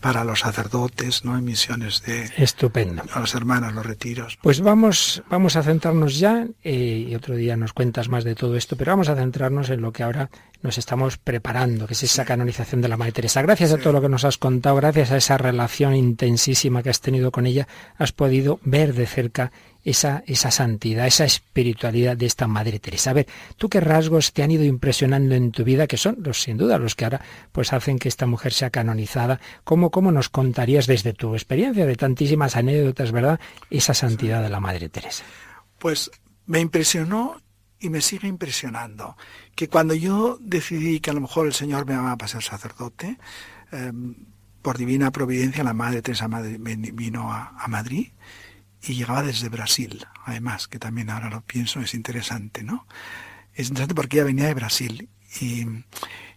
para 0.00 0.24
los 0.24 0.40
sacerdotes, 0.40 1.24
¿no? 1.24 1.36
En 1.36 1.44
misiones 1.44 2.02
de... 2.02 2.30
Estupendo. 2.36 3.02
A 3.12 3.20
los 3.20 3.34
hermanos, 3.34 3.74
los 3.74 3.84
retiros. 3.84 4.38
Pues 4.40 4.60
vamos, 4.60 5.22
vamos 5.28 5.56
a 5.56 5.62
centrarnos 5.62 6.18
ya, 6.18 6.46
eh, 6.62 7.06
y 7.08 7.14
otro 7.14 7.34
día 7.34 7.56
nos 7.56 7.72
cuentas 7.72 8.08
más 8.08 8.24
de 8.24 8.34
todo 8.34 8.56
esto, 8.56 8.76
pero 8.78 8.92
vamos 8.92 9.08
a 9.08 9.16
centrarnos 9.16 9.68
en 9.68 9.82
lo 9.82 9.92
que 9.92 10.04
ahora 10.04 10.30
nos 10.62 10.78
estamos 10.78 11.18
preparando, 11.18 11.86
que 11.86 11.94
es 11.94 12.02
esa 12.02 12.24
canonización 12.24 12.80
de 12.80 12.88
la 12.88 12.96
Madre 12.96 13.12
Teresa. 13.12 13.42
Gracias 13.42 13.72
a 13.72 13.78
todo 13.78 13.92
lo 13.92 14.00
que 14.00 14.08
nos 14.08 14.24
has 14.24 14.38
contado, 14.38 14.76
gracias 14.76 15.10
a 15.12 15.16
esa 15.16 15.38
relación 15.38 15.94
intensísima 15.94 16.82
que 16.82 16.90
has 16.90 17.00
tenido 17.00 17.30
con 17.30 17.46
ella, 17.46 17.68
has 17.96 18.12
podido 18.12 18.58
ver 18.62 18.94
de 18.94 19.06
cerca 19.06 19.52
esa, 19.84 20.24
esa 20.26 20.50
santidad, 20.50 21.06
esa 21.06 21.24
espiritualidad 21.24 22.16
de 22.16 22.26
esta 22.26 22.46
Madre 22.46 22.78
Teresa. 22.78 23.10
A 23.10 23.14
ver, 23.14 23.26
¿tú 23.56 23.68
qué 23.68 23.80
rasgos 23.80 24.32
te 24.32 24.42
han 24.42 24.50
ido 24.50 24.64
impresionando 24.64 25.34
en 25.34 25.52
tu 25.52 25.64
vida, 25.64 25.86
que 25.86 25.96
son 25.96 26.18
los 26.22 26.42
sin 26.42 26.56
duda 26.56 26.78
los 26.78 26.94
que 26.94 27.04
ahora 27.04 27.20
pues 27.52 27.72
hacen 27.72 27.98
que 27.98 28.08
esta 28.08 28.26
mujer 28.26 28.52
sea 28.52 28.70
canonizada? 28.70 29.40
¿Cómo, 29.64 29.90
cómo 29.90 30.10
nos 30.12 30.28
contarías 30.28 30.86
desde 30.86 31.12
tu 31.12 31.34
experiencia 31.34 31.86
de 31.86 31.96
tantísimas 31.96 32.56
anécdotas, 32.56 33.12
verdad, 33.12 33.40
esa 33.70 33.94
santidad 33.94 34.42
de 34.42 34.50
la 34.50 34.60
Madre 34.60 34.88
Teresa? 34.88 35.24
Pues 35.78 36.10
me 36.46 36.60
impresionó 36.60 37.40
y 37.80 37.90
me 37.90 38.00
sigue 38.00 38.28
impresionando 38.28 39.16
que 39.54 39.68
cuando 39.68 39.94
yo 39.94 40.38
decidí 40.40 41.00
que 41.00 41.10
a 41.10 41.14
lo 41.14 41.20
mejor 41.20 41.46
el 41.46 41.54
Señor 41.54 41.86
me 41.86 41.94
amaba 41.94 42.16
para 42.16 42.28
ser 42.28 42.42
sacerdote, 42.42 43.18
em, 43.72 44.14
por 44.62 44.76
divina 44.76 45.10
providencia 45.10 45.62
la 45.64 45.74
Madre 45.74 46.02
Teresa 46.02 46.28
vino 46.28 47.32
a 47.32 47.68
Madrid 47.68 48.08
y 48.82 48.94
llegaba 48.94 49.22
desde 49.22 49.48
Brasil, 49.48 50.06
además, 50.24 50.68
que 50.68 50.78
también 50.78 51.10
ahora 51.10 51.30
lo 51.30 51.40
pienso, 51.42 51.80
es 51.80 51.94
interesante, 51.94 52.62
¿no? 52.62 52.86
Es 53.54 53.68
interesante 53.68 53.94
porque 53.94 54.18
ella 54.18 54.26
venía 54.26 54.46
de 54.46 54.54
Brasil. 54.54 55.08
Y, 55.40 55.66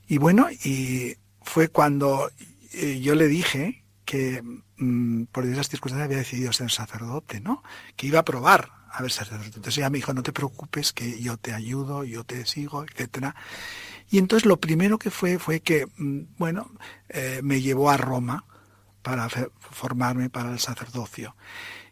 y 0.08 0.18
bueno, 0.18 0.50
y 0.50 1.16
fue 1.44 1.70
cuando 1.70 2.32
eh, 2.74 3.00
yo 3.02 3.16
le 3.16 3.28
dije 3.28 3.84
que 4.06 4.44
mm, 4.78 5.26
por 5.26 5.46
esas 5.46 5.70
circunstancias 5.70 6.06
había 6.06 6.18
decidido 6.18 6.52
ser 6.52 6.72
sacerdote, 6.72 7.42
¿no? 7.42 7.64
Que 7.96 8.08
iba 8.08 8.20
a 8.20 8.26
probar 8.26 8.72
a 8.92 9.02
ver 9.02 9.12
sacerdote. 9.12 9.48
Entonces 9.48 9.78
ella 9.78 9.90
me 9.90 9.98
dijo, 9.98 10.14
no 10.14 10.24
te 10.24 10.34
preocupes, 10.34 10.94
que 10.94 11.22
yo 11.22 11.38
te 11.38 11.54
ayudo, 11.54 12.04
yo 12.04 12.24
te 12.24 12.46
sigo, 12.46 12.84
etcétera. 12.84 13.36
Y 14.10 14.18
entonces 14.18 14.46
lo 14.46 14.60
primero 14.60 15.00
que 15.00 15.10
fue 15.10 15.40
fue 15.40 15.62
que, 15.62 15.88
mm, 15.98 16.36
bueno, 16.38 16.72
eh, 17.10 17.42
me 17.44 17.62
llevó 17.62 17.90
a 17.90 17.98
Roma 17.98 18.46
para 19.02 19.30
formarme 19.60 20.30
para 20.30 20.52
el 20.52 20.60
sacerdocio. 20.60 21.36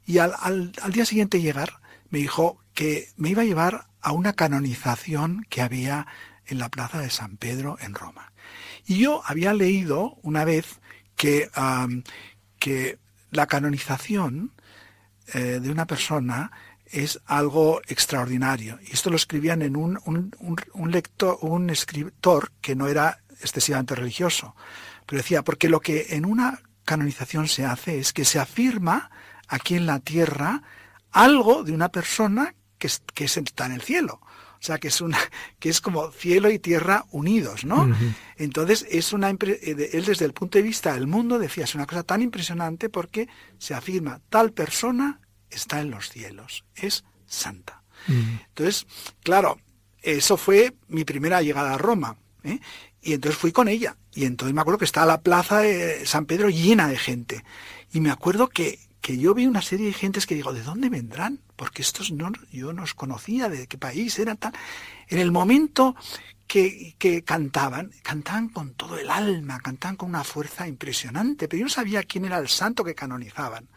Y 0.05 0.17
al, 0.17 0.33
al, 0.41 0.91
día 0.91 1.05
siguiente 1.05 1.41
llegar, 1.41 1.79
me 2.09 2.19
dijo 2.19 2.59
que 2.73 3.09
me 3.17 3.29
iba 3.29 3.43
a 3.43 3.45
llevar 3.45 3.87
a 4.01 4.11
una 4.11 4.33
canonización 4.33 5.45
que 5.49 5.61
había 5.61 6.07
en 6.45 6.59
la 6.59 6.69
plaza 6.69 6.99
de 6.99 7.09
San 7.09 7.37
Pedro 7.37 7.77
en 7.79 7.93
Roma. 7.93 8.31
Y 8.85 8.97
yo 8.99 9.21
había 9.25 9.53
leído 9.53 10.17
una 10.23 10.45
vez 10.45 10.79
que, 11.15 11.49
que 12.57 12.97
la 13.31 13.47
canonización 13.47 14.51
eh, 15.33 15.59
de 15.61 15.69
una 15.69 15.85
persona 15.85 16.51
es 16.91 17.19
algo 17.25 17.81
extraordinario. 17.87 18.79
Y 18.81 18.93
esto 18.93 19.09
lo 19.09 19.15
escribían 19.15 19.61
en 19.61 19.75
un, 19.75 19.99
un, 20.05 20.31
un, 20.73 20.91
lector, 20.91 21.37
un 21.41 21.69
escritor 21.69 22.51
que 22.61 22.75
no 22.75 22.87
era 22.87 23.19
excesivamente 23.41 23.95
religioso. 23.95 24.55
Pero 25.05 25.21
decía, 25.21 25.43
porque 25.43 25.69
lo 25.69 25.79
que 25.79 26.07
en 26.11 26.25
una 26.25 26.61
canonización 26.85 27.47
se 27.47 27.65
hace 27.65 27.99
es 27.99 28.13
que 28.13 28.25
se 28.25 28.39
afirma 28.39 29.11
aquí 29.47 29.75
en 29.75 29.85
la 29.85 29.99
tierra 29.99 30.63
algo 31.11 31.63
de 31.63 31.73
una 31.73 31.89
persona 31.89 32.55
que, 32.77 32.89
que 33.13 33.25
está 33.25 33.65
en 33.65 33.73
el 33.73 33.81
cielo. 33.81 34.21
O 34.59 34.61
sea, 34.61 34.77
que 34.77 34.89
es 34.89 34.99
una, 34.99 35.17
que 35.59 35.69
es 35.69 35.79
como 35.79 36.11
cielo 36.11 36.49
y 36.49 36.59
tierra 36.59 37.05
unidos, 37.11 37.63
¿no? 37.63 37.89
Entonces, 38.35 38.85
es 38.89 39.13
una, 39.13 39.29
eh, 39.29 39.89
él 39.93 40.05
desde 40.05 40.25
el 40.25 40.33
punto 40.33 40.57
de 40.57 40.63
vista 40.63 40.93
del 40.93 41.07
mundo 41.07 41.39
decía, 41.39 41.63
es 41.63 41.75
una 41.75 41.85
cosa 41.85 42.03
tan 42.03 42.21
impresionante 42.21 42.89
porque 42.89 43.29
se 43.57 43.73
afirma, 43.73 44.19
tal 44.29 44.51
persona 44.51 45.21
está 45.49 45.81
en 45.81 45.91
los 45.91 46.09
cielos, 46.09 46.65
es 46.75 47.03
santa. 47.25 47.83
Entonces, 48.07 48.87
claro, 49.23 49.59
eso 50.01 50.37
fue 50.37 50.73
mi 50.87 51.03
primera 51.03 51.41
llegada 51.41 51.73
a 51.73 51.77
Roma. 51.77 52.17
¿eh? 52.43 52.59
Y 53.01 53.13
entonces 53.13 53.39
fui 53.39 53.51
con 53.51 53.67
ella. 53.67 53.97
Y 54.13 54.25
entonces 54.25 54.55
me 54.55 54.61
acuerdo 54.61 54.79
que 54.79 54.85
estaba 54.85 55.05
la 55.05 55.21
plaza 55.21 55.59
de 55.59 56.05
San 56.05 56.25
Pedro 56.25 56.49
llena 56.49 56.87
de 56.87 56.97
gente. 56.97 57.43
Y 57.91 57.99
me 57.99 58.09
acuerdo 58.09 58.47
que 58.47 58.79
que 59.01 59.17
yo 59.17 59.33
vi 59.33 59.47
una 59.47 59.61
serie 59.61 59.87
de 59.87 59.93
gentes 59.93 60.25
que 60.25 60.35
digo, 60.35 60.53
¿de 60.53 60.61
dónde 60.61 60.89
vendrán? 60.89 61.39
Porque 61.55 61.81
estos 61.81 62.11
no, 62.11 62.31
yo 62.51 62.73
no 62.73 62.81
los 62.81 62.93
conocía, 62.93 63.49
de 63.49 63.67
qué 63.67 63.77
país 63.77 64.19
eran 64.19 64.37
tal. 64.37 64.53
En 65.07 65.19
el 65.19 65.31
momento 65.31 65.95
que, 66.47 66.95
que 66.97 67.23
cantaban, 67.23 67.91
cantaban 68.03 68.49
con 68.49 68.73
todo 68.73 68.97
el 68.97 69.09
alma, 69.09 69.59
cantaban 69.59 69.95
con 69.95 70.09
una 70.09 70.23
fuerza 70.23 70.67
impresionante, 70.67 71.47
pero 71.47 71.59
yo 71.59 71.65
no 71.65 71.69
sabía 71.69 72.03
quién 72.03 72.25
era 72.25 72.37
el 72.39 72.49
santo 72.49 72.83
que 72.83 72.95
canonizaban. 72.95 73.67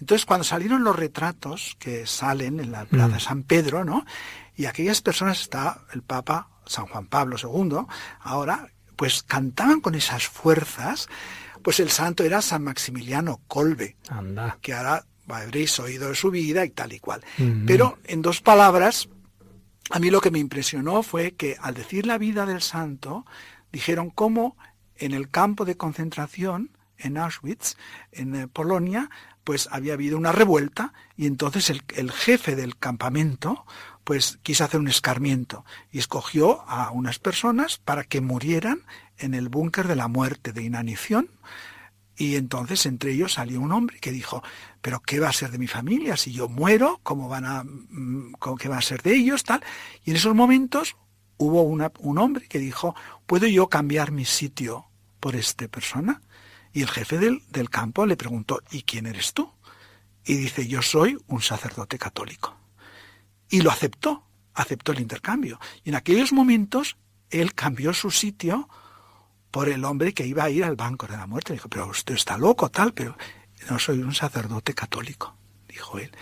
Entonces, 0.00 0.26
cuando 0.26 0.44
salieron 0.44 0.84
los 0.84 0.96
retratos 0.96 1.76
que 1.78 2.06
salen 2.06 2.60
en 2.60 2.72
la 2.72 2.84
Plaza 2.84 3.16
mm. 3.16 3.20
San 3.20 3.42
Pedro, 3.42 3.84
¿no? 3.84 4.04
Y 4.56 4.66
aquellas 4.66 5.00
personas 5.00 5.40
está 5.40 5.82
el 5.92 6.02
Papa 6.02 6.48
San 6.66 6.86
Juan 6.86 7.06
Pablo 7.06 7.36
II, 7.42 7.86
ahora, 8.20 8.68
pues 8.96 9.22
cantaban 9.22 9.80
con 9.80 9.94
esas 9.94 10.26
fuerzas, 10.26 11.08
pues 11.62 11.80
el 11.80 11.90
santo 11.90 12.24
era 12.24 12.42
San 12.42 12.62
Maximiliano 12.64 13.40
Colbe, 13.48 13.96
Anda. 14.08 14.58
que 14.60 14.74
ahora 14.74 15.04
habréis 15.28 15.78
oído 15.78 16.08
de 16.08 16.14
su 16.14 16.30
vida 16.30 16.64
y 16.64 16.70
tal 16.70 16.92
y 16.92 17.00
cual. 17.00 17.22
Pero 17.66 17.98
en 18.04 18.22
dos 18.22 18.40
palabras, 18.40 19.08
a 19.90 19.98
mí 19.98 20.10
lo 20.10 20.20
que 20.20 20.30
me 20.30 20.38
impresionó 20.38 21.02
fue 21.02 21.32
que 21.32 21.56
al 21.60 21.74
decir 21.74 22.06
la 22.06 22.18
vida 22.18 22.46
del 22.46 22.62
santo, 22.62 23.26
dijeron 23.72 24.10
cómo 24.10 24.56
en 24.96 25.12
el 25.12 25.30
campo 25.30 25.64
de 25.64 25.76
concentración, 25.76 26.70
en 26.96 27.16
Auschwitz, 27.16 27.76
en 28.12 28.34
eh, 28.34 28.48
Polonia, 28.48 29.10
pues 29.48 29.66
había 29.72 29.94
habido 29.94 30.18
una 30.18 30.30
revuelta 30.30 30.92
y 31.16 31.24
entonces 31.24 31.70
el, 31.70 32.12
jefe 32.12 32.54
del 32.54 32.76
campamento 32.76 33.64
pues 34.04 34.38
quiso 34.42 34.62
hacer 34.62 34.78
un 34.78 34.88
escarmiento 34.88 35.64
y 35.90 36.00
escogió 36.00 36.68
a 36.68 36.90
unas 36.90 37.18
personas 37.18 37.78
para 37.78 38.04
que 38.04 38.20
murieran 38.20 38.82
en 39.16 39.32
el 39.32 39.48
búnker 39.48 39.88
de 39.88 39.96
la 39.96 40.06
muerte, 40.06 40.52
de 40.52 40.64
inanición, 40.64 41.30
y 42.14 42.36
entonces 42.36 42.84
entre 42.84 43.12
ellos 43.12 43.32
salió 43.32 43.62
un 43.62 43.72
hombre 43.72 43.98
que 44.00 44.12
dijo, 44.12 44.42
pero 44.82 45.00
¿qué 45.00 45.18
va 45.18 45.30
a 45.30 45.32
ser 45.32 45.50
de 45.50 45.56
mi 45.56 45.66
familia? 45.66 46.18
Si 46.18 46.30
yo 46.30 46.50
muero, 46.50 47.00
¿cómo 47.02 47.30
van 47.30 47.46
a, 47.46 47.64
mm, 47.64 48.34
qué 48.60 48.68
va 48.68 48.76
a 48.76 48.82
ser 48.82 49.00
de 49.00 49.14
ellos? 49.14 49.44
Tal. 49.44 49.64
Y 50.04 50.10
en 50.10 50.16
esos 50.16 50.34
momentos 50.34 50.94
hubo 51.38 51.62
un 51.62 52.18
hombre 52.18 52.46
que 52.48 52.58
dijo, 52.58 52.94
¿puedo 53.24 53.46
yo 53.46 53.70
cambiar 53.70 54.12
mi 54.12 54.26
sitio 54.26 54.88
por 55.20 55.36
esta 55.36 55.68
persona? 55.68 56.20
Y 56.78 56.82
el 56.82 56.90
jefe 56.90 57.18
del, 57.18 57.42
del 57.50 57.70
campo 57.70 58.06
le 58.06 58.16
preguntó, 58.16 58.62
¿y 58.70 58.84
quién 58.84 59.06
eres 59.06 59.34
tú? 59.34 59.52
Y 60.24 60.34
dice, 60.34 60.68
yo 60.68 60.80
soy 60.80 61.18
un 61.26 61.42
sacerdote 61.42 61.98
católico. 61.98 62.56
Y 63.50 63.62
lo 63.62 63.72
aceptó, 63.72 64.22
aceptó 64.54 64.92
el 64.92 65.00
intercambio. 65.00 65.58
Y 65.82 65.88
en 65.88 65.96
aquellos 65.96 66.32
momentos 66.32 66.96
él 67.30 67.52
cambió 67.54 67.92
su 67.92 68.12
sitio 68.12 68.68
por 69.50 69.68
el 69.68 69.84
hombre 69.84 70.14
que 70.14 70.24
iba 70.24 70.44
a 70.44 70.50
ir 70.50 70.62
al 70.62 70.76
banco 70.76 71.08
de 71.08 71.16
la 71.16 71.26
muerte. 71.26 71.52
Dijo, 71.52 71.68
pero 71.68 71.88
usted 71.88 72.14
está 72.14 72.38
loco, 72.38 72.70
tal, 72.70 72.94
pero 72.94 73.18
no 73.68 73.76
soy 73.80 73.98
un 73.98 74.14
sacerdote 74.14 74.72
católico. 74.72 75.36
dijo 75.66 75.98
él. 75.98 76.12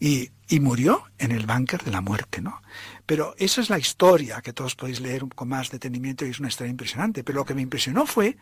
Y, 0.00 0.30
y 0.48 0.60
murió 0.60 1.04
en 1.18 1.32
el 1.32 1.44
búnker 1.44 1.84
de 1.84 1.90
la 1.90 2.00
muerte, 2.00 2.40
¿no? 2.40 2.62
Pero 3.04 3.34
esa 3.36 3.60
es 3.60 3.68
la 3.68 3.78
historia 3.78 4.40
que 4.40 4.54
todos 4.54 4.74
podéis 4.74 5.00
leer 5.00 5.26
con 5.34 5.48
más 5.48 5.70
detenimiento 5.70 6.24
y 6.24 6.30
es 6.30 6.40
una 6.40 6.48
historia 6.48 6.70
impresionante. 6.70 7.22
Pero 7.24 7.40
lo 7.40 7.44
que 7.44 7.52
me 7.52 7.60
impresionó 7.60 8.06
fue 8.06 8.38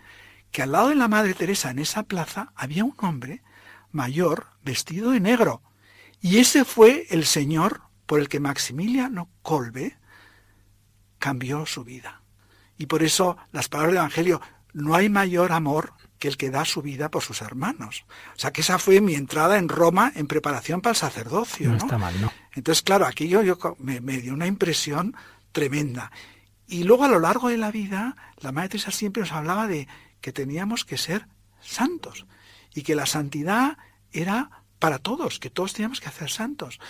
que 0.51 0.63
al 0.63 0.73
lado 0.73 0.89
de 0.89 0.95
la 0.95 1.09
Madre 1.09 1.35
Teresa 1.35 1.71
en 1.71 1.79
esa 1.79 2.05
plaza 2.05 2.53
había 2.55 2.85
un 2.85 2.95
hombre 2.99 3.43
mayor 3.93 4.47
vestido 4.63 5.11
de 5.11 5.21
negro. 5.21 5.63
Y 6.21 6.39
ese 6.39 6.65
fue 6.65 7.07
el 7.11 7.25
señor 7.25 7.83
por 8.07 8.21
el 8.21 8.29
que 8.29 8.41
Maximiliano 8.41 9.29
Kolbe 9.43 9.97
cambió 11.19 11.67
su 11.67 11.85
vida. 11.85 12.23
Y 12.79 12.87
por 12.87 13.03
eso 13.03 13.37
las 13.53 13.69
palabras 13.69 13.93
del 13.93 13.99
Evangelio, 13.99 14.41
no 14.73 14.95
hay 14.95 15.09
mayor 15.09 15.53
amor 15.53 15.95
que 16.19 16.29
el 16.29 16.37
que 16.37 16.51
da 16.51 16.65
su 16.65 16.83
vida 16.83 17.11
por 17.11 17.23
sus 17.23 17.43
hermanos. 17.43 18.05
O 18.35 18.39
sea 18.39 18.53
que 18.53 18.61
esa 18.61 18.79
fue 18.79 19.01
mi 19.01 19.15
entrada 19.15 19.59
en 19.59 19.69
Roma 19.69 20.13
en 20.15 20.27
preparación 20.27 20.81
para 20.81 20.93
el 20.93 20.97
sacerdocio. 20.97 21.71
No, 21.71 21.77
está 21.77 21.99
mal, 21.99 22.21
¿no? 22.21 22.33
Entonces, 22.55 22.83
claro, 22.83 23.07
aquello 23.07 23.43
yo, 23.43 23.59
me, 23.79 24.01
me, 24.01 24.19
dio 24.19 24.33
una 24.33 24.47
impresión 24.47 25.15
tremenda. 25.53 26.11
Y 26.67 26.85
luego 26.85 27.05
a 27.05 27.09
lo 27.09 27.21
largo 27.21 27.49
de 27.49 27.59
la 27.59 27.71
vida, 27.71 28.17
la 28.39 28.53
Madre 28.53 28.71
Teresa 28.71 28.91
siempre 28.91 29.23
nos 29.23 29.33
hablaba 29.33 29.67
de 29.67 29.89
que 30.27 30.33
teníamos 30.33 30.85
que 30.85 30.99
ser 30.99 31.29
santos 31.61 32.27
y 32.75 32.83
que 32.83 32.97
la 32.97 33.07
santidad 33.07 33.79
era 34.11 34.51
para 34.81 34.99
todos, 34.99 35.39
que 35.39 35.51
todos 35.51 35.73
teníamos 35.73 36.01
que 36.01 36.09
hacer 36.09 36.31
santos. 36.31 36.81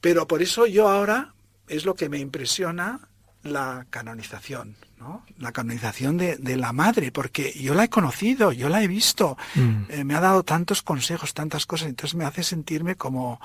Pero 0.00 0.28
por 0.28 0.40
eso 0.40 0.66
yo 0.66 0.88
ahora 0.88 1.34
es 1.66 1.84
lo 1.84 1.96
que 1.96 2.08
me 2.08 2.20
impresiona 2.20 3.08
la 3.42 3.88
canonización, 3.90 4.76
¿no? 5.00 5.26
La 5.36 5.50
canonización 5.50 6.16
de, 6.16 6.36
de, 6.36 6.56
la 6.56 6.72
madre, 6.72 7.10
porque 7.10 7.52
yo 7.60 7.74
la 7.74 7.82
he 7.82 7.90
conocido, 7.90 8.52
yo 8.52 8.68
la 8.68 8.84
he 8.84 8.86
visto, 8.86 9.36
mm. 9.56 9.82
eh, 9.88 10.04
me 10.04 10.14
ha 10.14 10.20
dado 10.20 10.44
tantos 10.44 10.80
consejos, 10.82 11.34
tantas 11.34 11.66
cosas, 11.66 11.88
entonces 11.88 12.14
me 12.14 12.24
hace 12.24 12.44
sentirme 12.44 12.94
como, 12.94 13.40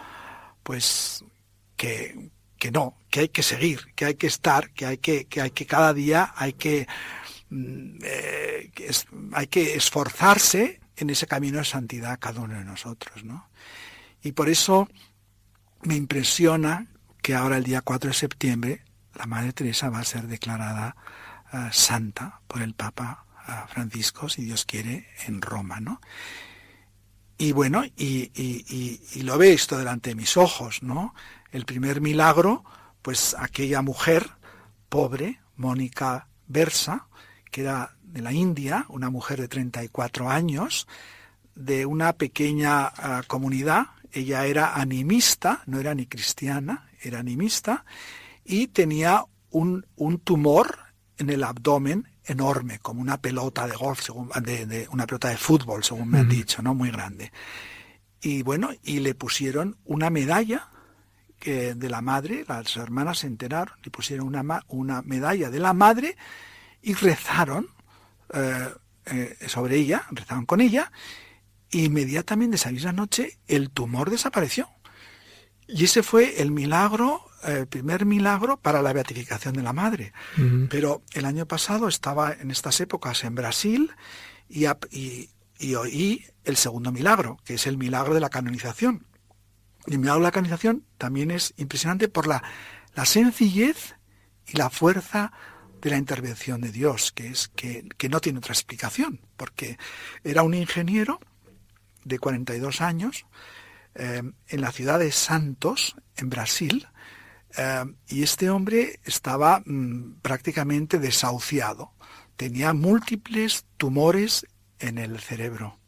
pues, 0.61 1.25
que, 1.75 2.29
que 2.59 2.69
no, 2.69 2.95
que 3.09 3.21
hay 3.21 3.29
que 3.29 3.41
seguir, 3.41 3.91
que 3.95 4.05
hay 4.05 4.15
que 4.15 4.27
estar, 4.27 4.69
que 4.69 4.85
hay 4.85 4.99
que, 4.99 5.25
que 5.25 5.41
hay 5.41 5.49
que 5.49 5.65
cada 5.65 5.95
día 5.95 6.31
hay 6.35 6.53
que, 6.53 6.87
eh, 7.49 8.71
que 8.73 8.87
es, 8.87 9.05
hay 9.33 9.47
que 9.47 9.75
esforzarse 9.75 10.81
en 10.95 11.09
ese 11.09 11.27
camino 11.27 11.59
de 11.59 11.65
santidad 11.65 12.19
cada 12.19 12.41
uno 12.41 12.55
de 12.55 12.65
nosotros, 12.65 13.23
¿no? 13.23 13.49
Y 14.21 14.31
por 14.33 14.49
eso 14.49 14.89
me 15.83 15.95
impresiona 15.95 16.87
que 17.21 17.35
ahora 17.35 17.57
el 17.57 17.63
día 17.63 17.81
4 17.81 18.09
de 18.09 18.13
septiembre 18.13 18.81
la 19.17 19.25
Madre 19.25 19.53
Teresa 19.53 19.89
va 19.89 19.99
a 19.99 20.05
ser 20.05 20.27
declarada 20.27 20.95
uh, 21.53 21.71
santa 21.71 22.41
por 22.47 22.61
el 22.61 22.73
Papa 22.73 23.25
uh, 23.47 23.67
Francisco, 23.71 24.29
si 24.29 24.43
Dios 24.43 24.65
quiere, 24.65 25.07
en 25.25 25.41
Roma, 25.41 25.79
¿no? 25.79 26.01
Y 27.37 27.51
bueno, 27.51 27.83
y, 27.85 28.31
y, 28.33 28.65
y, 28.67 29.01
y, 29.13 29.21
lo 29.21 29.37
ve 29.37 29.53
esto 29.53 29.77
delante 29.77 30.09
de 30.09 30.15
mis 30.15 30.37
ojos, 30.37 30.81
¿no? 30.81 31.13
El 31.51 31.65
primer 31.65 32.01
milagro, 32.01 32.63
pues 33.03 33.35
aquella 33.37 33.81
mujer 33.83 34.31
pobre, 34.89 35.39
Mónica 35.55 36.27
Versa, 36.47 37.07
que 37.51 37.61
era 37.61 37.95
de 38.01 38.21
la 38.21 38.33
India, 38.33 38.85
una 38.89 39.09
mujer 39.09 39.41
de 39.41 39.47
34 39.47 40.29
años, 40.29 40.87
de 41.55 41.85
una 41.85 42.13
pequeña 42.13 42.87
uh, 42.87 43.25
comunidad, 43.27 43.87
ella 44.11 44.45
era 44.45 44.75
animista, 44.75 45.61
no 45.65 45.79
era 45.79 45.93
ni 45.93 46.05
cristiana, 46.05 46.89
era 47.01 47.19
animista, 47.19 47.85
y 48.45 48.67
tenía 48.67 49.23
un, 49.49 49.85
un 49.95 50.19
tumor 50.19 50.79
en 51.17 51.29
el 51.29 51.43
abdomen 51.43 52.07
enorme, 52.25 52.79
como 52.79 53.01
una 53.01 53.17
pelota 53.17 53.67
de 53.67 53.75
golf, 53.75 54.01
según, 54.01 54.29
de, 54.41 54.65
de 54.65 54.87
una 54.91 55.05
pelota 55.05 55.29
de 55.29 55.37
fútbol, 55.37 55.83
según 55.83 56.09
me 56.09 56.19
han 56.19 56.29
dicho, 56.29 56.61
¿no? 56.61 56.73
Muy 56.73 56.91
grande. 56.91 57.31
Y 58.21 58.43
bueno, 58.43 58.71
y 58.83 58.99
le 58.99 59.15
pusieron 59.15 59.77
una 59.85 60.09
medalla 60.09 60.69
que 61.39 61.75
de 61.75 61.89
la 61.89 62.01
madre, 62.01 62.45
las 62.47 62.75
hermanas 62.77 63.19
se 63.19 63.27
enteraron, 63.27 63.75
le 63.83 63.91
pusieron 63.91 64.27
una, 64.27 64.63
una 64.67 65.01
medalla 65.03 65.49
de 65.49 65.59
la 65.59 65.73
madre 65.73 66.17
y 66.81 66.93
rezaron 66.93 67.67
eh, 68.33 68.69
eh, 69.05 69.37
sobre 69.47 69.77
ella, 69.77 70.05
rezaron 70.11 70.45
con 70.45 70.61
ella, 70.61 70.91
e 71.71 71.79
inmediatamente 71.79 72.55
esa 72.55 72.71
misma 72.71 72.93
noche 72.93 73.39
el 73.47 73.69
tumor 73.69 74.09
desapareció. 74.09 74.69
Y 75.67 75.83
ese 75.83 76.01
fue 76.01 76.41
el 76.41 76.51
milagro 76.51 77.27
el 77.43 77.67
primer 77.67 78.05
milagro 78.05 78.57
para 78.59 78.81
la 78.81 78.93
beatificación 78.93 79.53
de 79.55 79.63
la 79.63 79.73
madre. 79.73 80.13
Uh 80.37 80.41
-huh. 80.41 80.67
Pero 80.69 81.03
el 81.13 81.25
año 81.25 81.45
pasado 81.45 81.87
estaba 81.87 82.33
en 82.33 82.51
estas 82.51 82.79
épocas 82.81 83.23
en 83.23 83.35
Brasil 83.35 83.91
y, 84.49 84.65
y, 84.91 85.29
y, 85.59 85.75
oí 85.75 86.25
el 86.43 86.57
segundo 86.57 86.91
milagro, 86.91 87.37
que 87.45 87.55
es 87.55 87.67
el 87.67 87.77
milagro 87.77 88.13
de 88.13 88.19
la 88.19 88.29
canonización. 88.29 89.05
Y 89.85 89.93
el 89.93 89.99
milagro 89.99 90.21
de 90.21 90.27
la 90.27 90.31
canonización 90.31 90.83
también 90.97 91.31
es 91.31 91.53
impresionante 91.57 92.07
por 92.07 92.27
la, 92.27 92.43
la 92.95 93.05
sencillez 93.05 93.95
y 94.47 94.57
la 94.57 94.69
fuerza 94.69 95.31
de 95.81 95.89
la 95.89 95.97
intervención 95.97 96.61
de 96.61 96.71
Dios, 96.71 97.11
que 97.11 97.27
es 97.27 97.49
que, 97.49 97.87
que 97.97 98.09
no 98.09 98.19
tiene 98.19 98.39
otra 98.39 98.53
explicación, 98.53 99.21
porque 99.35 99.77
era 100.23 100.43
un 100.43 100.53
ingeniero 100.53 101.19
de 102.03 102.19
42 102.19 102.81
años 102.81 103.25
eh, 103.95 104.21
en 104.47 104.61
la 104.61 104.71
ciudad 104.71 104.99
de 104.99 105.11
Santos, 105.11 105.95
en 106.15 106.29
Brasil, 106.29 106.87
Uh, 107.57 107.91
y 108.07 108.23
este 108.23 108.49
hombre 108.49 108.99
estaba 109.03 109.63
mm, 109.65 110.19
prácticamente 110.21 110.99
desahuciado. 110.99 111.91
Tenía 112.35 112.73
múltiples 112.73 113.65
tumores 113.77 114.45
en 114.79 114.97
el 114.99 115.19
cerebro. 115.19 115.79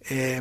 Eh, 0.00 0.40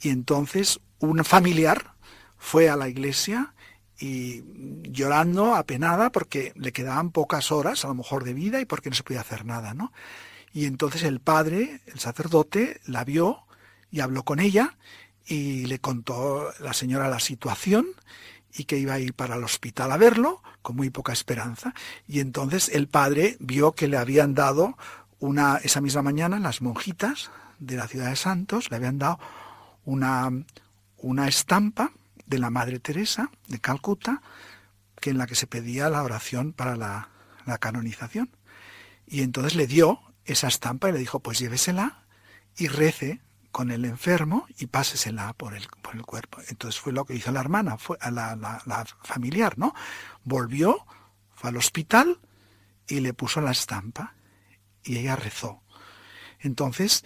y 0.00 0.08
entonces 0.10 0.80
un 0.98 1.24
familiar 1.24 1.94
fue 2.36 2.68
a 2.68 2.76
la 2.76 2.88
iglesia 2.88 3.54
y 3.98 4.42
llorando, 4.90 5.54
apenada, 5.54 6.10
porque 6.10 6.52
le 6.56 6.72
quedaban 6.72 7.10
pocas 7.10 7.52
horas, 7.52 7.84
a 7.84 7.88
lo 7.88 7.94
mejor, 7.94 8.24
de 8.24 8.34
vida 8.34 8.60
y 8.60 8.64
porque 8.64 8.90
no 8.90 8.96
se 8.96 9.02
podía 9.02 9.20
hacer 9.20 9.44
nada, 9.44 9.74
¿no? 9.74 9.92
Y 10.52 10.66
entonces 10.66 11.02
el 11.02 11.20
padre, 11.20 11.80
el 11.86 11.98
sacerdote, 11.98 12.80
la 12.86 13.04
vio 13.04 13.44
y 13.90 14.00
habló 14.00 14.24
con 14.24 14.40
ella 14.40 14.76
y 15.26 15.66
le 15.66 15.78
contó 15.78 16.50
la 16.60 16.72
señora 16.72 17.08
la 17.08 17.20
situación 17.20 17.86
y 18.52 18.64
que 18.64 18.78
iba 18.78 18.94
a 18.94 19.00
ir 19.00 19.14
para 19.14 19.36
el 19.36 19.44
hospital 19.44 19.90
a 19.90 19.96
verlo, 19.96 20.42
con 20.62 20.76
muy 20.76 20.90
poca 20.90 21.12
esperanza, 21.12 21.74
y 22.06 22.20
entonces 22.20 22.68
el 22.68 22.86
padre 22.86 23.36
vio 23.40 23.72
que 23.72 23.88
le 23.88 23.96
habían 23.96 24.34
dado 24.34 24.76
una, 25.18 25.56
esa 25.56 25.80
misma 25.80 26.02
mañana, 26.02 26.38
las 26.38 26.62
monjitas 26.62 27.30
de 27.58 27.76
la 27.76 27.88
ciudad 27.88 28.10
de 28.10 28.16
Santos, 28.16 28.70
le 28.70 28.76
habían 28.76 28.98
dado 28.98 29.18
una, 29.84 30.30
una 30.98 31.26
estampa 31.26 31.92
de 32.26 32.38
la 32.38 32.50
Madre 32.50 32.80
Teresa 32.80 33.30
de 33.48 33.60
Calcuta, 33.60 34.22
que 35.00 35.10
en 35.10 35.18
la 35.18 35.26
que 35.26 35.34
se 35.34 35.46
pedía 35.46 35.88
la 35.88 36.02
oración 36.02 36.52
para 36.52 36.76
la, 36.76 37.10
canonización. 37.60 38.30
Y 39.06 39.22
entonces 39.22 39.54
le 39.54 39.66
dio 39.66 40.00
esa 40.24 40.48
estampa 40.48 40.88
y 40.88 40.92
le 40.92 40.98
dijo, 40.98 41.20
pues 41.20 41.38
llévesela 41.38 42.04
y 42.56 42.68
rece 42.68 43.20
con 43.50 43.70
el 43.70 43.84
enfermo 43.84 44.46
y 44.58 44.66
pásesela 44.66 45.32
por 45.34 45.54
el, 45.54 45.68
por 45.82 45.94
el 45.94 46.02
cuerpo. 46.02 46.38
Entonces 46.48 46.80
fue 46.80 46.92
lo 46.92 47.04
que 47.04 47.14
hizo 47.14 47.30
la 47.32 47.40
hermana, 47.40 47.76
fue 47.76 47.98
la, 48.00 48.34
la, 48.34 48.62
la 48.64 48.84
familiar, 49.02 49.58
¿no? 49.58 49.74
Volvió, 50.24 50.86
fue 51.34 51.50
al 51.50 51.56
hospital 51.56 52.18
y 52.88 53.00
le 53.00 53.12
puso 53.12 53.40
la 53.40 53.52
estampa 53.52 54.14
y 54.82 54.96
ella 54.98 55.16
rezó. 55.16 55.62
Entonces, 56.40 57.04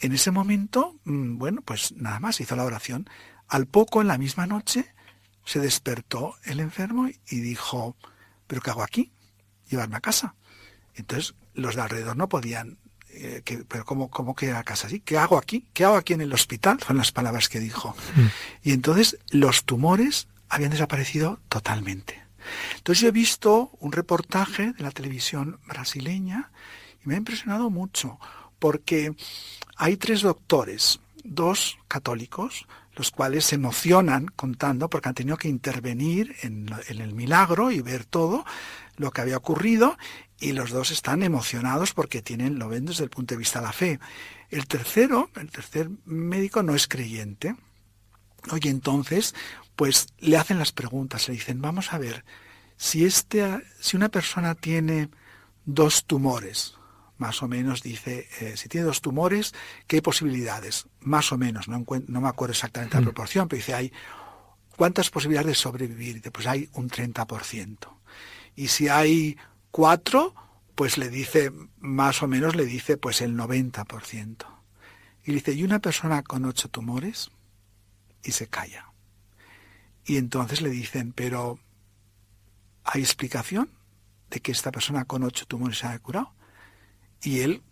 en 0.00 0.12
ese 0.12 0.30
momento, 0.30 0.98
mm, 1.04 1.38
bueno, 1.38 1.62
pues 1.62 1.92
nada 1.92 2.20
más 2.20 2.40
hizo 2.40 2.56
la 2.56 2.64
oración. 2.64 3.08
Al 3.50 3.66
poco, 3.66 4.00
en 4.00 4.08
la 4.08 4.16
misma 4.16 4.46
noche, 4.46 4.94
se 5.44 5.58
despertó 5.58 6.36
el 6.44 6.60
enfermo 6.60 7.08
y 7.08 7.40
dijo, 7.40 7.96
¿pero 8.46 8.62
qué 8.62 8.70
hago 8.70 8.82
aquí? 8.82 9.12
Llevarme 9.68 9.96
a 9.96 10.00
casa. 10.00 10.34
Entonces, 10.94 11.34
los 11.54 11.74
de 11.74 11.82
alrededor 11.82 12.16
no 12.16 12.28
podían 12.28 12.78
eh, 13.08 13.42
que, 13.44 13.58
pero 13.58 13.84
¿cómo, 13.84 14.08
cómo 14.08 14.36
que 14.36 14.52
a 14.52 14.62
casa 14.62 14.86
así? 14.86 15.00
¿Qué 15.00 15.18
hago 15.18 15.36
aquí? 15.36 15.66
¿Qué 15.72 15.84
hago 15.84 15.96
aquí 15.96 16.12
en 16.12 16.20
el 16.20 16.32
hospital? 16.32 16.78
Son 16.86 16.96
las 16.96 17.10
palabras 17.10 17.48
que 17.48 17.58
dijo. 17.58 17.96
Mm. 18.14 18.26
Y 18.62 18.72
entonces 18.72 19.18
los 19.30 19.64
tumores 19.64 20.28
habían 20.48 20.70
desaparecido 20.70 21.40
totalmente. 21.48 22.22
Entonces 22.76 23.02
yo 23.02 23.08
he 23.08 23.12
visto 23.12 23.72
un 23.80 23.92
reportaje 23.92 24.72
de 24.72 24.82
la 24.82 24.92
televisión 24.92 25.58
brasileña 25.66 26.52
y 27.04 27.08
me 27.08 27.14
ha 27.14 27.18
impresionado 27.18 27.68
mucho 27.68 28.18
porque 28.58 29.14
hay 29.76 29.96
tres 29.96 30.22
doctores, 30.22 31.00
dos 31.24 31.78
católicos, 31.88 32.66
los 33.00 33.10
cuales 33.10 33.46
se 33.46 33.54
emocionan 33.54 34.26
contando 34.26 34.90
porque 34.90 35.08
han 35.08 35.14
tenido 35.14 35.38
que 35.38 35.48
intervenir 35.48 36.36
en, 36.42 36.68
en 36.88 37.00
el 37.00 37.14
milagro 37.14 37.70
y 37.70 37.80
ver 37.80 38.04
todo 38.04 38.44
lo 38.96 39.10
que 39.10 39.22
había 39.22 39.38
ocurrido 39.38 39.96
y 40.38 40.52
los 40.52 40.68
dos 40.68 40.90
están 40.90 41.22
emocionados 41.22 41.94
porque 41.94 42.20
tienen, 42.20 42.58
lo 42.58 42.68
ven 42.68 42.84
desde 42.84 43.04
el 43.04 43.08
punto 43.08 43.32
de 43.32 43.38
vista 43.38 43.60
de 43.60 43.64
la 43.64 43.72
fe. 43.72 44.00
El 44.50 44.66
tercero, 44.66 45.30
el 45.36 45.50
tercer 45.50 45.88
médico 46.04 46.62
no 46.62 46.74
es 46.74 46.86
creyente. 46.88 47.56
Oye, 48.50 48.68
entonces, 48.68 49.34
pues 49.76 50.08
le 50.18 50.36
hacen 50.36 50.58
las 50.58 50.72
preguntas, 50.72 51.26
le 51.26 51.32
dicen, 51.32 51.62
vamos 51.62 51.94
a 51.94 51.98
ver, 51.98 52.26
si, 52.76 53.06
este, 53.06 53.62
si 53.80 53.96
una 53.96 54.10
persona 54.10 54.54
tiene 54.54 55.08
dos 55.64 56.04
tumores 56.04 56.74
más 57.20 57.42
o 57.42 57.48
menos 57.48 57.82
dice, 57.82 58.26
eh, 58.40 58.56
si 58.56 58.68
tiene 58.68 58.86
dos 58.86 59.02
tumores, 59.02 59.54
¿qué 59.86 60.00
posibilidades? 60.00 60.86
Más 61.00 61.32
o 61.32 61.38
menos, 61.38 61.68
no, 61.68 61.84
no 62.06 62.20
me 62.20 62.28
acuerdo 62.28 62.52
exactamente 62.52 62.96
la 62.96 63.02
proporción, 63.02 63.46
pero 63.46 63.58
dice, 63.58 63.74
hay 63.74 63.92
¿cuántas 64.76 65.10
posibilidades 65.10 65.48
de 65.48 65.54
sobrevivir? 65.54 66.22
Pues 66.32 66.46
hay 66.46 66.70
un 66.72 66.88
30%. 66.88 67.76
Y 68.56 68.68
si 68.68 68.88
hay 68.88 69.36
cuatro, 69.70 70.34
pues 70.74 70.96
le 70.96 71.10
dice, 71.10 71.52
más 71.78 72.22
o 72.22 72.26
menos 72.26 72.56
le 72.56 72.64
dice, 72.64 72.96
pues 72.96 73.20
el 73.20 73.36
90%. 73.36 74.46
Y 75.26 75.32
dice, 75.32 75.52
¿y 75.52 75.64
una 75.64 75.80
persona 75.80 76.22
con 76.22 76.46
ocho 76.46 76.70
tumores? 76.70 77.30
Y 78.22 78.32
se 78.32 78.46
calla. 78.46 78.90
Y 80.06 80.16
entonces 80.16 80.62
le 80.62 80.70
dicen, 80.70 81.12
pero 81.12 81.58
¿hay 82.84 83.02
explicación 83.02 83.68
de 84.30 84.40
que 84.40 84.52
esta 84.52 84.72
persona 84.72 85.04
con 85.04 85.22
ocho 85.22 85.44
tumores 85.44 85.76
se 85.76 85.88
haya 85.88 85.98
curado? 85.98 86.32
Y 87.22 87.40
él, 87.40 87.62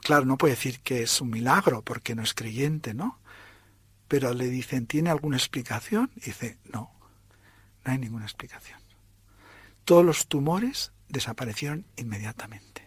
claro, 0.00 0.24
no 0.24 0.38
puede 0.38 0.54
decir 0.54 0.80
que 0.80 1.02
es 1.02 1.20
un 1.20 1.30
milagro 1.30 1.82
porque 1.82 2.14
no 2.14 2.22
es 2.22 2.34
creyente, 2.34 2.94
¿no? 2.94 3.20
Pero 4.08 4.34
le 4.34 4.48
dicen, 4.48 4.86
¿tiene 4.86 5.10
alguna 5.10 5.36
explicación? 5.36 6.10
Y 6.16 6.26
dice, 6.26 6.58
no, 6.72 6.92
no 7.84 7.92
hay 7.92 7.98
ninguna 7.98 8.24
explicación. 8.24 8.78
Todos 9.84 10.04
los 10.04 10.28
tumores 10.28 10.92
desaparecieron 11.08 11.86
inmediatamente. 11.96 12.82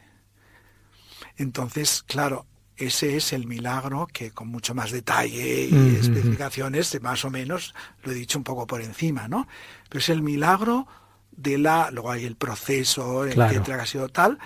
Entonces, 1.38 2.03
claro, 2.03 2.45
ese 2.76 3.18
es 3.18 3.34
el 3.34 3.47
milagro 3.47 4.07
que 4.11 4.32
con 4.32 4.47
mucho 4.49 4.76
más 4.76 4.91
detalle 4.91 5.65
y 5.65 5.95
especificaciones, 5.95 6.99
más 7.01 7.26
o 7.26 7.32
menos, 7.32 7.74
lo 8.03 8.11
he 8.11 8.15
dicho 8.15 8.38
un 8.38 8.43
poco 8.43 8.68
por 8.68 8.82
encima, 8.82 9.28
¿no? 9.28 9.47
Pero 9.89 9.99
es 9.99 10.09
el 10.09 10.22
milagro 10.22 10.88
de 11.32 11.57
la, 11.57 11.89
luego 11.91 12.11
hay 12.11 12.26
el 12.26 12.36
proceso, 12.36 13.26
etcétera, 13.26 13.78
que 13.78 13.84
ha 13.84 13.86
sido 13.86 14.09
tal, 14.09 14.38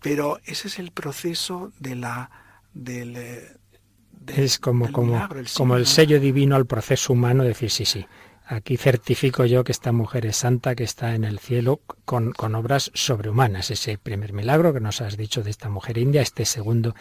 pero 0.00 0.38
ese 0.44 0.68
es 0.68 0.78
el 0.78 0.90
proceso 0.90 1.72
de 1.78 1.96
la 1.96 2.30
del, 2.74 3.16
eh, 3.16 3.56
es 4.28 4.58
como 4.58 4.92
como 4.92 5.16
el 5.34 5.48
como 5.54 5.76
el 5.76 5.86
sello 5.86 6.20
divino 6.20 6.56
al 6.56 6.66
proceso 6.66 7.12
humano 7.12 7.44
decir 7.44 7.70
sí 7.70 7.84
sí 7.84 8.06
aquí 8.48 8.78
certifico 8.78 9.44
yo 9.44 9.62
que 9.62 9.72
esta 9.72 9.92
mujer 9.92 10.24
es 10.26 10.36
santa 10.36 10.74
que 10.74 10.84
está 10.84 11.14
en 11.14 11.24
el 11.24 11.38
cielo 11.38 11.80
con, 12.06 12.32
con 12.32 12.54
obras 12.54 12.90
sobrehumanas. 12.94 13.70
Ese 13.70 13.98
primer 13.98 14.32
milagro 14.32 14.72
que 14.72 14.80
nos 14.80 15.02
has 15.02 15.18
dicho 15.18 15.42
de 15.42 15.50
esta 15.50 15.68
mujer 15.68 15.98
india 15.98 16.22
este 16.22 16.46
segundo 16.46 16.94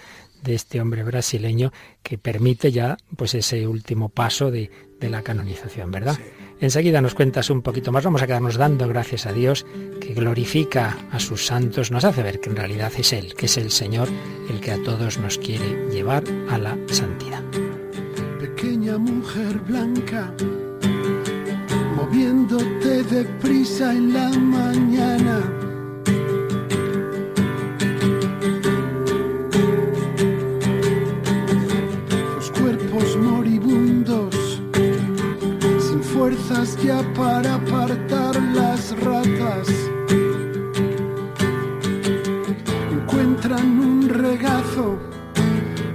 de 0.43 0.55
este 0.55 0.81
hombre 0.81 1.03
brasileño 1.03 1.71
que 2.03 2.17
permite 2.17 2.71
ya 2.71 2.97
pues 3.15 3.33
ese 3.33 3.65
último 3.65 4.09
paso 4.09 4.51
de, 4.51 4.69
de 4.99 5.09
la 5.09 5.21
canonización 5.21 5.89
verdad 5.89 6.17
Enseguida 6.59 7.01
nos 7.01 7.13
cuentas 7.13 7.51
un 7.51 7.61
poquito 7.61 7.91
más, 7.91 8.03
vamos 8.03 8.21
a 8.21 8.27
quedarnos 8.27 8.57
dando 8.57 8.87
gracias 8.87 9.27
a 9.27 9.33
Dios 9.33 9.65
que 10.01 10.13
glorifica 10.15 10.97
a 11.11 11.19
sus 11.19 11.45
santos, 11.45 11.91
nos 11.91 12.03
hace 12.03 12.23
ver 12.23 12.39
que 12.39 12.49
en 12.49 12.55
realidad 12.55 12.91
es 12.97 13.13
Él, 13.13 13.35
que 13.35 13.45
es 13.45 13.57
el 13.57 13.69
Señor 13.69 14.07
el 14.49 14.59
que 14.59 14.71
a 14.71 14.81
todos 14.81 15.19
nos 15.19 15.37
quiere 15.37 15.87
llevar 15.91 16.23
a 16.49 16.57
la 16.57 16.75
santidad. 16.87 17.43
Pequeña 18.39 18.97
mujer 18.97 19.59
blanca, 19.67 20.33
moviéndote 21.95 23.03
deprisa 23.03 23.91
en 23.91 24.13
la 24.13 24.29
mañana. 24.29 25.66
Para 37.15 37.55
apartar 37.55 38.35
las 38.53 38.91
ratas. 38.99 39.67
Encuentran 42.91 43.79
un 43.79 44.09
regazo 44.09 44.99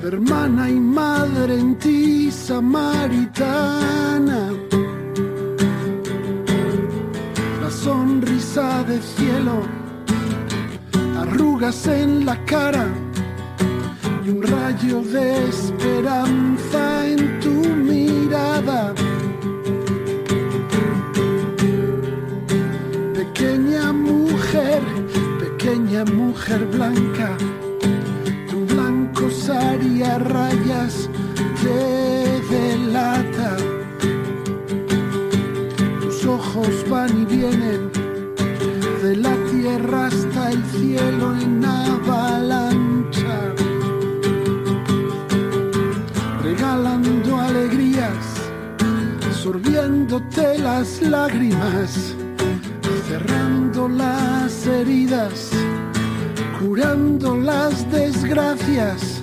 hermana 0.03 0.71
y 0.71 0.81
madre 0.81 1.59
en 1.59 1.77
ti, 1.77 2.31
samaritana. 2.31 3.61
La 7.63 7.71
sonrisa 7.71 8.83
de 8.85 9.01
cielo, 9.01 9.63
arrugas 11.19 11.87
en 11.87 12.25
la 12.25 12.37
cara 12.45 12.87
y 14.25 14.31
un 14.31 14.43
rayo 14.43 15.03
de 15.03 15.49
esperanza 15.49 16.82
blanca, 26.51 27.37
tu 28.51 28.67
blanco 28.67 29.31
sari 29.31 30.03
a 30.03 30.19
rayas 30.19 31.09
te 31.63 32.41
delata. 32.51 33.57
Tus 36.01 36.27
ojos 36.27 36.85
van 36.91 37.23
y 37.23 37.25
vienen 37.25 37.91
de 39.03 39.17
la 39.17 39.35
tierra 39.51 40.07
hasta 40.07 40.51
el 40.51 40.63
cielo 40.65 41.35
en 41.37 41.65
avalancha, 41.65 43.39
regalando 46.43 47.41
alegrías, 47.41 48.27
sorbiéndote 49.33 50.59
las 50.59 51.01
lágrimas 51.03 52.15
cerrando 53.09 53.89
las 53.89 54.67
heridas 54.67 55.51
curando 56.63 57.37
las 57.37 57.91
desgracias, 57.91 59.21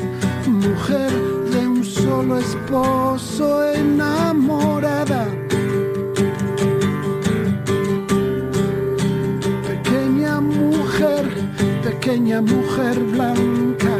mujer 0.48 1.12
de 1.52 1.68
un 1.68 1.86
solo 1.86 2.38
esposo 2.38 3.64
enamorada. 3.72 5.26
Pequeña 9.68 10.42
mujer, 10.42 11.26
pequeña 11.82 12.42
mujer 12.42 13.00
blanca, 13.14 13.96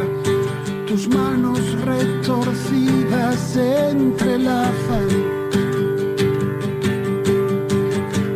tus 0.86 1.08
manos 1.08 1.60
retorcidas 1.84 3.36
se 3.54 3.90
entrelazan. 3.90 5.08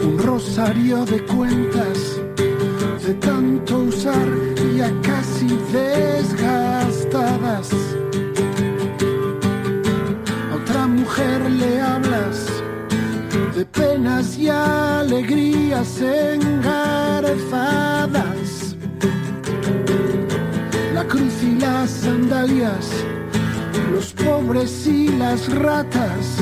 Un 0.07 0.18
rosario 0.18 1.05
de 1.05 1.22
cuentas 1.26 2.24
de 3.07 3.14
tanto 3.14 3.78
usar 3.80 4.28
ya 4.74 4.90
casi 5.02 5.48
desgastadas. 5.72 7.70
A 10.50 10.55
otra 10.57 10.86
mujer 10.86 11.50
le 11.50 11.80
hablas 11.82 12.48
de 13.55 13.66
penas 13.66 14.38
y 14.38 14.48
alegrías 14.48 16.00
engarzadas. 16.00 17.34
La 20.94 21.05
cruz 21.05 21.42
y 21.42 21.57
las 21.61 21.90
sandalias, 21.90 22.90
los 23.92 24.12
pobres 24.14 24.86
y 24.86 25.09
las 25.09 25.52
ratas, 25.55 26.38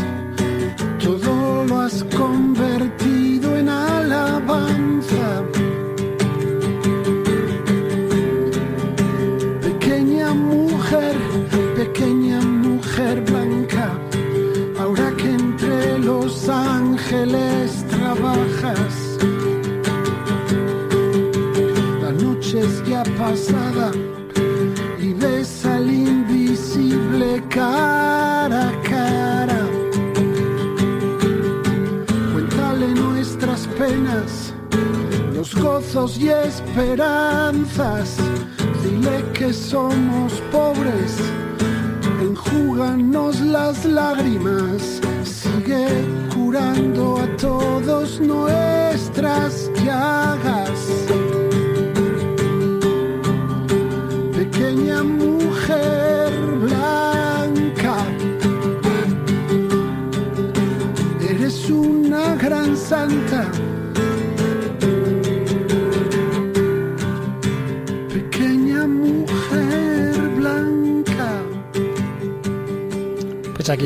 todo 1.00 1.64
lo 1.64 1.80
has 1.80 2.04
convertido 2.16 3.11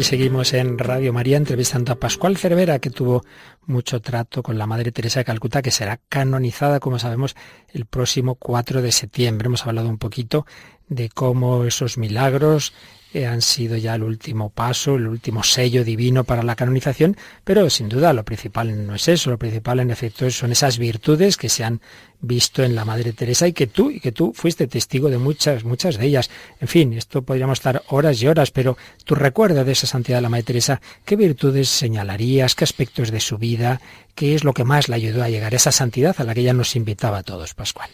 seguimos 0.06 0.54
en 0.54 0.78
Radio 0.78 1.12
María 1.12 1.36
entrevistando 1.36 1.90
a 1.90 1.96
Pascual 1.96 2.36
Cervera, 2.36 2.78
que 2.78 2.90
tuvo 2.90 3.24
mucho 3.66 4.00
trato 4.00 4.40
con 4.40 4.56
la 4.56 4.64
Madre 4.64 4.92
Teresa 4.92 5.18
de 5.18 5.24
Calcuta, 5.24 5.62
que 5.62 5.72
será 5.72 5.98
canonizada, 6.08 6.78
como 6.78 7.00
sabemos, 7.00 7.34
el 7.72 7.86
próximo 7.86 8.36
4 8.36 8.82
de 8.82 8.92
septiembre. 8.92 9.46
Hemos 9.46 9.66
hablado 9.66 9.88
un 9.88 9.98
poquito 9.98 10.46
de 10.88 11.08
cómo 11.08 11.64
esos 11.64 11.98
milagros 11.98 12.72
han 13.14 13.40
sido 13.40 13.76
ya 13.76 13.94
el 13.94 14.02
último 14.02 14.50
paso, 14.50 14.96
el 14.96 15.06
último 15.06 15.42
sello 15.42 15.84
divino 15.84 16.24
para 16.24 16.42
la 16.42 16.56
canonización, 16.56 17.16
pero 17.44 17.70
sin 17.70 17.88
duda 17.88 18.12
lo 18.12 18.24
principal 18.24 18.86
no 18.86 18.94
es 18.94 19.08
eso, 19.08 19.30
lo 19.30 19.38
principal 19.38 19.80
en 19.80 19.90
efecto 19.90 20.28
son 20.30 20.52
esas 20.52 20.78
virtudes 20.78 21.36
que 21.36 21.48
se 21.48 21.64
han 21.64 21.80
visto 22.20 22.62
en 22.62 22.74
la 22.74 22.84
Madre 22.84 23.12
Teresa 23.12 23.46
y 23.46 23.52
que 23.52 23.66
tú 23.66 23.90
y 23.90 24.00
que 24.00 24.12
tú 24.12 24.32
fuiste 24.34 24.66
testigo 24.66 25.08
de 25.08 25.18
muchas 25.18 25.64
muchas 25.64 25.96
de 25.96 26.06
ellas. 26.06 26.30
En 26.60 26.68
fin, 26.68 26.92
esto 26.92 27.22
podríamos 27.22 27.58
estar 27.58 27.82
horas 27.88 28.20
y 28.20 28.26
horas, 28.26 28.50
pero 28.50 28.76
tu 29.04 29.14
recuerdo 29.14 29.64
de 29.64 29.72
esa 29.72 29.86
santidad 29.86 30.18
de 30.18 30.22
la 30.22 30.28
Madre 30.28 30.44
Teresa, 30.44 30.80
¿qué 31.04 31.16
virtudes 31.16 31.68
señalarías, 31.68 32.54
qué 32.54 32.64
aspectos 32.64 33.10
de 33.10 33.20
su 33.20 33.38
vida, 33.38 33.80
qué 34.14 34.34
es 34.34 34.44
lo 34.44 34.52
que 34.52 34.64
más 34.64 34.88
le 34.88 34.96
ayudó 34.96 35.22
a 35.22 35.28
llegar 35.28 35.52
a 35.52 35.56
esa 35.56 35.72
santidad 35.72 36.16
a 36.18 36.24
la 36.24 36.34
que 36.34 36.40
ella 36.40 36.54
nos 36.54 36.76
invitaba 36.76 37.18
a 37.18 37.22
todos, 37.22 37.54
Pascual? 37.54 37.88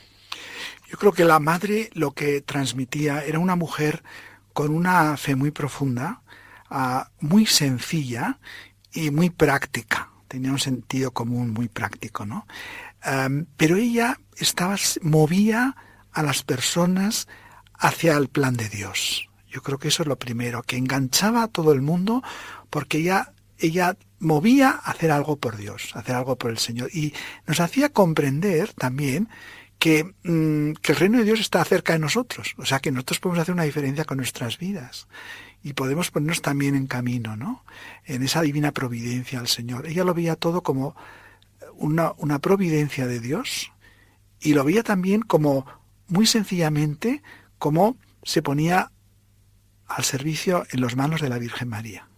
Yo 0.91 0.99
creo 0.99 1.13
que 1.13 1.25
la 1.25 1.39
madre 1.39 1.89
lo 1.95 2.11
que 2.11 2.43
transmitía 2.43 3.25
era 3.25 3.39
una 3.39 3.57
mujer 3.57 4.03
con 4.53 4.75
una 4.75 5.17
fe 5.17 5.35
muy 5.37 5.51
profunda, 5.51 6.23
ah, 6.71 7.11
muy 7.21 7.47
sencilla 7.47 8.39
y 8.93 9.11
muy 9.11 9.31
práctica. 9.31 10.11
Tenía 10.29 10.51
un 10.51 10.59
sentido 10.59 11.13
común 11.13 11.51
muy 11.51 11.69
práctico, 11.69 12.25
¿no? 12.25 12.47
pero 13.57 13.77
ella 13.77 14.21
estaba, 14.37 14.77
movía 15.03 15.77
a 16.13 16.23
las 16.23 16.45
personas 16.45 17.27
hacia 17.75 18.17
el 18.17 18.29
plan 18.29 18.55
de 18.55 18.69
Dios. 18.69 19.29
Yo 19.51 19.63
creo 19.63 19.79
que 19.79 19.89
eso 19.89 20.03
es 20.03 20.09
lo 20.09 20.19
primero, 20.19 20.63
que 20.63 20.77
enganchaba 20.77 21.43
a 21.43 21.49
todo 21.49 21.73
el 21.73 21.83
mundo 21.83 22.23
porque 22.71 22.99
ella, 22.99 23.33
ella 23.59 23.97
movía 24.19 24.71
a 24.71 24.93
hacer 24.93 25.11
algo 25.11 25.37
por 25.37 25.57
Dios, 25.57 25.91
hacer 25.95 26.15
algo 26.15 26.37
por 26.37 26.51
el 26.51 26.59
Señor. 26.59 26.91
Y 26.95 27.13
nos 27.47 27.61
hacía 27.61 27.91
comprender 27.91 28.73
también 28.73 29.29
Mm, 29.85 30.73
que, 30.75 30.93
el 30.93 30.99
reino 30.99 31.19
de 31.19 31.25
Dios 31.25 31.41
está 31.41 31.65
cerca 31.65 31.93
de 31.93 31.99
nosotros. 31.99 32.55
O 32.59 32.65
sea 32.65 32.81
que 32.81 32.93
nosotros 32.93 33.21
podemos 33.21 33.43
hacer 33.43 33.55
una 33.55 33.65
diferencia 33.65 34.05
con 34.05 34.19
nuestras 34.19 34.59
vidas. 34.59 35.09
Y 35.63 35.75
podemos 35.75 36.11
ponernos 36.11 36.43
también 36.43 36.75
en 36.75 36.87
camino, 36.87 37.37
¿no? 37.37 37.65
En 38.05 38.23
esa 38.23 38.43
divina 38.43 38.73
providencia 38.73 39.39
al 39.39 39.49
Señor. 39.49 39.87
Ella 39.87 40.05
lo 40.05 40.15
veía 40.15 40.37
todo 40.37 40.63
como 40.63 40.97
una, 41.75 42.13
una 42.17 42.39
providencia 42.41 43.07
de 43.07 43.21
Dios 43.21 43.73
y 44.41 44.55
lo 44.55 44.65
veía 44.65 44.83
también 44.83 45.23
como, 45.23 45.67
muy 46.09 46.27
sencillamente, 46.27 47.23
como 47.59 47.97
se 48.25 48.43
ponía 48.43 48.91
al 49.87 50.05
servicio 50.05 50.67
en 50.71 50.81
las 50.81 50.97
manos 50.97 51.21
de 51.21 51.29
la 51.29 51.39
Virgen 51.39 51.69
María. 51.69 52.09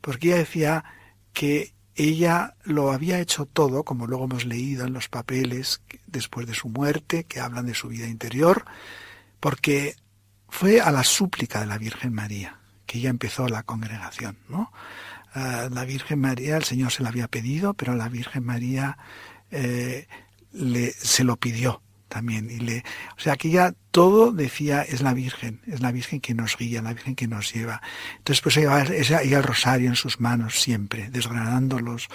Porque 0.00 0.28
ella 0.28 0.38
decía 0.38 0.84
que 1.32 1.74
ella 1.94 2.54
lo 2.64 2.92
había 2.92 3.20
hecho 3.20 3.46
todo, 3.46 3.84
como 3.84 4.06
luego 4.06 4.24
hemos 4.24 4.44
leído 4.44 4.86
en 4.86 4.92
los 4.92 5.08
papeles 5.08 5.82
después 6.06 6.46
de 6.46 6.54
su 6.54 6.68
muerte, 6.68 7.24
que 7.24 7.40
hablan 7.40 7.66
de 7.66 7.74
su 7.74 7.88
vida 7.88 8.06
interior, 8.06 8.64
porque 9.40 9.96
fue 10.48 10.80
a 10.80 10.90
la 10.90 11.04
súplica 11.04 11.60
de 11.60 11.66
la 11.66 11.78
Virgen 11.78 12.12
María 12.12 12.58
que 12.92 12.98
ella 12.98 13.10
empezó 13.10 13.48
la 13.48 13.62
congregación, 13.62 14.36
¿no? 14.50 14.70
La 15.34 15.84
Virgen 15.86 16.20
María, 16.20 16.58
el 16.58 16.64
Señor 16.64 16.92
se 16.92 17.02
la 17.02 17.08
había 17.08 17.26
pedido, 17.26 17.72
pero 17.72 17.94
la 17.94 18.10
Virgen 18.10 18.44
María 18.44 18.98
eh, 19.50 20.06
le, 20.52 20.90
se 20.90 21.24
lo 21.24 21.38
pidió 21.38 21.80
también. 22.12 22.50
Y 22.50 22.58
le, 22.58 22.84
o 23.16 23.20
sea, 23.20 23.36
que 23.36 23.50
ya 23.50 23.72
todo 23.90 24.32
decía 24.32 24.82
es 24.82 25.00
la 25.00 25.14
Virgen, 25.14 25.60
es 25.66 25.80
la 25.80 25.92
Virgen 25.92 26.20
que 26.20 26.34
nos 26.34 26.56
guía, 26.56 26.82
la 26.82 26.92
Virgen 26.92 27.14
que 27.14 27.26
nos 27.26 27.52
lleva. 27.52 27.80
Entonces, 28.18 28.42
pues 28.42 28.56
ella, 28.58 28.84
ella 28.84 29.38
el 29.38 29.42
rosario 29.42 29.88
en 29.88 29.96
sus 29.96 30.20
manos 30.20 30.60
siempre, 30.60 31.08
desgranando 31.10 31.78
los, 31.80 32.08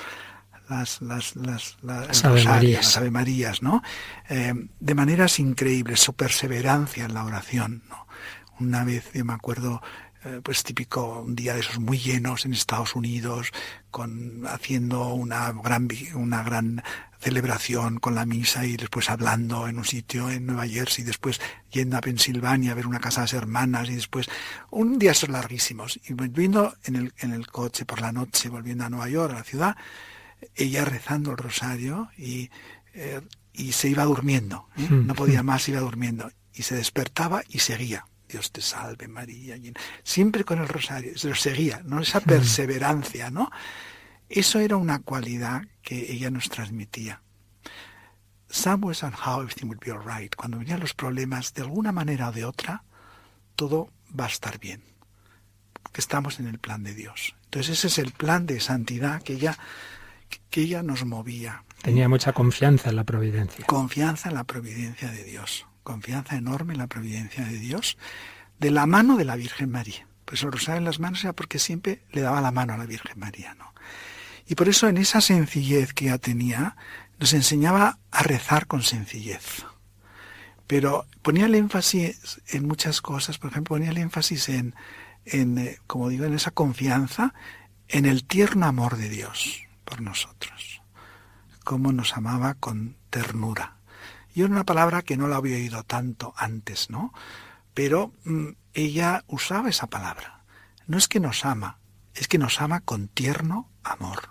las, 0.69 1.01
las, 1.01 1.35
las, 1.35 1.77
las, 1.81 2.25
Ave 2.25 3.11
Marías, 3.11 3.63
¿no? 3.63 3.81
Eh, 4.29 4.53
de 4.79 4.95
maneras 4.95 5.39
increíbles, 5.39 5.99
su 5.99 6.13
perseverancia 6.13 7.05
en 7.05 7.13
la 7.13 7.25
oración, 7.25 7.83
¿no? 7.89 8.07
Una 8.59 8.83
vez, 8.83 9.11
yo 9.13 9.23
me 9.23 9.33
acuerdo, 9.33 9.81
pues 10.43 10.63
típico 10.63 11.21
un 11.21 11.35
día 11.35 11.53
de 11.53 11.61
esos 11.61 11.79
muy 11.79 11.97
llenos 11.97 12.45
en 12.45 12.53
Estados 12.53 12.95
Unidos, 12.95 13.51
con 13.91 14.43
haciendo 14.47 15.13
una 15.13 15.51
gran 15.51 15.87
una 16.15 16.43
gran 16.43 16.83
celebración 17.19 17.99
con 17.99 18.15
la 18.15 18.25
misa 18.25 18.65
y 18.65 18.77
después 18.77 19.09
hablando 19.09 19.67
en 19.67 19.77
un 19.77 19.85
sitio 19.85 20.29
en 20.29 20.45
Nueva 20.45 20.67
Jersey, 20.67 21.03
después 21.03 21.39
yendo 21.71 21.97
a 21.97 22.01
Pensilvania 22.01 22.71
a 22.71 22.75
ver 22.75 22.87
una 22.87 22.99
casa 22.99 23.21
de 23.21 23.25
las 23.25 23.33
hermanas 23.33 23.89
y 23.89 23.95
después 23.95 24.29
un 24.69 24.99
día 24.99 25.11
esos 25.11 25.29
larguísimos 25.29 25.99
y 26.07 26.13
volviendo 26.13 26.75
en 26.83 26.95
el, 26.95 27.13
en 27.19 27.33
el 27.33 27.47
coche 27.47 27.85
por 27.85 28.01
la 28.01 28.11
noche, 28.11 28.49
volviendo 28.49 28.85
a 28.85 28.89
Nueva 28.89 29.09
York, 29.09 29.33
a 29.33 29.37
la 29.37 29.43
ciudad, 29.43 29.77
ella 30.55 30.85
rezando 30.85 31.31
el 31.31 31.37
rosario 31.37 32.09
y, 32.17 32.49
eh, 32.93 33.21
y 33.53 33.71
se 33.71 33.89
iba 33.89 34.03
durmiendo, 34.03 34.67
¿eh? 34.77 34.87
no 34.89 35.15
podía 35.15 35.41
más, 35.43 35.67
iba 35.69 35.79
durmiendo 35.79 36.31
y 36.53 36.63
se 36.63 36.75
despertaba 36.75 37.43
y 37.49 37.59
seguía. 37.59 38.05
Dios 38.27 38.51
te 38.51 38.61
salve 38.61 39.07
María, 39.07 39.55
siempre 40.03 40.43
con 40.43 40.59
el 40.59 40.67
rosario, 40.67 41.17
se 41.17 41.29
lo 41.29 41.35
seguía, 41.35 41.81
¿no? 41.85 42.01
Esa 42.01 42.19
perseverancia, 42.19 43.29
¿no? 43.29 43.49
Eso 44.29 44.59
era 44.59 44.75
una 44.75 44.99
cualidad 44.99 45.63
que 45.81 46.11
ella 46.11 46.29
nos 46.29 46.49
transmitía. 46.49 47.21
Somewhere 48.49 48.95
somehow 48.95 49.41
everything 49.41 49.67
will 49.67 49.79
be 49.79 49.91
alright. 49.91 50.35
Cuando 50.35 50.59
venían 50.59 50.79
los 50.79 50.93
problemas, 50.93 51.53
de 51.53 51.61
alguna 51.63 51.91
manera 51.91 52.29
o 52.29 52.31
de 52.31 52.45
otra, 52.45 52.83
todo 53.55 53.91
va 54.17 54.25
a 54.25 54.29
estar 54.29 54.59
bien. 54.59 54.83
Que 55.91 56.01
estamos 56.01 56.39
en 56.39 56.47
el 56.47 56.59
plan 56.59 56.83
de 56.83 56.93
Dios. 56.93 57.35
Entonces 57.45 57.77
ese 57.77 57.87
es 57.87 57.97
el 57.97 58.11
plan 58.11 58.45
de 58.45 58.59
santidad 58.59 59.21
que 59.21 59.33
ella, 59.33 59.57
que 60.49 60.61
ella 60.61 60.83
nos 60.83 61.05
movía. 61.05 61.63
Tenía 61.81 62.09
mucha 62.09 62.33
confianza 62.33 62.89
en 62.89 62.97
la 62.97 63.03
providencia. 63.03 63.65
Confianza 63.65 64.29
en 64.29 64.35
la 64.35 64.43
providencia 64.43 65.11
de 65.11 65.23
Dios. 65.23 65.65
Confianza 65.87 66.35
enorme 66.35 66.73
en 66.73 66.79
la 66.79 66.87
providencia 66.87 67.45
de 67.45 67.57
Dios. 67.57 67.97
De 68.59 68.71
la 68.71 68.85
mano 68.85 69.15
de 69.15 69.23
la 69.23 69.37
Virgen 69.37 69.71
María. 69.71 70.05
Pues 70.25 70.43
el 70.43 70.51
rosario 70.51 70.79
en 70.79 70.83
las 70.83 70.99
manos 70.99 71.23
era 71.23 71.31
porque 71.31 71.59
siempre 71.59 72.03
le 72.11 72.19
daba 72.19 72.41
la 72.41 72.51
mano 72.51 72.73
a 72.73 72.77
la 72.77 72.85
Virgen 72.85 73.17
María, 73.17 73.55
¿no? 73.55 73.73
Y 74.45 74.55
por 74.55 74.67
eso 74.67 74.89
en 74.89 74.97
esa 74.97 75.21
sencillez 75.21 75.93
que 75.93 76.05
ya 76.05 76.17
tenía, 76.17 76.75
nos 77.19 77.31
enseñaba 77.31 77.99
a 78.11 78.23
rezar 78.23 78.67
con 78.67 78.83
sencillez. 78.83 79.63
Pero 80.67 81.07
ponía 81.21 81.45
el 81.45 81.55
énfasis 81.55 82.41
en 82.49 82.67
muchas 82.67 82.99
cosas, 82.99 83.37
por 83.37 83.51
ejemplo, 83.51 83.75
ponía 83.75 83.91
el 83.91 83.97
énfasis 83.97 84.49
en, 84.49 84.75
en 85.23 85.57
eh, 85.57 85.77
como 85.87 86.09
digo, 86.09 86.25
en 86.25 86.33
esa 86.33 86.51
confianza, 86.51 87.33
en 87.87 88.05
el 88.05 88.25
tierno 88.25 88.65
amor 88.65 88.97
de 88.97 89.07
Dios 89.07 89.63
por 89.85 90.01
nosotros. 90.01 90.81
Cómo 91.63 91.93
nos 91.93 92.17
amaba 92.17 92.55
con 92.55 92.97
ternura. 93.09 93.76
Y 94.37 94.43
era 94.43 94.51
una 94.51 94.65
palabra 94.65 95.01
que 95.01 95.17
no 95.17 95.27
la 95.27 95.37
había 95.37 95.55
oído 95.55 95.81
tanto 95.81 96.35
antes, 96.37 96.91
¿no? 96.91 97.11
Pero 97.73 98.13
mm, 98.23 98.49
ella 98.75 99.23
usaba 99.25 99.67
esa 99.67 99.87
palabra. 99.87 100.43
No 100.85 100.99
es 100.99 101.07
que 101.07 101.19
nos 101.19 101.43
ama, 101.43 101.79
es 102.13 102.27
que 102.27 102.37
nos 102.37 102.61
ama 102.61 102.81
con 102.81 103.07
tierno 103.07 103.71
amor. 103.83 104.29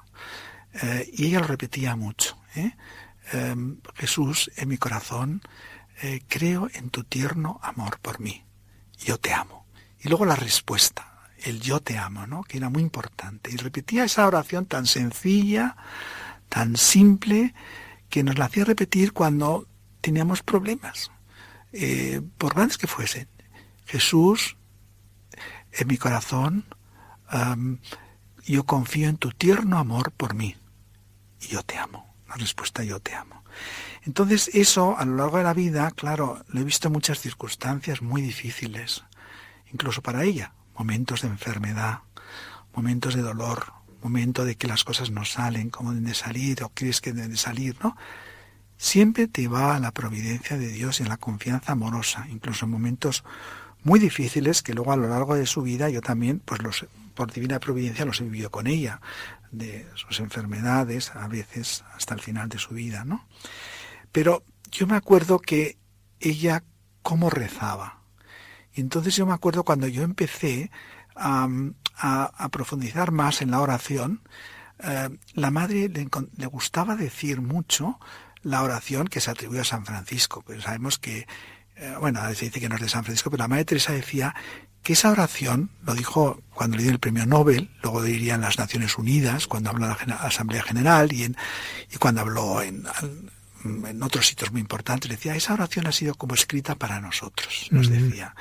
Eh, 0.81 1.11
y 1.13 1.27
ella 1.27 1.41
lo 1.41 1.49
repetía 1.49 1.97
mucho. 1.97 2.39
¿eh? 2.55 2.77
Em, 3.33 3.81
Jesús, 3.97 4.49
en 4.55 4.69
mi 4.69 4.79
corazón, 4.79 5.43
eh, 6.01 6.23
creo 6.29 6.69
en 6.73 6.91
tu 6.91 7.03
tierno 7.03 7.59
amor 7.65 7.99
por 7.99 8.21
mí. 8.21 8.45
Yo 8.99 9.19
te 9.19 9.35
amo. 9.35 9.67
Y 9.99 10.09
luego 10.09 10.25
la 10.25 10.37
respuesta, 10.37 11.33
el 11.39 11.61
yo 11.61 11.81
te 11.81 11.99
amo, 11.99 12.29
¿no? 12.29 12.45
que 12.45 12.59
era 12.59 12.69
muy 12.69 12.83
importante. 12.83 13.51
Y 13.51 13.57
repetía 13.57 14.05
esa 14.05 14.29
oración 14.29 14.67
tan 14.67 14.87
sencilla, 14.87 15.77
tan 16.49 16.77
simple, 16.77 17.55
que 18.09 18.23
nos 18.23 18.39
la 18.39 18.45
hacía 18.45 18.65
repetir 18.65 19.13
cuando 19.13 19.67
teníamos 20.07 20.45
problemas, 20.45 21.11
por 22.39 22.55
grandes 22.55 22.79
que 22.79 22.87
fuesen. 22.87 23.27
Jesús, 23.87 24.57
en 25.73 25.89
mi 25.89 25.97
corazón, 25.97 26.65
yo 28.47 28.65
confío 28.67 29.09
en 29.09 29.17
tu 29.17 29.33
tierno 29.33 29.79
amor 29.79 30.13
por 30.13 30.35
mí 30.35 30.55
y 31.41 31.49
yo 31.49 31.65
te 31.65 31.77
amo. 31.77 32.15
La 32.29 32.37
respuesta 32.37 32.85
yo 32.85 33.01
te 33.01 33.17
amo. 33.17 33.43
Entonces 34.03 34.49
eso 34.55 34.97
a 34.97 35.05
lo 35.05 35.17
largo 35.17 35.39
de 35.39 35.43
la 35.43 35.55
vida, 35.55 35.91
claro, 35.91 36.45
lo 36.47 36.61
he 36.61 36.65
visto 36.65 36.87
en 36.87 36.93
muchas 36.93 37.19
circunstancias 37.19 38.01
muy 38.01 38.23
difíciles, 38.23 39.03
incluso 39.73 40.03
para 40.03 40.23
ella, 40.23 40.53
momentos 40.79 41.23
de 41.23 41.29
enfermedad, 41.29 42.03
momentos 42.77 43.17
de 43.17 43.23
dolor, 43.23 43.73
momentos 44.05 44.47
de 44.47 44.55
que 44.55 44.69
las 44.69 44.85
cosas 44.85 45.11
no 45.11 45.25
salen 45.25 45.69
como 45.71 45.91
deben 45.91 46.05
de 46.05 46.15
salir 46.15 46.63
o 46.63 46.69
crees 46.73 47.01
que 47.01 47.13
deben 47.13 47.33
de 47.33 47.37
salir, 47.37 47.77
¿no? 47.83 47.97
Siempre 48.77 49.27
te 49.27 49.49
va 49.49 49.77
a 49.77 49.81
la 49.81 49.93
providencia 49.93 50.59
de 50.59 50.69
Dios 50.69 51.01
y 51.01 51.05
a 51.05 51.09
la 51.09 51.17
confianza 51.17 51.73
amorosa, 51.73 52.27
incluso 52.31 52.67
en 52.67 52.73
momentos 52.73 53.25
muy 53.83 53.99
difíciles 53.99 54.63
que 54.63 54.75
luego 54.75 54.93
a 54.93 54.97
lo 54.97 55.09
largo 55.09 55.35
de 55.35 55.47
su 55.47 55.63
vida 55.63 55.89
yo 55.89 56.01
también, 56.01 56.41
pues 56.45 56.63
los, 56.63 56.87
por 57.15 57.33
divina 57.33 57.61
providencia 57.61 58.05
los 58.05 58.21
he 58.21 58.25
vivido 58.25 58.51
con 58.51 58.67
ella 58.67 59.01
de 59.51 59.87
sus 59.95 60.21
enfermedades, 60.21 61.11
a 61.15 61.29
veces 61.29 61.85
hasta 61.95 62.15
el 62.15 62.21
final 62.21 62.49
de 62.49 62.59
su 62.59 62.75
vida, 62.75 63.05
¿no? 63.05 63.27
Pero 64.13 64.43
yo 64.71 64.87
me 64.87 64.97
acuerdo 64.97 65.39
que 65.39 65.79
ella 66.21 66.65
cómo 67.03 67.31
rezaba. 67.31 68.01
Y 68.75 68.81
entonces 68.81 69.17
yo 69.17 69.27
me 69.27 69.33
acuerdo 69.33 69.65
cuando 69.65 69.87
yo 69.87 70.03
empecé 70.03 70.71
a, 71.15 71.49
a, 71.97 72.49
profundizar 72.51 73.11
más 73.11 73.41
en 73.41 73.51
la 73.51 73.61
oración, 73.61 74.23
eh, 74.81 75.09
la 75.35 75.51
madre 75.51 75.89
le, 75.89 76.47
gustaba 76.47 76.97
decir 76.97 77.41
mucho 77.41 77.99
la 78.47 78.63
oración 78.63 79.09
que 79.09 79.21
se 79.21 79.31
atribuye 79.31 79.61
a 79.61 79.65
San 79.65 79.85
Francisco. 79.85 80.43
Pero 80.47 80.63
sabemos 80.63 80.99
que, 80.99 81.27
eh, 81.77 81.95
bueno, 81.99 82.21
se 82.35 82.47
dice 82.47 82.61
que 82.61 82.69
no 82.69 82.77
es 82.77 82.81
de 82.81 82.89
San 82.89 83.05
Francisco, 83.05 83.31
pero 83.31 83.43
la 83.43 83.49
Madre 83.49 83.65
Teresa 83.65 83.93
decía 83.93 84.35
que 84.83 84.93
esa 84.93 85.11
oración, 85.11 85.71
lo 85.85 85.95
dijo 85.95 86.41
cuando 86.55 86.77
le 86.77 86.85
dio 86.85 86.93
el 86.93 87.01
premio 87.01 87.27
Nobel, 87.27 87.71
luego 87.83 88.03
diría 88.03 88.37
en 88.37 88.43
las 88.43 88.57
Naciones 88.57 88.97
Unidas, 88.99 89.49
cuando 89.49 89.71
habló 89.71 89.87
en 90.01 90.11
la 90.11 90.17
Asamblea 90.17 90.63
General 90.63 91.13
y, 91.13 91.25
en, 91.25 91.37
y 91.93 91.97
cuando 91.97 92.21
habló 92.21 92.63
en, 92.63 92.87
en 93.65 94.03
otros 94.03 94.29
sitios 94.29 94.53
muy 94.53 94.61
importantes, 94.61 95.11
decía, 95.11 95.35
esa 95.35 95.55
oración 95.55 95.89
ha 95.89 95.93
sido 95.93 96.15
como 96.15 96.35
escrita 96.35 96.77
para 96.77 97.01
nosotros, 97.01 97.67
nos 97.73 97.91
decía. 97.91 98.37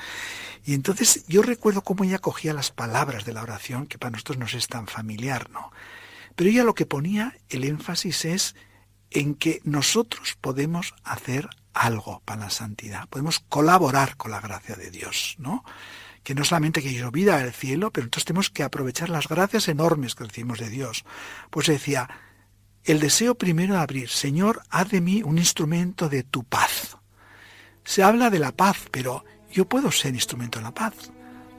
Y 0.64 0.74
entonces 0.74 1.24
yo 1.26 1.42
recuerdo 1.42 1.82
cómo 1.82 2.04
ella 2.04 2.20
cogía 2.20 2.54
las 2.54 2.70
palabras 2.70 3.24
de 3.24 3.32
la 3.32 3.42
oración, 3.42 3.88
que 3.88 3.98
para 3.98 4.12
nosotros 4.12 4.38
nos 4.38 4.54
es 4.54 4.68
tan 4.68 4.86
familiar, 4.86 5.50
¿no? 5.50 5.72
Pero 6.36 6.50
ella 6.50 6.62
lo 6.62 6.74
que 6.74 6.86
ponía, 6.86 7.36
el 7.48 7.64
énfasis 7.64 8.24
es 8.24 8.54
en 9.10 9.34
que 9.34 9.60
nosotros 9.64 10.36
podemos 10.40 10.94
hacer 11.04 11.48
algo 11.72 12.22
para 12.24 12.42
la 12.42 12.50
santidad, 12.50 13.08
podemos 13.08 13.40
colaborar 13.40 14.16
con 14.16 14.30
la 14.30 14.40
gracia 14.40 14.76
de 14.76 14.90
Dios, 14.90 15.36
¿no? 15.38 15.64
que 16.26 16.34
no 16.34 16.44
solamente 16.44 16.82
que 16.82 16.92
yo 16.92 17.12
vida 17.12 17.40
el 17.40 17.52
cielo, 17.52 17.92
pero 17.92 18.06
entonces 18.06 18.24
tenemos 18.24 18.50
que 18.50 18.64
aprovechar 18.64 19.10
las 19.10 19.28
gracias 19.28 19.68
enormes 19.68 20.16
que 20.16 20.24
recibimos 20.24 20.58
de 20.58 20.70
Dios. 20.70 21.04
Pues 21.50 21.68
decía, 21.68 22.10
el 22.82 22.98
deseo 22.98 23.36
primero 23.36 23.74
de 23.74 23.80
abrir, 23.80 24.08
Señor, 24.08 24.62
haz 24.68 24.88
de 24.90 25.00
mí 25.00 25.22
un 25.22 25.38
instrumento 25.38 26.08
de 26.08 26.24
tu 26.24 26.42
paz. 26.42 26.96
Se 27.84 28.02
habla 28.02 28.28
de 28.30 28.40
la 28.40 28.50
paz, 28.50 28.88
pero 28.90 29.24
yo 29.52 29.68
puedo 29.68 29.92
ser 29.92 30.14
instrumento 30.14 30.58
de 30.58 30.64
la 30.64 30.74
paz. 30.74 30.94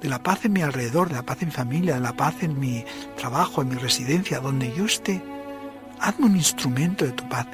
De 0.02 0.10
la 0.10 0.22
paz 0.22 0.44
en 0.44 0.52
mi 0.52 0.62
alrededor, 0.62 1.08
de 1.08 1.16
la 1.16 1.26
paz 1.26 1.44
en 1.44 1.54
familia, 1.54 1.96
de 1.96 2.02
la 2.02 2.18
paz 2.18 2.44
en 2.44 2.60
mi 2.60 2.84
trabajo, 3.16 3.62
en 3.62 3.70
mi 3.70 3.76
residencia, 3.76 4.42
donde 4.42 4.76
yo 4.76 4.84
esté. 4.84 5.24
Hazme 6.00 6.26
un 6.26 6.36
instrumento 6.36 7.06
de 7.06 7.12
tu 7.12 7.28
paz. 7.28 7.48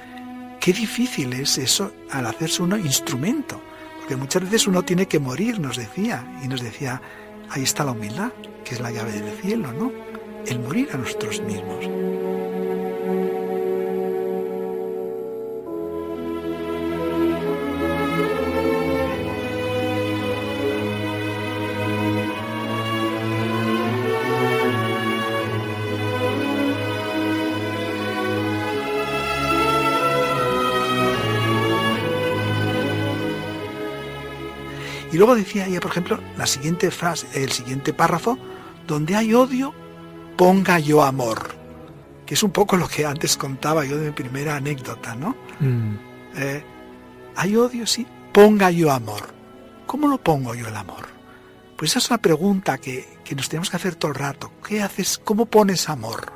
Qué 0.59 0.73
difícil 0.73 1.33
es 1.33 1.57
eso 1.57 1.93
al 2.11 2.25
hacerse 2.25 2.63
uno 2.63 2.77
instrumento. 2.77 3.61
Porque 3.99 4.15
muchas 4.15 4.43
veces 4.43 4.67
uno 4.67 4.83
tiene 4.83 5.07
que 5.07 5.19
morir, 5.19 5.59
nos 5.59 5.77
decía, 5.77 6.25
y 6.43 6.47
nos 6.47 6.61
decía, 6.61 7.01
ahí 7.49 7.63
está 7.63 7.83
la 7.83 7.91
humildad, 7.91 8.31
que 8.65 8.75
es 8.75 8.81
la 8.81 8.91
llave 8.91 9.13
del 9.13 9.37
cielo, 9.41 9.71
¿no? 9.71 9.91
El 10.45 10.59
morir 10.59 10.89
a 10.93 10.97
nosotros 10.97 11.41
mismos. 11.41 12.22
Luego 35.23 35.37
decía 35.37 35.67
ella, 35.67 35.79
por 35.79 35.91
ejemplo, 35.91 36.19
la 36.37 36.45
siguiente 36.45 36.91
frase, 36.91 37.27
el 37.33 37.49
siguiente 37.49 37.93
párrafo, 37.93 38.37
donde 38.85 39.15
hay 39.15 39.33
odio, 39.33 39.73
ponga 40.35 40.79
yo 40.79 41.01
amor. 41.01 41.55
Que 42.25 42.33
es 42.33 42.43
un 42.43 42.51
poco 42.51 42.75
lo 42.75 42.89
que 42.89 43.05
antes 43.05 43.37
contaba 43.37 43.85
yo 43.85 43.97
de 43.97 44.07
mi 44.07 44.11
primera 44.11 44.57
anécdota, 44.57 45.15
¿no? 45.15 45.33
Mm. 45.61 45.95
Eh, 46.35 46.65
hay 47.37 47.55
odio, 47.55 47.87
sí, 47.87 48.05
ponga 48.33 48.69
yo 48.69 48.91
amor. 48.91 49.33
¿Cómo 49.85 50.09
lo 50.09 50.17
pongo 50.17 50.55
yo 50.55 50.67
el 50.67 50.75
amor? 50.75 51.07
Pues 51.77 51.91
esa 51.91 51.99
es 51.99 52.09
una 52.09 52.17
pregunta 52.17 52.77
que, 52.77 53.07
nos 53.33 53.47
tenemos 53.47 53.69
que 53.69 53.77
hacer 53.77 53.95
todo 53.95 54.11
el 54.11 54.15
rato. 54.15 54.51
¿Qué 54.67 54.83
haces? 54.83 55.21
¿Cómo 55.23 55.45
pones 55.45 55.87
amor? 55.87 56.33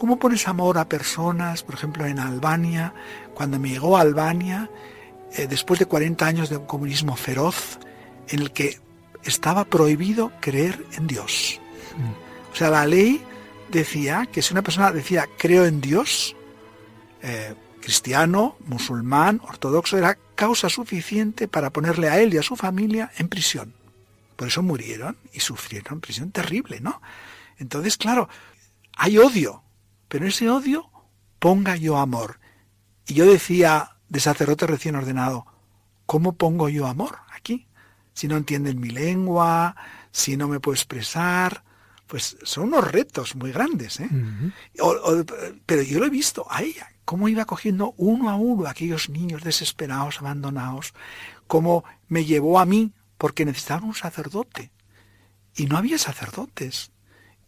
¿Cómo 0.00 0.18
pones 0.18 0.48
amor 0.48 0.78
a 0.78 0.88
personas, 0.88 1.62
por 1.62 1.76
ejemplo, 1.76 2.04
en 2.04 2.18
Albania? 2.18 2.92
Cuando 3.34 3.60
me 3.60 3.68
llegó 3.68 3.96
a 3.96 4.00
Albania, 4.00 4.68
eh, 5.32 5.46
después 5.46 5.78
de 5.78 5.86
40 5.86 6.26
años 6.26 6.50
de 6.50 6.56
un 6.56 6.66
comunismo 6.66 7.14
feroz, 7.14 7.78
en 8.28 8.40
el 8.40 8.52
que 8.52 8.80
estaba 9.24 9.64
prohibido 9.64 10.32
creer 10.40 10.84
en 10.92 11.06
Dios. 11.06 11.60
O 12.52 12.56
sea, 12.56 12.70
la 12.70 12.86
ley 12.86 13.22
decía 13.70 14.26
que 14.30 14.42
si 14.42 14.54
una 14.54 14.62
persona 14.62 14.92
decía 14.92 15.28
creo 15.36 15.66
en 15.66 15.80
Dios, 15.80 16.36
eh, 17.22 17.54
cristiano, 17.80 18.56
musulmán, 18.66 19.40
ortodoxo, 19.44 19.98
era 19.98 20.18
causa 20.34 20.68
suficiente 20.68 21.48
para 21.48 21.70
ponerle 21.70 22.08
a 22.08 22.20
él 22.20 22.34
y 22.34 22.38
a 22.38 22.42
su 22.42 22.56
familia 22.56 23.10
en 23.16 23.28
prisión. 23.28 23.74
Por 24.36 24.48
eso 24.48 24.62
murieron 24.62 25.16
y 25.32 25.40
sufrieron 25.40 26.00
prisión 26.00 26.30
terrible, 26.30 26.80
¿no? 26.80 27.00
Entonces, 27.58 27.96
claro, 27.96 28.28
hay 28.96 29.18
odio, 29.18 29.62
pero 30.08 30.26
ese 30.26 30.50
odio 30.50 30.90
ponga 31.38 31.76
yo 31.76 31.96
amor. 31.96 32.38
Y 33.06 33.14
yo 33.14 33.24
decía 33.24 33.96
de 34.08 34.20
sacerdote 34.20 34.66
recién 34.66 34.96
ordenado, 34.96 35.46
¿cómo 36.06 36.34
pongo 36.34 36.68
yo 36.68 36.86
amor? 36.86 37.18
Si 38.16 38.28
no 38.28 38.38
entienden 38.38 38.80
mi 38.80 38.88
lengua, 38.88 39.76
si 40.10 40.38
no 40.38 40.48
me 40.48 40.58
puedo 40.58 40.74
expresar, 40.74 41.62
pues 42.06 42.38
son 42.44 42.68
unos 42.68 42.90
retos 42.90 43.36
muy 43.36 43.52
grandes. 43.52 44.00
¿eh? 44.00 44.08
pero 45.66 45.82
yo 45.82 45.98
lo 45.98 46.06
he 46.06 46.10
visto 46.10 46.46
a 46.48 46.62
ella, 46.62 46.88
cómo 47.04 47.28
iba 47.28 47.44
cogiendo 47.44 47.92
uno 47.98 48.30
a 48.30 48.36
uno 48.36 48.66
a 48.66 48.70
aquellos 48.70 49.10
niños 49.10 49.44
desesperados, 49.44 50.18
abandonados, 50.18 50.94
cómo 51.46 51.84
me 52.08 52.24
llevó 52.24 52.58
a 52.58 52.64
mí 52.64 52.94
porque 53.18 53.44
necesitaban 53.44 53.84
un 53.84 53.94
sacerdote. 53.94 54.72
Y 55.54 55.66
no 55.66 55.76
había 55.76 55.98
sacerdotes. 55.98 56.92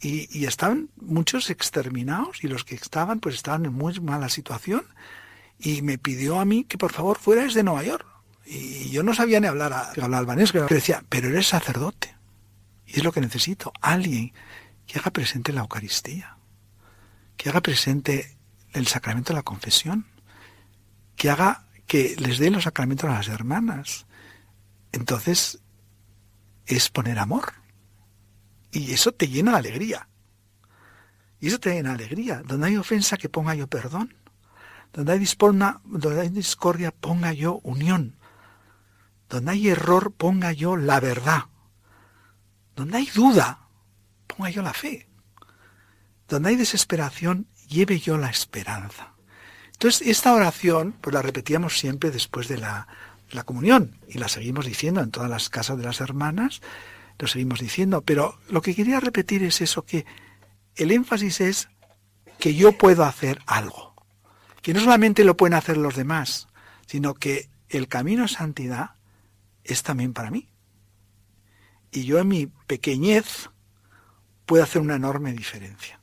Y, 0.00 0.28
y, 0.38 0.44
estaban 0.44 0.90
muchos 0.96 1.50
exterminados 1.50 2.44
y 2.44 2.48
los 2.48 2.64
que 2.64 2.74
estaban 2.74 3.20
pues 3.20 3.34
estaban 3.34 3.64
en 3.64 3.72
muy 3.72 3.98
mala 4.00 4.28
situación. 4.28 4.84
Y 5.58 5.80
me 5.80 5.96
pidió 5.96 6.38
a 6.38 6.44
mí 6.44 6.64
que 6.64 6.76
por 6.76 6.92
favor 6.92 7.18
fuera 7.18 7.42
desde 7.42 7.62
Nueva 7.62 7.82
York 7.84 8.06
y 8.50 8.88
yo 8.88 9.02
no 9.02 9.12
sabía 9.12 9.40
ni 9.40 9.46
hablar, 9.46 9.72
hablar 9.72 10.20
albanés, 10.20 10.52
pero 10.52 10.66
decía, 10.68 11.04
pero 11.10 11.28
eres 11.28 11.48
sacerdote. 11.48 12.16
Y 12.86 12.96
es 12.96 13.04
lo 13.04 13.12
que 13.12 13.20
necesito, 13.20 13.72
alguien 13.82 14.32
que 14.86 14.98
haga 14.98 15.10
presente 15.10 15.52
la 15.52 15.60
Eucaristía, 15.60 16.38
que 17.36 17.50
haga 17.50 17.60
presente 17.60 18.38
el 18.72 18.86
sacramento 18.86 19.34
de 19.34 19.38
la 19.38 19.42
confesión, 19.42 20.06
que 21.14 21.28
haga 21.28 21.66
que 21.86 22.16
les 22.18 22.38
dé 22.38 22.50
los 22.50 22.64
sacramentos 22.64 23.10
a 23.10 23.14
las 23.14 23.28
hermanas. 23.28 24.06
Entonces, 24.92 25.58
es 26.66 26.88
poner 26.88 27.18
amor. 27.18 27.52
Y 28.70 28.92
eso 28.92 29.12
te 29.12 29.28
llena 29.28 29.52
de 29.52 29.58
alegría. 29.58 30.08
Y 31.40 31.48
eso 31.48 31.58
te 31.60 31.74
llena 31.74 31.90
de 31.90 32.04
alegría. 32.04 32.42
Donde 32.46 32.68
hay 32.68 32.76
ofensa, 32.76 33.18
que 33.18 33.28
ponga 33.28 33.54
yo 33.54 33.66
perdón. 33.66 34.14
Donde 34.92 35.12
hay, 35.12 35.24
donde 35.84 36.20
hay 36.20 36.28
discordia, 36.30 36.92
ponga 36.92 37.32
yo 37.34 37.60
unión. 37.62 38.17
Donde 39.28 39.52
hay 39.52 39.68
error, 39.68 40.12
ponga 40.12 40.52
yo 40.52 40.76
la 40.76 41.00
verdad. 41.00 41.44
Donde 42.74 42.98
hay 42.98 43.06
duda, 43.06 43.68
ponga 44.26 44.50
yo 44.50 44.62
la 44.62 44.72
fe. 44.72 45.08
Donde 46.28 46.50
hay 46.50 46.56
desesperación, 46.56 47.46
lleve 47.68 48.00
yo 48.00 48.16
la 48.18 48.30
esperanza. 48.30 49.14
Entonces, 49.72 50.08
esta 50.08 50.32
oración, 50.34 50.94
pues 51.00 51.14
la 51.14 51.22
repetíamos 51.22 51.78
siempre 51.78 52.10
después 52.10 52.48
de 52.48 52.58
la, 52.58 52.88
la 53.30 53.44
comunión 53.44 53.98
y 54.08 54.18
la 54.18 54.28
seguimos 54.28 54.66
diciendo 54.66 55.00
en 55.00 55.10
todas 55.10 55.30
las 55.30 55.48
casas 55.48 55.78
de 55.78 55.84
las 55.84 56.00
hermanas, 56.00 56.60
lo 57.18 57.26
seguimos 57.26 57.60
diciendo, 57.60 58.02
pero 58.02 58.38
lo 58.48 58.62
que 58.62 58.74
quería 58.74 59.00
repetir 59.00 59.42
es 59.42 59.60
eso, 59.60 59.84
que 59.84 60.06
el 60.76 60.92
énfasis 60.92 61.40
es 61.40 61.68
que 62.38 62.54
yo 62.54 62.72
puedo 62.72 63.04
hacer 63.04 63.40
algo, 63.46 63.94
que 64.62 64.72
no 64.72 64.80
solamente 64.80 65.24
lo 65.24 65.36
pueden 65.36 65.54
hacer 65.54 65.76
los 65.76 65.96
demás, 65.96 66.48
sino 66.86 67.14
que 67.14 67.50
el 67.68 67.88
camino 67.88 68.24
a 68.24 68.28
santidad 68.28 68.92
es 69.68 69.82
también 69.82 70.12
para 70.12 70.30
mí. 70.30 70.48
Y 71.90 72.04
yo 72.04 72.18
en 72.18 72.28
mi 72.28 72.46
pequeñez 72.46 73.50
puedo 74.46 74.62
hacer 74.62 74.82
una 74.82 74.96
enorme 74.96 75.32
diferencia. 75.32 76.00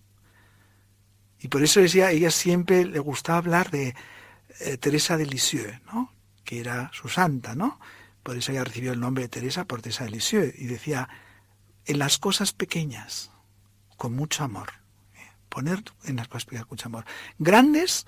Y 1.40 1.48
por 1.48 1.64
eso 1.64 1.80
decía, 1.80 2.12
ella 2.12 2.32
siempre 2.32 2.86
le 2.86 3.00
gustaba 3.00 3.40
hablar 3.40 3.70
de 3.70 3.96
eh, 4.62 4.78
Teresa 4.78 5.18
de 5.18 5.26
Lisieux, 5.26 5.82
¿no? 5.86 6.12
que 6.44 6.60
era 6.60 6.92
su 6.94 7.10
santa, 7.10 7.56
¿no? 7.56 7.80
Por 8.24 8.38
eso 8.38 8.52
ella 8.52 8.64
recibió 8.64 8.94
el 8.94 9.00
nombre 9.00 9.24
de 9.24 9.30
Teresa 9.30 9.66
por 9.66 9.82
Teresa 9.82 10.06
de 10.06 10.12
Lisieux. 10.12 10.54
Y 10.58 10.66
decía, 10.66 11.10
en 11.86 12.00
las 12.00 12.18
cosas 12.18 12.54
pequeñas, 12.54 13.32
con 13.98 14.14
mucho 14.16 14.44
amor. 14.44 14.70
¿eh? 15.16 15.32
Poner 15.50 15.84
en 16.06 16.16
las 16.16 16.28
cosas 16.28 16.46
pequeñas 16.46 16.66
con 16.66 16.76
mucho 16.76 16.88
amor. 16.88 17.06
Grandes 17.38 18.06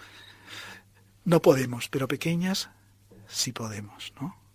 no 1.25 1.41
podemos, 1.41 1.89
pero 1.89 2.07
pequeñas 2.07 2.69
sí 3.27 3.51
podemos, 3.51 4.13
¿no? 4.19 4.46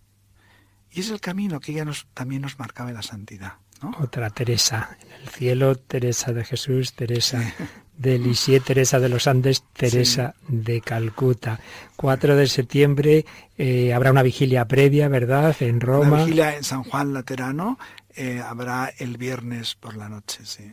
Y 0.93 1.01
es 1.01 1.09
el 1.09 1.19
camino 1.19 1.59
que 1.59 1.71
ella 1.71 1.85
nos, 1.85 2.07
también 2.13 2.41
nos 2.43 2.59
marcaba 2.59 2.89
en 2.89 2.95
la 2.95 3.01
santidad. 3.01 3.53
Otra 3.99 4.29
Teresa, 4.29 4.97
en 5.01 5.21
el 5.21 5.27
cielo, 5.27 5.75
Teresa 5.75 6.31
de 6.31 6.45
Jesús, 6.45 6.93
Teresa 6.93 7.53
de 7.97 8.17
Lisieux, 8.17 8.63
Teresa 8.63 8.99
de 8.99 9.09
los 9.09 9.27
Andes, 9.27 9.63
Teresa 9.73 10.35
de 10.47 10.79
Calcuta. 10.79 11.59
4 11.97 12.35
de 12.35 12.47
septiembre 12.47 13.25
eh, 13.57 13.93
habrá 13.93 14.11
una 14.11 14.23
vigilia 14.23 14.65
previa, 14.67 15.09
¿verdad?, 15.09 15.55
en 15.59 15.81
Roma. 15.81 16.07
Una 16.07 16.23
vigilia 16.23 16.55
en 16.55 16.63
San 16.63 16.83
Juan 16.83 17.13
Laterano, 17.13 17.77
eh, 18.15 18.41
habrá 18.45 18.93
el 18.97 19.17
viernes 19.17 19.75
por 19.75 19.97
la 19.97 20.07
noche, 20.07 20.45
sí. 20.45 20.71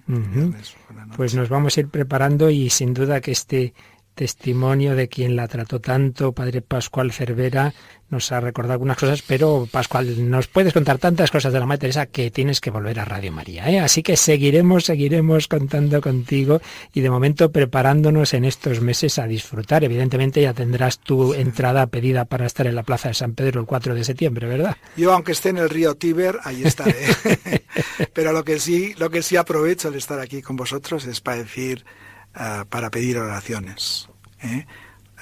Pues 1.16 1.34
nos 1.34 1.48
vamos 1.48 1.76
a 1.76 1.80
ir 1.80 1.88
preparando 1.88 2.50
y 2.50 2.70
sin 2.70 2.94
duda 2.94 3.20
que 3.20 3.32
este 3.32 3.74
testimonio 4.14 4.94
de 4.94 5.08
quien 5.08 5.36
la 5.36 5.48
trató 5.48 5.80
tanto, 5.80 6.32
Padre 6.32 6.62
Pascual 6.62 7.12
Cervera, 7.12 7.72
nos 8.10 8.32
ha 8.32 8.40
recordado 8.40 8.74
algunas 8.74 8.96
cosas, 8.96 9.22
pero 9.22 9.68
Pascual, 9.70 10.28
nos 10.28 10.48
puedes 10.48 10.72
contar 10.72 10.98
tantas 10.98 11.30
cosas 11.30 11.52
de 11.52 11.60
la 11.60 11.66
Madre 11.66 11.78
Teresa 11.78 12.06
que 12.06 12.30
tienes 12.30 12.60
que 12.60 12.70
volver 12.70 12.98
a 12.98 13.04
Radio 13.04 13.30
María. 13.30 13.70
¿eh? 13.70 13.78
Así 13.78 14.02
que 14.02 14.16
seguiremos, 14.16 14.84
seguiremos 14.84 15.46
contando 15.46 16.00
contigo 16.00 16.60
y 16.92 17.00
de 17.00 17.10
momento 17.10 17.52
preparándonos 17.52 18.34
en 18.34 18.44
estos 18.44 18.80
meses 18.80 19.18
a 19.18 19.26
disfrutar. 19.26 19.84
Evidentemente 19.84 20.42
ya 20.42 20.52
tendrás 20.52 20.98
tu 20.98 21.34
entrada 21.34 21.86
pedida 21.86 22.24
para 22.24 22.46
estar 22.46 22.66
en 22.66 22.74
la 22.74 22.82
Plaza 22.82 23.08
de 23.08 23.14
San 23.14 23.34
Pedro 23.34 23.60
el 23.60 23.66
4 23.66 23.94
de 23.94 24.04
septiembre, 24.04 24.48
¿verdad? 24.48 24.76
Yo, 24.96 25.12
aunque 25.12 25.32
esté 25.32 25.50
en 25.50 25.58
el 25.58 25.70
río 25.70 25.94
Tíber, 25.94 26.40
ahí 26.42 26.64
estaré. 26.64 26.96
pero 28.12 28.32
lo 28.32 28.44
que 28.44 28.58
sí, 28.58 28.94
lo 28.98 29.10
que 29.10 29.22
sí 29.22 29.36
aprovecho 29.36 29.88
al 29.88 29.94
estar 29.94 30.18
aquí 30.18 30.42
con 30.42 30.56
vosotros 30.56 31.06
es 31.06 31.20
para 31.20 31.38
decir, 31.38 31.84
uh, 32.36 32.64
para 32.66 32.90
pedir 32.90 33.18
oraciones. 33.18 34.08
¿eh? 34.42 34.66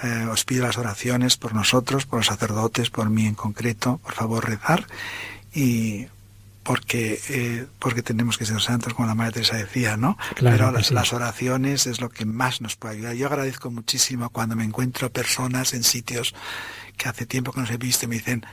Eh, 0.02 0.26
os 0.30 0.44
pido 0.44 0.64
las 0.64 0.78
oraciones 0.78 1.36
por 1.36 1.54
nosotros, 1.54 2.06
por 2.06 2.20
los 2.20 2.26
sacerdotes, 2.26 2.90
por 2.90 3.10
mí 3.10 3.26
en 3.26 3.34
concreto, 3.34 3.98
por 3.98 4.14
favor 4.14 4.48
rezar 4.48 4.86
y 5.52 6.06
porque 6.62 7.20
eh, 7.30 7.66
porque 7.78 8.02
tenemos 8.02 8.38
que 8.38 8.44
ser 8.44 8.60
santos 8.60 8.94
como 8.94 9.08
la 9.08 9.14
Madre 9.16 9.32
Teresa 9.32 9.56
decía, 9.56 9.96
¿no? 9.96 10.16
Pero 10.38 10.70
las, 10.70 10.92
las, 10.92 11.12
oraciones 11.12 11.86
es 11.86 12.00
lo 12.00 12.10
que 12.10 12.26
más 12.26 12.60
nos 12.60 12.76
puede 12.76 12.96
ayudar. 12.96 13.14
Yo 13.14 13.26
agradezco 13.26 13.70
muchísimo 13.70 14.30
cuando 14.30 14.54
me 14.54 14.64
encuentro 14.64 15.10
personas 15.10 15.74
en 15.74 15.82
sitios 15.82 16.34
que 16.96 17.08
hace 17.08 17.26
tiempo 17.26 17.52
que 17.52 17.60
no 17.60 17.66
se 17.66 17.74
he 17.74 17.78
visto 17.78 18.04
y 18.04 18.08
me 18.08 18.16
dicen, 18.16 18.44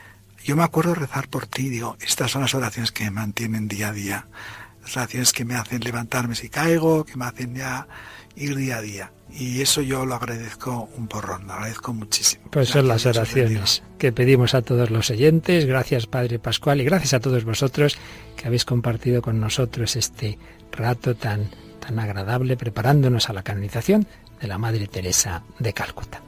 yo 0.42 0.56
me 0.56 0.64
acuerdo 0.64 0.94
rezar 0.94 1.28
por 1.28 1.46
ti, 1.46 1.68
digo, 1.68 1.96
estas 2.00 2.30
son 2.30 2.42
las 2.42 2.54
oraciones 2.54 2.90
que 2.90 3.04
me 3.04 3.10
mantienen 3.10 3.68
día 3.68 3.88
a 3.88 3.92
día, 3.92 4.26
las 4.82 4.96
oraciones 4.96 5.32
que 5.32 5.44
me 5.44 5.54
hacen 5.54 5.80
levantarme 5.80 6.34
si 6.34 6.48
caigo, 6.48 7.04
que 7.04 7.16
me 7.16 7.26
hacen 7.26 7.54
ya 7.54 7.86
ir 8.36 8.54
día 8.54 8.78
a 8.78 8.82
día. 8.82 9.12
Y 9.30 9.60
eso 9.60 9.82
yo 9.82 10.06
lo 10.06 10.14
agradezco 10.14 10.88
un 10.96 11.08
porrón, 11.08 11.46
lo 11.46 11.54
agradezco 11.54 11.92
muchísimo. 11.92 12.44
Pues 12.50 12.68
son 12.68 12.88
las 12.88 13.04
oraciones 13.06 13.82
que 13.98 14.12
pedimos 14.12 14.54
a 14.54 14.62
todos 14.62 14.90
los 14.90 15.10
oyentes. 15.10 15.66
Gracias 15.66 16.06
Padre 16.06 16.38
Pascual 16.38 16.80
y 16.80 16.84
gracias 16.84 17.14
a 17.14 17.20
todos 17.20 17.44
vosotros 17.44 17.98
que 18.36 18.46
habéis 18.46 18.64
compartido 18.64 19.22
con 19.22 19.40
nosotros 19.40 19.96
este 19.96 20.38
rato 20.72 21.16
tan, 21.16 21.50
tan 21.80 21.98
agradable 21.98 22.56
preparándonos 22.56 23.28
a 23.28 23.32
la 23.32 23.42
canonización 23.42 24.06
de 24.40 24.46
la 24.46 24.58
Madre 24.58 24.86
Teresa 24.86 25.42
de 25.58 25.72
Calcuta. 25.72 26.25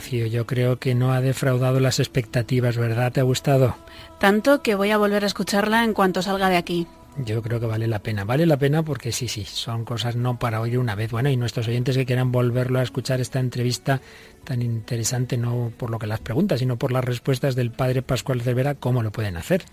Rocío, 0.00 0.26
yo 0.26 0.46
creo 0.46 0.78
que 0.78 0.94
no 0.94 1.12
ha 1.12 1.20
defraudado 1.20 1.78
las 1.78 1.98
expectativas, 1.98 2.78
¿verdad? 2.78 3.12
¿Te 3.12 3.20
ha 3.20 3.22
gustado? 3.22 3.76
Tanto 4.18 4.62
que 4.62 4.74
voy 4.74 4.92
a 4.92 4.96
volver 4.96 5.24
a 5.24 5.26
escucharla 5.26 5.84
en 5.84 5.92
cuanto 5.92 6.22
salga 6.22 6.48
de 6.48 6.56
aquí. 6.56 6.86
Yo 7.18 7.42
creo 7.42 7.60
que 7.60 7.66
vale 7.66 7.86
la 7.86 7.98
pena. 7.98 8.24
Vale 8.24 8.46
la 8.46 8.56
pena 8.56 8.82
porque 8.82 9.12
sí, 9.12 9.28
sí, 9.28 9.44
son 9.44 9.84
cosas 9.84 10.16
no 10.16 10.38
para 10.38 10.62
oír 10.62 10.78
una 10.78 10.94
vez. 10.94 11.10
Bueno, 11.10 11.28
y 11.28 11.36
nuestros 11.36 11.68
oyentes 11.68 11.98
que 11.98 12.06
quieran 12.06 12.32
volverlo 12.32 12.78
a 12.78 12.82
escuchar 12.82 13.20
esta 13.20 13.40
entrevista 13.40 14.00
tan 14.44 14.62
interesante, 14.62 15.36
no 15.36 15.70
por 15.76 15.90
lo 15.90 15.98
que 15.98 16.06
las 16.06 16.20
preguntas, 16.20 16.60
sino 16.60 16.78
por 16.78 16.92
las 16.92 17.04
respuestas 17.04 17.54
del 17.54 17.70
padre 17.70 18.00
Pascual 18.00 18.40
Cervera, 18.40 18.76
¿cómo 18.76 19.02
lo 19.02 19.12
pueden 19.12 19.36
hacer? 19.36 19.64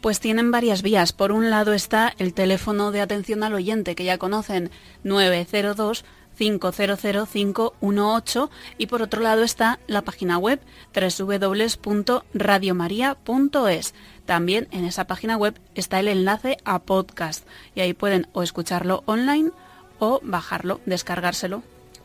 Pues 0.00 0.18
tienen 0.18 0.50
varias 0.50 0.80
vías. 0.80 1.12
Por 1.12 1.30
un 1.30 1.50
lado 1.50 1.74
está 1.74 2.14
el 2.16 2.32
teléfono 2.32 2.90
de 2.90 3.02
atención 3.02 3.42
al 3.42 3.52
oyente 3.52 3.94
que 3.94 4.04
ya 4.04 4.16
conocen, 4.16 4.70
902 5.02 6.06
500518 6.38 8.50
y 8.78 8.86
por 8.86 9.02
otro 9.02 9.20
lado 9.20 9.42
está 9.42 9.80
la 9.86 10.00
página 10.02 10.38
web 10.38 10.60
www.radiomaria.es. 10.94 13.94
También 14.26 14.68
en 14.70 14.84
esa 14.84 15.06
página 15.06 15.36
web 15.36 15.58
está 15.74 16.00
el 16.00 16.08
enlace 16.08 16.56
a 16.64 16.78
podcast 16.80 17.46
y 17.74 17.80
ahí 17.80 17.92
pueden 17.94 18.26
o 18.32 18.42
escucharlo 18.42 19.02
online 19.06 19.50
o 19.98 20.20
bajarlo, 20.22 20.80
descargárselo 20.86 21.62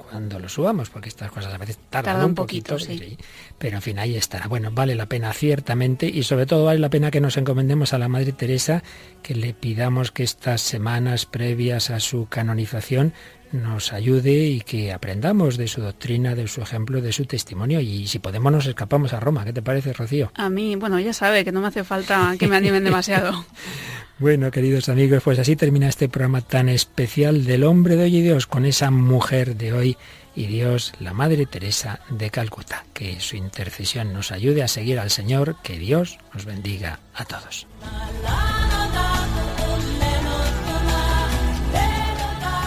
cuando 0.09 0.39
lo 0.39 0.49
subamos, 0.49 0.89
porque 0.89 1.09
estas 1.09 1.31
cosas 1.31 1.53
a 1.53 1.57
veces 1.57 1.77
tardan 1.89 2.23
un, 2.23 2.35
poquito, 2.35 2.79
sí. 2.79 3.17
pero 3.57 3.75
en 3.75 3.81
fin, 3.81 3.99
ahí 3.99 4.15
estará. 4.15 4.47
Bueno, 4.47 4.71
vale 4.71 4.95
la 4.95 5.05
pena 5.05 5.31
ciertamente 5.33 6.07
y 6.07 6.23
sobre 6.23 6.45
todo 6.45 6.65
vale 6.65 6.79
la 6.79 6.89
pena 6.89 7.11
que 7.11 7.21
nos 7.21 7.37
encomendemos 7.37 7.93
a 7.93 7.99
la 7.99 8.07
Madre 8.07 8.31
Teresa, 8.31 8.83
que 9.21 9.35
le 9.35 9.53
pidamos 9.53 10.11
que 10.11 10.23
estas 10.23 10.61
semanas 10.61 11.25
previas 11.25 11.91
a 11.91 11.99
su 11.99 12.27
canonización 12.27 13.13
nos 13.51 13.93
ayude 13.93 14.45
y 14.45 14.61
que 14.61 14.91
aprendamos 14.91 15.57
de 15.57 15.67
su 15.67 15.81
doctrina, 15.81 16.35
de 16.35 16.47
su 16.47 16.61
ejemplo, 16.61 17.01
de 17.01 17.11
su 17.11 17.25
testimonio 17.25 17.79
y 17.79 18.07
si 18.07 18.19
podemos 18.19 18.51
nos 18.51 18.65
escapamos 18.65 19.13
a 19.13 19.19
Roma. 19.19 19.45
¿Qué 19.45 19.53
te 19.53 19.61
parece, 19.61 19.93
Rocío? 19.93 20.31
A 20.35 20.49
mí, 20.49 20.75
bueno, 20.75 20.99
ya 20.99 21.13
sabe 21.13 21.43
que 21.43 21.51
no 21.51 21.61
me 21.61 21.67
hace 21.67 21.83
falta 21.83 22.35
que 22.37 22.47
me 22.47 22.55
animen 22.57 22.83
demasiado. 22.83 23.45
bueno, 24.19 24.51
queridos 24.51 24.89
amigos, 24.89 25.23
pues 25.23 25.39
así 25.39 25.55
termina 25.55 25.87
este 25.87 26.09
programa 26.09 26.41
tan 26.41 26.69
especial 26.69 27.45
del 27.45 27.63
hombre 27.63 27.95
de 27.95 28.03
hoy 28.03 28.17
y 28.17 28.21
Dios 28.21 28.47
con 28.47 28.65
esa 28.65 28.91
mujer 28.91 29.55
de 29.55 29.73
hoy 29.73 29.97
y 30.35 30.45
Dios, 30.45 30.93
la 30.99 31.13
Madre 31.13 31.45
Teresa 31.45 31.99
de 32.09 32.29
Calcuta. 32.29 32.85
Que 32.93 33.19
su 33.19 33.35
intercesión 33.35 34.13
nos 34.13 34.31
ayude 34.31 34.63
a 34.63 34.67
seguir 34.67 34.99
al 34.99 35.09
Señor, 35.09 35.57
que 35.63 35.77
Dios 35.77 36.17
nos 36.33 36.45
bendiga 36.45 36.99
a 37.13 37.25
todos. 37.25 37.67